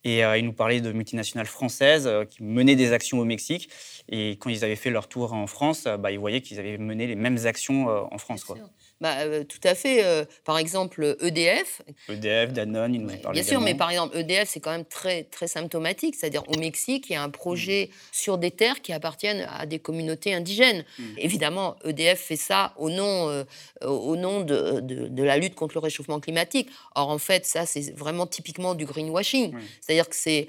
Et 0.05 0.25
euh, 0.25 0.39
ils 0.39 0.45
nous 0.45 0.53
parlaient 0.53 0.81
de 0.81 0.93
multinationales 0.93 1.47
françaises 1.47 2.07
euh, 2.07 2.25
qui 2.25 2.43
menaient 2.43 2.77
des 2.77 2.93
actions 2.93 3.19
au 3.19 3.25
Mexique. 3.25 3.69
Et 4.09 4.33
quand 4.33 4.49
ils 4.49 4.65
avaient 4.65 4.77
fait 4.77 4.91
leur 4.91 5.09
tour 5.09 5.33
en 5.35 5.47
France, 5.47 5.85
euh, 5.87 5.97
bah, 5.97 6.11
ils 6.11 6.19
voyaient 6.19 6.41
qu'ils 6.41 6.59
avaient 6.59 6.79
mené 6.79 7.07
les 7.07 7.17
mêmes 7.17 7.39
actions 7.45 7.89
en 7.89 8.19
France. 8.19 8.45
Quoi. 8.45 8.57
Bah, 9.01 9.21
euh, 9.21 9.45
tout 9.45 9.61
à 9.65 9.75
fait. 9.75 10.05
Euh, 10.05 10.27
par 10.45 10.59
exemple, 10.59 11.17
EDF. 11.21 11.81
EDF, 12.11 12.53
Danone, 12.53 12.95
ils 12.95 13.01
nous 13.01 13.17
parlent 13.17 13.35
Bien 13.35 13.43
sûr, 13.43 13.61
mais 13.61 13.75
par 13.75 13.91
exemple, 13.91 14.17
EDF, 14.17 14.49
c'est 14.51 14.61
quand 14.61 14.73
même 14.73 14.85
très, 14.85 15.25
très 15.25 15.49
symptomatique. 15.49 16.17
C'est-à-dire, 16.17 16.43
au 16.49 16.59
Mexique, 16.59 17.07
il 17.09 17.15
y 17.15 17.17
a 17.17 17.23
un 17.23 17.31
projet 17.31 17.89
mm. 17.91 17.95
sur 18.13 18.37
des 18.37 18.51
terres 18.51 18.83
qui 18.83 18.93
appartiennent 18.93 19.49
à 19.51 19.65
des 19.65 19.79
communautés 19.79 20.35
indigènes. 20.35 20.85
Mm. 20.99 21.03
Évidemment, 21.17 21.77
EDF 21.85 22.21
fait 22.21 22.37
ça 22.37 22.75
au 22.77 22.91
nom, 22.91 23.31
euh, 23.31 23.45
au 23.87 24.17
nom 24.17 24.43
de, 24.43 24.81
de, 24.81 25.23
la 25.23 25.39
lutte 25.39 25.55
contre 25.55 25.75
le 25.75 25.81
réchauffement 25.81 26.21
climatique. 26.21 26.69
Or, 26.95 27.09
en 27.09 27.19
fait, 27.19 27.47
ça, 27.47 27.65
c'est 27.65 27.97
vraiment 27.97 28.27
typiquement 28.27 28.75
du 28.75 28.85
greenwashing. 28.85 29.55
C'est-à-dire 29.81 30.09
que 30.09 30.17
c'est 30.17 30.49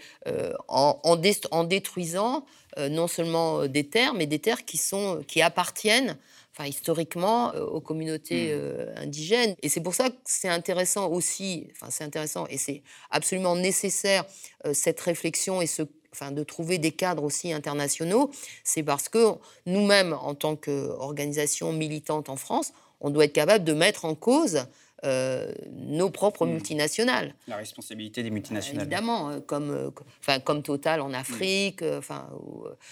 en, 0.67 0.99
en, 1.03 1.21
en, 1.51 1.63
détruisant 1.63 2.45
non 2.77 3.07
seulement 3.07 3.67
des 3.67 3.85
terres, 3.85 4.13
mais 4.13 4.25
des 4.25 4.39
terres 4.39 4.65
qui, 4.65 4.77
sont, 4.77 5.23
qui 5.27 5.41
appartiennent 5.41 6.17
enfin, 6.53 6.67
historiquement 6.67 7.53
euh, 7.53 7.65
aux 7.65 7.81
communautés 7.81 8.47
mmh. 8.47 8.59
euh, 8.59 8.93
indigènes. 8.97 9.55
Et 9.61 9.69
c'est 9.69 9.81
pour 9.81 9.95
ça 9.95 10.09
que 10.09 10.15
c'est 10.25 10.49
intéressant 10.49 11.09
aussi, 11.09 11.67
enfin 11.71 11.87
c'est 11.89 12.03
intéressant 12.03 12.45
et 12.47 12.57
c'est 12.57 12.83
absolument 13.09 13.55
nécessaire 13.55 14.25
euh, 14.65 14.73
cette 14.73 14.99
réflexion 14.99 15.61
et 15.61 15.67
ce 15.67 15.83
Enfin, 16.13 16.33
de 16.33 16.43
trouver 16.43 16.77
des 16.77 16.91
cadres 16.91 17.23
aussi 17.23 17.53
internationaux, 17.53 18.31
c'est 18.65 18.83
parce 18.83 19.07
que 19.07 19.35
nous-mêmes, 19.65 20.11
en 20.11 20.35
tant 20.35 20.57
qu'organisation 20.57 21.71
militante 21.71 22.27
en 22.27 22.35
France, 22.35 22.73
on 22.99 23.11
doit 23.11 23.23
être 23.23 23.33
capable 23.33 23.63
de 23.63 23.71
mettre 23.71 24.03
en 24.03 24.13
cause 24.13 24.65
euh, 25.03 25.51
nos 25.71 26.11
propres 26.11 26.45
hmm. 26.45 26.51
multinationales. 26.51 27.33
La 27.47 27.55
responsabilité 27.55 28.21
des 28.21 28.29
multinationales. 28.29 28.83
évidemment, 28.83 29.31
euh, 29.31 29.39
comme, 29.39 29.71
euh, 29.71 29.89
enfin, 30.19 30.39
comme 30.39 30.61
Total 30.61 31.01
en 31.01 31.11
Afrique. 31.13 31.81
Enfin, 31.81 32.29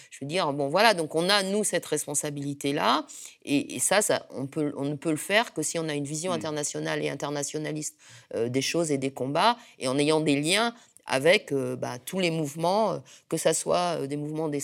je 0.10 0.18
veux 0.22 0.28
dire, 0.28 0.52
bon, 0.54 0.70
voilà, 0.70 0.96
donc 0.96 1.14
on 1.14 1.30
a, 1.30 1.44
nous, 1.44 1.64
cette 1.64 1.86
responsabilité-là. 1.86 3.06
Et, 3.46 3.80
ça, 3.80 4.02
ça 4.02 4.26
on, 4.32 4.48
peut, 4.48 4.74
on 4.76 4.86
ne 4.86 4.96
peut 4.96 5.12
le 5.12 5.18
faire 5.18 5.54
que 5.54 5.62
si 5.62 5.78
on 5.78 5.88
a 5.88 5.94
une 5.94 6.06
vision 6.06 6.32
hmm. 6.32 6.36
internationale 6.36 7.04
et 7.04 7.10
internationaliste 7.10 7.96
des 8.36 8.62
choses 8.62 8.92
et 8.92 8.98
des 8.98 9.12
combats, 9.12 9.58
et 9.78 9.88
en 9.88 9.98
ayant 9.98 10.20
des 10.20 10.40
liens 10.40 10.74
avec 11.10 11.52
euh, 11.52 11.76
bah, 11.76 11.98
tous 12.00 12.20
les 12.20 12.32
mouvements, 12.32 12.94
euh, 12.94 12.98
que 13.28 13.36
ce 13.38 13.52
soit 13.52 14.00
euh, 14.00 14.08
des 14.08 14.16
mouvements 14.16 14.48
des 14.48 14.60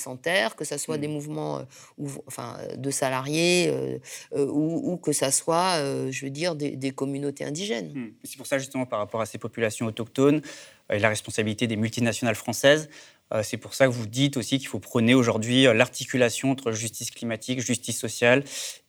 que 0.55 0.65
ce 0.65 0.77
soit 0.77 0.97
des 0.97 1.07
mmh. 1.07 1.11
mouvements 1.11 1.61
enfin, 2.27 2.57
de 2.77 2.91
salariés, 2.91 3.73
ou, 4.35 4.97
que 4.97 5.11
ce 5.13 5.31
soit, 5.31 5.79
je 6.11 6.25
veux 6.25 6.29
dire, 6.29 6.53
des, 6.55 6.91
communautés 6.91 7.43
indigènes. 7.43 7.91
Mmh. 7.93 8.11
C'est 8.23 8.37
pour 8.37 8.45
ça, 8.45 8.59
justement, 8.59 8.85
par 8.85 8.99
rapport 8.99 9.21
à 9.21 9.25
ces 9.25 9.39
populations 9.39 9.87
autochtones, 9.87 10.41
et 10.91 10.99
la 10.99 11.09
responsabilité 11.09 11.65
des 11.65 11.77
multinationales 11.77 12.35
françaises, 12.35 12.89
euh, 13.33 13.41
c'est 13.41 13.57
pour 13.57 13.73
ça 13.73 13.87
que 13.87 13.91
vous 13.91 14.05
dites 14.05 14.37
aussi 14.37 14.59
qu'il 14.59 14.67
faut 14.67 14.79
prôner 14.79 15.15
aujourd'hui 15.15 15.65
euh, 15.65 15.73
l'articulation 15.73 16.51
entre 16.51 16.71
justice 16.71 17.09
climatique, 17.09 17.59
justice 17.59 17.97
sociale 17.97 18.43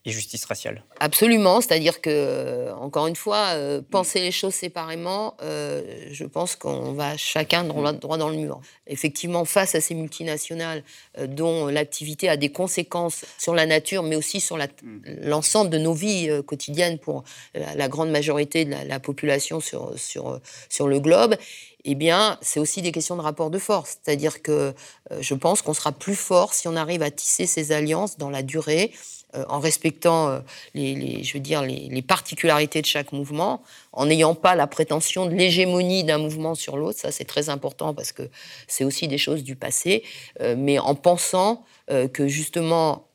et 0.06 0.10
justice 0.10 0.44
raciale. 0.46 0.82
Absolument, 1.00 1.60
c'est-à-dire 1.60 2.00
que, 2.00 2.08
euh, 2.10 2.74
encore 2.76 3.06
une 3.06 3.16
fois, 3.16 3.54
penser 3.90 4.20
les 4.20 4.30
choses 4.30 4.54
séparément, 4.54 5.36
je 5.40 6.24
pense 6.24 6.56
qu'on 6.56 6.92
va 6.92 7.16
chacun 7.16 7.64
droit, 7.64 7.92
droit, 7.92 8.16
dans 8.16 8.28
le 8.28 8.36
mur. 8.36 8.60
Effectivement, 8.86 9.44
face 9.44 9.74
à 9.74 9.80
ces 9.80 9.94
multinationales 9.94 10.82
dont 11.26 11.66
l'activité 11.66 12.28
a 12.28 12.36
des 12.36 12.50
conséquences 12.50 13.24
sur 13.38 13.54
la 13.54 13.66
nature, 13.66 14.02
mais 14.02 14.16
aussi 14.16 14.40
sur 14.40 14.56
mm. 14.56 14.66
l'ensemble 15.22 15.70
de 15.70 15.78
nos 15.78 15.92
vies 15.92 16.30
quotidiennes 16.46 16.98
pour 16.98 17.24
la, 17.54 17.88
grande 17.88 18.10
majorité 18.10 18.64
de 18.64 18.70
la, 18.70 18.84
la 18.84 19.00
population 19.00 19.60
sur, 19.60 19.98
sur, 19.98 20.40
sur 20.68 20.88
le 20.88 21.00
globe, 21.00 21.36
eh 21.88 21.94
bien, 21.94 22.36
c'est 22.42 22.58
aussi 22.58 22.82
des 22.82 22.90
questions 22.90 23.16
de 23.16 23.22
rapport 23.22 23.48
de 23.48 23.58
force. 23.58 23.98
C'est-à-dire 24.02 24.42
que 24.42 24.74
euh, 25.12 25.18
je 25.20 25.34
pense 25.34 25.62
qu'on 25.62 25.72
sera 25.72 25.92
plus 25.92 26.16
fort 26.16 26.52
si 26.52 26.66
on 26.66 26.74
arrive 26.74 27.02
à 27.02 27.12
tisser 27.12 27.46
ces 27.46 27.70
alliances 27.70 28.18
dans 28.18 28.28
la 28.28 28.42
durée, 28.42 28.90
euh, 28.92 29.25
en 29.48 29.60
respectant 29.60 30.28
euh, 30.28 30.40
les, 30.74 31.22
je 31.22 31.32
veux 31.34 31.40
dire, 31.40 31.62
les, 31.62 32.02
particularités 32.02 32.80
de 32.80 32.86
chaque 32.86 33.12
mouvement, 33.12 33.62
en 33.92 34.06
n'ayant 34.06 34.34
pas 34.34 34.54
la 34.54 34.66
prétention 34.66 35.26
de 35.26 35.34
l'hégémonie 35.34 36.04
d'un 36.04 36.18
mouvement 36.18 36.54
sur 36.54 36.76
l'autre. 36.76 36.98
Ça, 36.98 37.10
c'est 37.10 37.24
très 37.24 37.48
important 37.48 37.94
parce 37.94 38.12
que 38.12 38.28
c'est 38.68 38.84
aussi 38.84 39.08
des 39.08 39.18
choses 39.18 39.42
du 39.42 39.56
passé, 39.56 40.04
mais 40.40 40.78
en 40.78 40.94
pensant 40.94 41.64
que 41.88 42.28
justement 42.28 43.06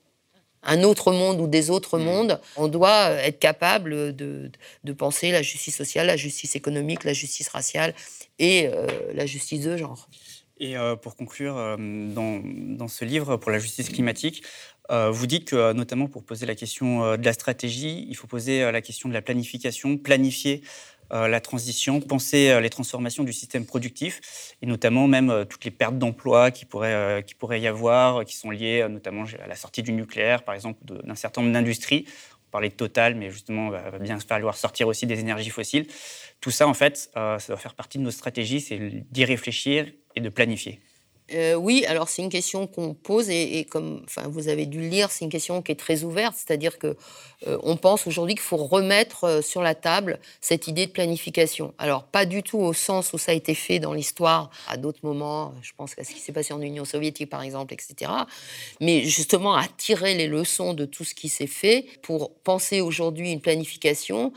un 0.63 0.83
autre 0.83 1.11
monde 1.11 1.39
ou 1.39 1.47
des 1.47 1.69
autres 1.69 1.97
mmh. 1.97 2.03
mondes, 2.03 2.41
on 2.55 2.67
doit 2.67 3.11
être 3.11 3.39
capable 3.39 4.15
de, 4.15 4.51
penser 4.97 5.31
la 5.31 5.41
justice 5.41 5.75
sociale, 5.75 6.07
la 6.07 6.17
justice 6.17 6.55
économique, 6.55 7.03
la 7.03 7.13
justice 7.13 7.49
raciale 7.49 7.93
et 8.39 8.67
euh, 8.67 8.87
la 9.13 9.25
justice 9.25 9.61
de 9.61 9.77
genre. 9.77 10.07
Et 10.59 10.77
euh, 10.77 10.95
pour 10.95 11.15
conclure, 11.15 11.57
euh, 11.57 11.75
dans, 11.77 12.87
ce 12.87 13.03
livre 13.03 13.37
pour 13.37 13.49
la 13.49 13.57
justice 13.57 13.89
climatique, 13.89 14.43
vous 14.91 15.25
dites 15.25 15.45
que 15.45 15.73
notamment 15.73 16.07
pour 16.07 16.23
poser 16.23 16.45
la 16.45 16.55
question 16.55 17.15
de 17.15 17.23
la 17.23 17.33
stratégie, 17.33 18.05
il 18.09 18.15
faut 18.15 18.27
poser 18.27 18.69
la 18.71 18.81
question 18.81 19.07
de 19.07 19.13
la 19.13 19.21
planification, 19.21 19.97
planifier 19.97 20.63
euh, 21.13 21.27
la 21.27 21.41
transition, 21.41 21.99
penser 21.99 22.49
euh, 22.49 22.61
les 22.61 22.69
transformations 22.69 23.25
du 23.25 23.33
système 23.33 23.65
productif 23.65 24.55
et 24.61 24.65
notamment 24.65 25.09
même 25.09 25.29
euh, 25.29 25.43
toutes 25.43 25.65
les 25.65 25.71
pertes 25.71 25.97
d'emplois 25.97 26.51
qui 26.51 26.63
pourraient, 26.63 27.21
qui 27.27 27.35
pourraient 27.35 27.59
y 27.59 27.67
avoir, 27.67 28.23
qui 28.23 28.35
sont 28.37 28.49
liées 28.49 28.87
notamment 28.89 29.25
à 29.43 29.47
la 29.47 29.55
sortie 29.55 29.83
du 29.83 29.91
nucléaire, 29.91 30.43
par 30.43 30.55
exemple, 30.55 30.79
d'un 30.85 31.15
certain 31.15 31.41
nombre 31.41 31.53
d'industries. 31.53 32.05
On 32.47 32.51
parlait 32.51 32.69
de 32.69 32.75
Total, 32.75 33.15
mais 33.15 33.29
justement, 33.29 33.67
il 33.67 33.91
va 33.91 33.99
bien 33.99 34.19
falloir 34.19 34.55
sortir 34.55 34.87
aussi 34.87 35.05
des 35.05 35.19
énergies 35.19 35.49
fossiles. 35.49 35.87
Tout 36.39 36.51
ça, 36.51 36.67
en 36.67 36.73
fait, 36.73 37.09
ça 37.13 37.39
doit 37.47 37.57
faire 37.57 37.75
partie 37.75 37.97
de 37.97 38.03
nos 38.03 38.11
stratégies, 38.11 38.59
c'est 38.59 39.05
d'y 39.09 39.23
réfléchir 39.23 39.87
et 40.15 40.21
de 40.21 40.29
planifier. 40.29 40.81
Euh, 41.33 41.55
oui, 41.55 41.85
alors 41.87 42.09
c'est 42.09 42.21
une 42.21 42.29
question 42.29 42.67
qu'on 42.67 42.93
pose 42.93 43.29
et, 43.29 43.65
comme 43.69 44.05
vous 44.25 44.47
avez 44.47 44.65
dû 44.65 44.81
le 44.81 44.87
lire, 44.87 45.11
c'est 45.11 45.25
une 45.25 45.31
question 45.31 45.61
qui 45.61 45.71
est 45.71 45.79
très 45.79 46.03
ouverte, 46.03 46.35
c'est-à-dire 46.35 46.77
que 46.77 46.95
euh, 47.47 47.57
on 47.63 47.77
pense 47.77 48.07
aujourd'hui 48.07 48.35
qu'il 48.35 48.43
faut 48.43 48.57
remettre 48.57 49.23
euh, 49.23 49.41
sur 49.41 49.61
la 49.61 49.75
table 49.75 50.19
cette 50.41 50.67
idée 50.67 50.87
de 50.87 50.91
planification. 50.91 51.73
Alors 51.77 52.03
pas 52.03 52.25
du 52.25 52.43
tout 52.43 52.59
au 52.59 52.73
sens 52.73 53.13
où 53.13 53.17
ça 53.17 53.31
a 53.31 53.35
été 53.35 53.55
fait 53.55 53.79
dans 53.79 53.93
l'histoire 53.93 54.51
à 54.67 54.77
d'autres 54.77 54.99
moments, 55.03 55.53
je 55.61 55.71
pense 55.75 55.97
à 55.97 56.03
ce 56.03 56.13
qui 56.13 56.19
s'est 56.19 56.33
passé 56.33 56.53
en 56.53 56.61
Union 56.61 56.85
soviétique 56.85 57.29
par 57.29 57.41
exemple, 57.41 57.73
etc. 57.73 58.11
Mais 58.79 59.03
justement 59.05 59.55
à 59.55 59.67
tirer 59.77 60.15
les 60.15 60.27
leçons 60.27 60.73
de 60.73 60.85
tout 60.85 61.03
ce 61.03 61.15
qui 61.15 61.29
s'est 61.29 61.47
fait 61.47 61.85
pour 62.01 62.33
penser 62.35 62.81
aujourd'hui 62.81 63.31
une 63.31 63.41
planification 63.41 64.33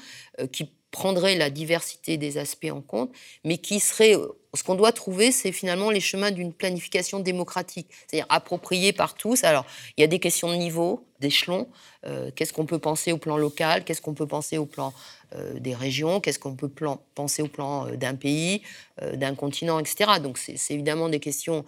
qui 0.53 0.71
prendrait 0.95 1.35
la 1.35 1.51
diversité 1.51 2.17
des 2.17 2.39
aspects 2.39 2.71
en 2.71 2.81
compte, 2.81 3.11
mais 3.43 3.59
qui 3.59 3.81
serait 3.81 4.15
ce 4.55 4.63
qu'on 4.63 4.77
doit 4.77 4.93
trouver, 4.93 5.33
c'est 5.33 5.51
finalement 5.51 5.91
les 5.91 6.01
chemins 6.01 6.31
d'une 6.31 6.53
planification 6.53 7.19
démocratique, 7.19 7.89
c'est-à-dire 8.07 8.27
appropriée 8.29 8.93
par 8.93 9.15
tous. 9.15 9.43
Alors, 9.43 9.67
il 9.97 10.03
y 10.03 10.05
a 10.05 10.07
des 10.07 10.21
questions 10.21 10.49
de 10.49 10.55
niveau, 10.55 11.05
d'échelon. 11.19 11.67
Euh, 12.07 12.31
qu'est-ce 12.37 12.53
qu'on 12.53 12.67
peut 12.67 12.79
penser 12.79 13.11
au 13.11 13.19
plan 13.19 13.37
local 13.37 13.83
Qu'est-ce 13.83 14.01
qu'on 14.01 14.15
peut 14.15 14.29
penser 14.29 14.57
au 14.57 14.67
plan 14.67 14.93
euh, 15.35 15.59
des 15.59 15.75
régions 15.75 16.21
Qu'est-ce 16.21 16.39
qu'on 16.39 16.55
peut 16.55 16.71
penser 17.17 17.43
au 17.43 17.49
plan 17.49 17.89
euh, 17.89 17.97
d'un 17.97 18.15
pays, 18.15 18.63
d'un 19.15 19.35
continent, 19.35 19.81
etc. 19.81 20.21
Donc, 20.23 20.39
c'est 20.39 20.71
évidemment 20.71 21.09
des 21.09 21.19
questions 21.19 21.65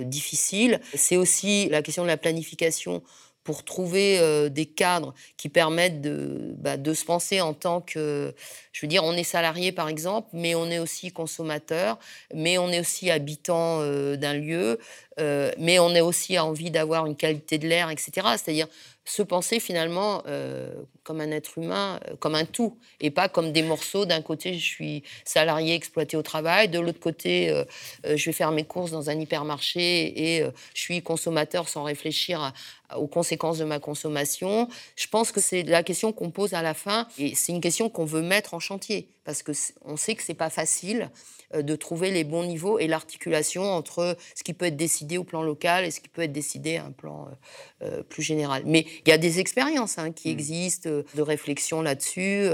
difficiles. 0.00 0.80
C'est 0.94 1.16
aussi 1.16 1.70
la 1.70 1.80
question 1.80 2.02
de 2.02 2.08
la 2.08 2.18
planification 2.18 3.02
pour 3.44 3.62
trouver 3.62 4.18
euh, 4.18 4.48
des 4.48 4.64
cadres 4.64 5.14
qui 5.36 5.50
permettent 5.50 6.00
de, 6.00 6.54
bah, 6.58 6.78
de, 6.78 6.94
se 6.94 7.04
penser 7.04 7.42
en 7.42 7.52
tant 7.52 7.82
que, 7.82 8.34
je 8.72 8.80
veux 8.80 8.88
dire, 8.88 9.04
on 9.04 9.12
est 9.12 9.22
salarié 9.22 9.70
par 9.70 9.88
exemple, 9.88 10.28
mais 10.32 10.54
on 10.54 10.66
est 10.70 10.78
aussi 10.78 11.12
consommateur, 11.12 11.98
mais 12.32 12.56
on 12.56 12.70
est 12.70 12.80
aussi 12.80 13.10
habitant 13.10 13.80
euh, 13.80 14.16
d'un 14.16 14.32
lieu, 14.32 14.78
euh, 15.20 15.52
mais 15.58 15.78
on 15.78 15.94
a 15.94 16.02
aussi 16.02 16.38
envie 16.38 16.70
d'avoir 16.70 17.06
une 17.06 17.16
qualité 17.16 17.58
de 17.58 17.68
l'air, 17.68 17.90
etc. 17.90 18.12
C'est-à-dire 18.36 18.66
se 19.04 19.22
penser 19.22 19.60
finalement 19.60 20.22
euh, 20.26 20.72
comme 21.02 21.20
un 21.20 21.30
être 21.30 21.58
humain, 21.58 22.00
euh, 22.08 22.16
comme 22.16 22.34
un 22.34 22.46
tout, 22.46 22.78
et 23.00 23.10
pas 23.10 23.28
comme 23.28 23.52
des 23.52 23.62
morceaux. 23.62 24.06
D'un 24.06 24.22
côté, 24.22 24.54
je 24.54 24.64
suis 24.64 25.02
salarié 25.24 25.74
exploité 25.74 26.16
au 26.16 26.22
travail, 26.22 26.68
de 26.68 26.80
l'autre 26.80 27.00
côté, 27.00 27.64
je 28.04 28.24
vais 28.24 28.32
faire 28.32 28.50
mes 28.50 28.64
courses 28.64 28.90
dans 28.90 29.10
un 29.10 29.18
hypermarché 29.18 30.38
et 30.38 30.44
je 30.74 30.80
suis 30.80 31.02
consommateur 31.02 31.68
sans 31.68 31.82
réfléchir 31.82 32.52
aux 32.96 33.06
conséquences 33.06 33.58
de 33.58 33.64
ma 33.64 33.78
consommation. 33.78 34.68
Je 34.96 35.06
pense 35.08 35.32
que 35.32 35.40
c'est 35.40 35.62
la 35.64 35.82
question 35.82 36.12
qu'on 36.12 36.30
pose 36.30 36.54
à 36.54 36.62
la 36.62 36.74
fin, 36.74 37.06
et 37.18 37.34
c'est 37.34 37.52
une 37.52 37.60
question 37.60 37.88
qu'on 37.88 38.04
veut 38.04 38.22
mettre 38.22 38.54
en 38.54 38.60
chantier, 38.60 39.08
parce 39.24 39.42
qu'on 39.42 39.96
sait 39.96 40.14
que 40.14 40.22
c'est 40.22 40.34
pas 40.34 40.50
facile. 40.50 41.10
Euh, 41.54 41.62
de 41.62 41.76
trouver 41.76 42.10
les 42.10 42.24
bons 42.24 42.44
niveaux 42.44 42.78
et 42.78 42.86
l'articulation 42.86 43.62
entre 43.62 44.16
ce 44.34 44.42
qui 44.42 44.52
peut 44.52 44.66
être 44.66 44.76
décidé 44.76 45.18
au 45.18 45.24
plan 45.24 45.42
local 45.42 45.84
et 45.84 45.90
ce 45.90 46.00
qui 46.00 46.08
peut 46.08 46.22
être 46.22 46.32
décidé 46.32 46.76
à 46.76 46.84
un 46.84 46.90
plan 46.90 47.26
euh, 47.26 47.86
euh, 47.86 48.02
plus 48.02 48.22
général. 48.22 48.62
Mais 48.66 48.86
il 49.04 49.08
y 49.08 49.12
a 49.12 49.18
des 49.18 49.40
expériences 49.40 49.98
hein, 49.98 50.12
qui 50.12 50.28
mmh. 50.28 50.32
existent, 50.32 50.90
de 50.90 51.22
réflexion 51.22 51.82
là-dessus. 51.82 52.46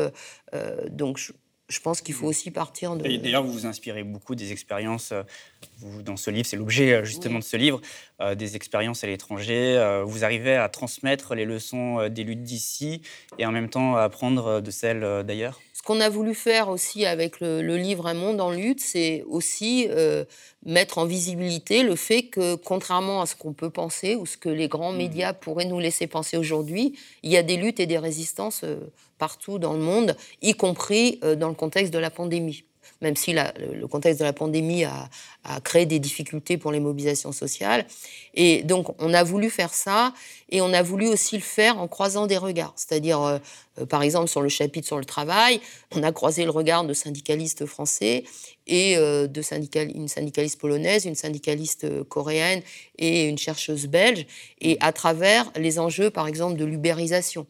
donc, 0.91 1.19
je, 1.19 1.81
pense 1.81 2.01
qu'il 2.01 2.15
faut 2.15 2.27
mmh. 2.27 2.29
aussi 2.29 2.51
partir 2.51 2.97
de. 2.97 3.17
D'ailleurs, 3.19 3.43
vous 3.43 3.53
vous 3.53 3.67
inspirez 3.67 4.05
beaucoup 4.05 4.35
des 4.35 4.53
expériences, 4.53 5.13
vous, 5.79 6.03
dans 6.03 6.17
ce 6.17 6.31
livre, 6.31 6.47
c'est 6.47 6.57
l'objet 6.57 7.05
justement 7.05 7.39
de 7.39 7.45
ce 7.45 7.57
livre, 7.57 7.81
des 8.37 8.57
expériences 8.57 9.05
à 9.05 9.07
l'étranger. 9.07 10.03
vous 10.07 10.25
arrivez 10.25 10.57
à 10.57 10.69
transmettre 10.69 11.35
les 11.35 11.45
leçons 11.45 12.09
des 12.09 12.25
luttes 12.25 12.43
d'ici 12.43 13.03
et 13.39 13.47
en 13.47 13.53
même 13.53 13.69
temps 13.69 13.97
à 13.97 14.03
apprendre 14.03 14.61
de 14.61 14.71
celles 14.71 15.25
d'ailleurs? 15.25 15.61
Ce 15.81 15.83
qu'on 15.87 16.01
a 16.01 16.11
voulu 16.11 16.35
faire 16.35 16.69
aussi 16.69 17.07
avec 17.07 17.41
le, 17.41 17.63
livre 17.63 18.07
Un 18.07 18.13
monde 18.13 18.43
en 18.43 18.51
lutte, 18.51 18.81
c'est 18.83 19.25
aussi 19.27 19.87
euh, 19.89 20.27
mettre 20.67 20.99
en 20.99 21.07
visibilité 21.07 21.83
le 21.83 21.97
fait 21.97 22.25
que, 22.25 22.55
contrairement 22.55 23.23
à 23.23 23.27
ce 23.27 23.35
qu'on 23.35 23.55
peut 23.55 23.71
penser 23.71 24.15
ou 24.15 24.27
ce 24.27 24.37
que 24.37 24.51
les 24.51 24.69
grands 24.69 24.93
mmh. 24.93 24.99
médias 24.99 25.33
pourraient 25.33 25.65
nous 25.65 25.79
laisser 25.79 26.07
penser 26.07 26.37
aujourd'hui, 26.37 26.99
il 27.23 27.31
y 27.31 27.39
a 27.39 27.43
des 27.43 27.57
luttes 27.57 27.81
et 27.81 27.87
des 27.87 27.97
résistances 27.97 28.61
euh, 28.63 28.77
partout 29.17 29.59
dans 29.59 29.73
le 29.73 29.79
monde, 29.79 30.17
y 30.43 30.53
compris 30.53 31.19
euh, 31.25 31.35
dans 31.35 31.49
le 31.49 31.55
contexte 31.55 31.95
de 31.95 31.99
la 31.99 32.11
pandémie 32.11 32.65
même 33.01 33.17
si 33.17 33.33
le 33.33 33.87
contexte 33.87 34.21
de 34.21 34.25
la 34.25 34.33
pandémie 34.33 34.85
a, 34.85 35.09
créé 35.65 35.87
des 35.87 35.99
difficultés 35.99 36.59
pour 36.59 36.71
les 36.71 36.81
mobilisations 36.81 37.33
sociales. 37.33 37.87
Et 38.35 38.63
donc, 38.63 38.95
on 39.03 39.15
a 39.15 39.25
voulu 39.25 39.49
faire 39.49 39.73
ça, 39.73 40.13
et 40.51 40.61
on 40.61 40.73
a 40.73 40.83
voulu 40.83 41.09
aussi 41.09 41.37
le 41.37 41.43
faire 41.43 41.79
en 41.79 41.89
croisant 41.89 42.27
des 42.27 42.37
regards. 42.37 42.75
C'est-à-dire, 42.77 43.23
euh, 43.23 43.39
euh, 43.79 43.87
par 43.87 44.03
exemple, 44.03 44.29
sur 44.29 44.43
le 44.43 44.51
chapitre 44.51 44.87
sur 44.87 44.99
le 44.99 45.05
travail, 45.05 45.61
on 45.95 46.03
a 46.03 46.13
croisé 46.13 46.45
le 46.45 46.51
regard 46.51 46.85
de 46.85 46.93
syndicalistes 46.93 47.65
français 47.65 48.25
et 48.67 48.97
euh, 48.99 49.27
de 49.27 49.43
une 49.95 50.09
syndicaliste 50.09 50.61
polonaise, 50.61 51.07
une 51.07 51.15
syndicaliste 51.15 52.05
coréenne 52.09 52.61
et 52.99 53.25
une 53.25 53.39
chercheuse 53.39 53.87
belge, 53.87 54.27
et 54.61 54.77
à 54.81 54.93
travers 54.93 55.51
les 55.57 55.79
enjeux, 55.79 56.11
par 56.11 56.29
exemple, 56.29 56.59
de 56.59 56.65
l'ubérisation. 56.67 57.47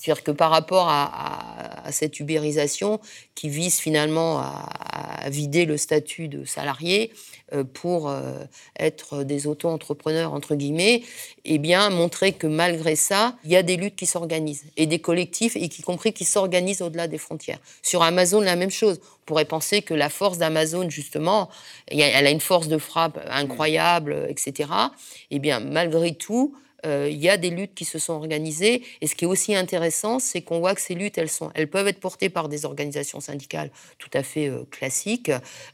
C'est-à-dire 0.00 0.24
que 0.24 0.30
par 0.30 0.50
rapport 0.50 0.88
à, 0.88 1.84
cette 1.90 2.20
ubérisation 2.20 3.00
qui 3.34 3.48
vise 3.48 3.78
finalement 3.78 4.38
à, 4.38 5.28
vider 5.28 5.66
le 5.66 5.76
statut 5.76 6.28
de 6.28 6.44
salarié 6.44 7.12
euh, 7.52 7.62
pour 7.62 8.08
euh, 8.08 8.38
être 8.78 9.22
des 9.22 9.46
auto-entrepreneurs, 9.46 10.32
entre 10.32 10.54
guillemets, 10.54 11.02
eh 11.44 11.58
bien, 11.58 11.90
montrer 11.90 12.32
que 12.32 12.46
malgré 12.46 12.96
ça, 12.96 13.36
il 13.44 13.50
y 13.50 13.56
a 13.56 13.62
des 13.62 13.76
luttes 13.76 13.96
qui 13.96 14.06
s'organisent 14.06 14.64
et 14.78 14.86
des 14.86 14.98
collectifs, 14.98 15.56
y 15.56 15.82
compris 15.82 16.14
qui 16.14 16.24
s'organisent 16.24 16.80
au-delà 16.80 17.06
des 17.06 17.18
frontières. 17.18 17.58
Sur 17.82 18.02
Amazon, 18.02 18.40
la 18.40 18.56
même 18.56 18.70
chose. 18.70 19.00
On 19.02 19.26
pourrait 19.26 19.44
penser 19.44 19.82
que 19.82 19.92
la 19.92 20.08
force 20.08 20.38
d'Amazon, 20.38 20.88
justement, 20.88 21.50
elle 21.88 22.26
a 22.26 22.30
une 22.30 22.40
force 22.40 22.68
de 22.68 22.78
frappe 22.78 23.20
incroyable, 23.28 24.26
etc. 24.30 24.70
Eh 25.30 25.38
bien, 25.38 25.60
malgré 25.60 26.14
tout, 26.14 26.54
il 26.84 27.16
y 27.16 27.28
a 27.28 27.36
des 27.36 27.50
luttes 27.50 27.74
qui 27.74 27.84
se 27.84 27.98
sont 27.98 28.14
organisées. 28.14 28.82
Et 29.00 29.06
ce 29.06 29.14
qui 29.14 29.24
est 29.24 29.28
aussi 29.28 29.54
intéressant, 29.54 30.18
c'est 30.18 30.40
qu'on 30.40 30.60
voit 30.60 30.74
que 30.74 30.80
ces 30.80 30.94
luttes, 30.94 31.18
elles 31.18 31.68
peuvent 31.68 31.88
être 31.88 32.00
portées 32.00 32.30
par 32.30 32.48
des 32.48 32.64
organisations 32.64 33.20
syndicales 33.20 33.70
tout 33.98 34.10
à 34.14 34.22
fait 34.22 34.48
euh, 34.48 34.64
classiques, 34.70 35.30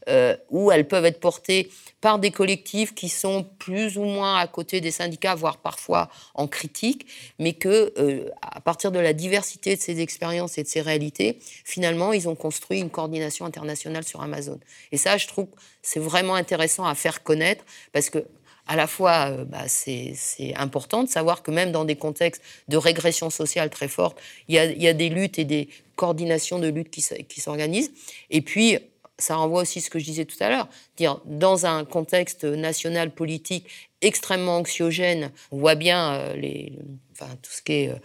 euh, 0.09 0.35
ou 0.49 0.71
elles 0.71 0.87
peuvent 0.87 1.05
être 1.05 1.19
portées 1.19 1.69
par 2.01 2.19
des 2.19 2.31
collectifs 2.31 2.93
qui 2.93 3.09
sont 3.09 3.43
plus 3.59 3.97
ou 3.97 4.03
moins 4.03 4.37
à 4.37 4.47
côté 4.47 4.81
des 4.81 4.91
syndicats, 4.91 5.35
voire 5.35 5.57
parfois 5.57 6.09
en 6.35 6.47
critique, 6.47 7.07
mais 7.39 7.53
que 7.53 7.93
à 8.41 8.61
partir 8.61 8.91
de 8.91 8.99
la 8.99 9.13
diversité 9.13 9.75
de 9.75 9.81
ces 9.81 9.99
expériences 9.99 10.57
et 10.57 10.63
de 10.63 10.67
ces 10.67 10.81
réalités, 10.81 11.39
finalement, 11.63 12.13
ils 12.13 12.29
ont 12.29 12.35
construit 12.35 12.79
une 12.79 12.89
coordination 12.89 13.45
internationale 13.45 14.03
sur 14.03 14.21
Amazon. 14.21 14.59
Et 14.91 14.97
ça, 14.97 15.17
je 15.17 15.27
trouve, 15.27 15.47
c'est 15.81 15.99
vraiment 15.99 16.35
intéressant 16.35 16.85
à 16.85 16.95
faire 16.95 17.23
connaître 17.23 17.63
parce 17.93 18.09
que 18.09 18.25
à 18.67 18.75
la 18.75 18.85
fois, 18.85 19.31
euh, 19.31 19.45
bah, 19.45 19.63
c'est 19.67 20.13
important 20.55 21.03
de 21.03 21.09
savoir 21.09 21.41
que 21.41 21.51
même 21.51 21.71
dans 21.71 21.85
des 21.85 21.95
contextes 21.95 22.41
de 22.67 22.77
régression 22.77 23.29
sociale 23.29 23.69
très 23.69 23.87
forte, 23.87 24.19
il 24.47 24.55
y 24.55 24.87
a, 24.87 24.93
des 24.93 25.09
luttes 25.09 25.39
et 25.39 25.45
des 25.45 25.69
coordinations 25.95 26.59
de 26.59 26.67
luttes 26.67 26.91
qui, 26.91 27.41
s'organisent. 27.41 27.91
Et 28.29 28.41
puis, 28.41 28.77
ça 29.17 29.35
renvoie 29.35 29.61
aussi 29.61 29.79
à 29.79 29.81
ce 29.81 29.89
que 29.89 29.99
je 29.99 30.05
disais 30.05 30.25
tout 30.25 30.37
à 30.41 30.49
l'heure, 30.49 30.67
dire 30.95 31.21
dans 31.25 31.65
un 31.65 31.85
contexte 31.85 32.43
national 32.43 33.11
politique 33.11 33.65
extrêmement 34.01 34.57
anxiogène, 34.57 35.31
on 35.51 35.57
voit 35.57 35.73
bien 35.73 36.13
euh, 36.13 36.35
les, 36.35 36.73
enfin, 37.13 37.33
tout 37.41 37.51
ce 37.51 37.63
qui 37.63 37.73
est 37.73 37.89
euh, 37.89 37.95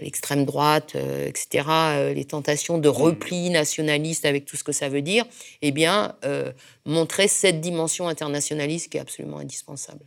l'extrême 0.00 0.46
droite, 0.46 0.94
etc., 0.94 2.12
les 2.14 2.24
tentations 2.24 2.78
de 2.78 2.88
repli 2.88 3.50
nationaliste 3.50 4.24
avec 4.24 4.46
tout 4.46 4.56
ce 4.56 4.64
que 4.64 4.72
ça 4.72 4.88
veut 4.88 5.02
dire, 5.02 5.26
eh 5.60 5.72
bien, 5.72 6.16
montrer 6.86 7.28
cette 7.28 7.60
dimension 7.60 8.08
internationaliste 8.08 8.90
qui 8.90 8.96
est 8.96 9.00
absolument 9.00 9.38
indispensable. 9.38 10.06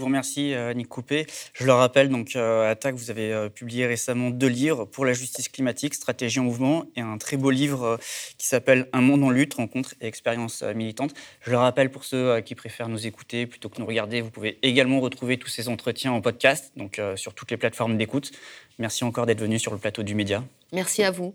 Je 0.00 0.02
vous 0.02 0.08
remercie, 0.08 0.54
euh, 0.54 0.72
Nick 0.72 0.88
Coupé. 0.88 1.26
Je 1.52 1.66
le 1.66 1.74
rappelle, 1.74 2.08
donc, 2.08 2.34
euh, 2.34 2.70
Attaque, 2.70 2.94
vous 2.94 3.10
avez 3.10 3.34
euh, 3.34 3.50
publié 3.50 3.84
récemment 3.84 4.30
deux 4.30 4.46
livres 4.46 4.86
pour 4.86 5.04
la 5.04 5.12
justice 5.12 5.50
climatique, 5.50 5.92
Stratégie 5.92 6.40
en 6.40 6.44
mouvement, 6.44 6.86
et 6.96 7.02
un 7.02 7.18
très 7.18 7.36
beau 7.36 7.50
livre 7.50 7.98
qui 8.38 8.46
s'appelle 8.46 8.88
Un 8.94 9.02
monde 9.02 9.22
en 9.22 9.28
lutte, 9.28 9.52
rencontres 9.52 9.94
et 10.00 10.06
expériences 10.06 10.62
militantes. 10.62 11.12
Je 11.42 11.50
le 11.50 11.58
rappelle 11.58 11.90
pour 11.90 12.04
ceux 12.04 12.40
qui 12.40 12.54
préfèrent 12.54 12.88
nous 12.88 13.06
écouter 13.06 13.46
plutôt 13.46 13.68
que 13.68 13.78
nous 13.78 13.84
regarder, 13.84 14.22
vous 14.22 14.30
pouvez 14.30 14.58
également 14.62 15.00
retrouver 15.00 15.36
tous 15.36 15.48
ces 15.48 15.68
entretiens 15.68 16.12
en 16.12 16.22
podcast, 16.22 16.72
donc 16.76 16.98
sur 17.16 17.34
toutes 17.34 17.50
les 17.50 17.58
plateformes 17.58 17.98
d'écoute. 17.98 18.32
Merci 18.78 19.04
encore 19.04 19.26
d'être 19.26 19.40
venu 19.40 19.58
sur 19.58 19.72
le 19.72 19.78
plateau 19.78 20.02
du 20.02 20.14
Média. 20.14 20.42
Merci 20.72 21.02
à 21.02 21.10
vous. 21.10 21.34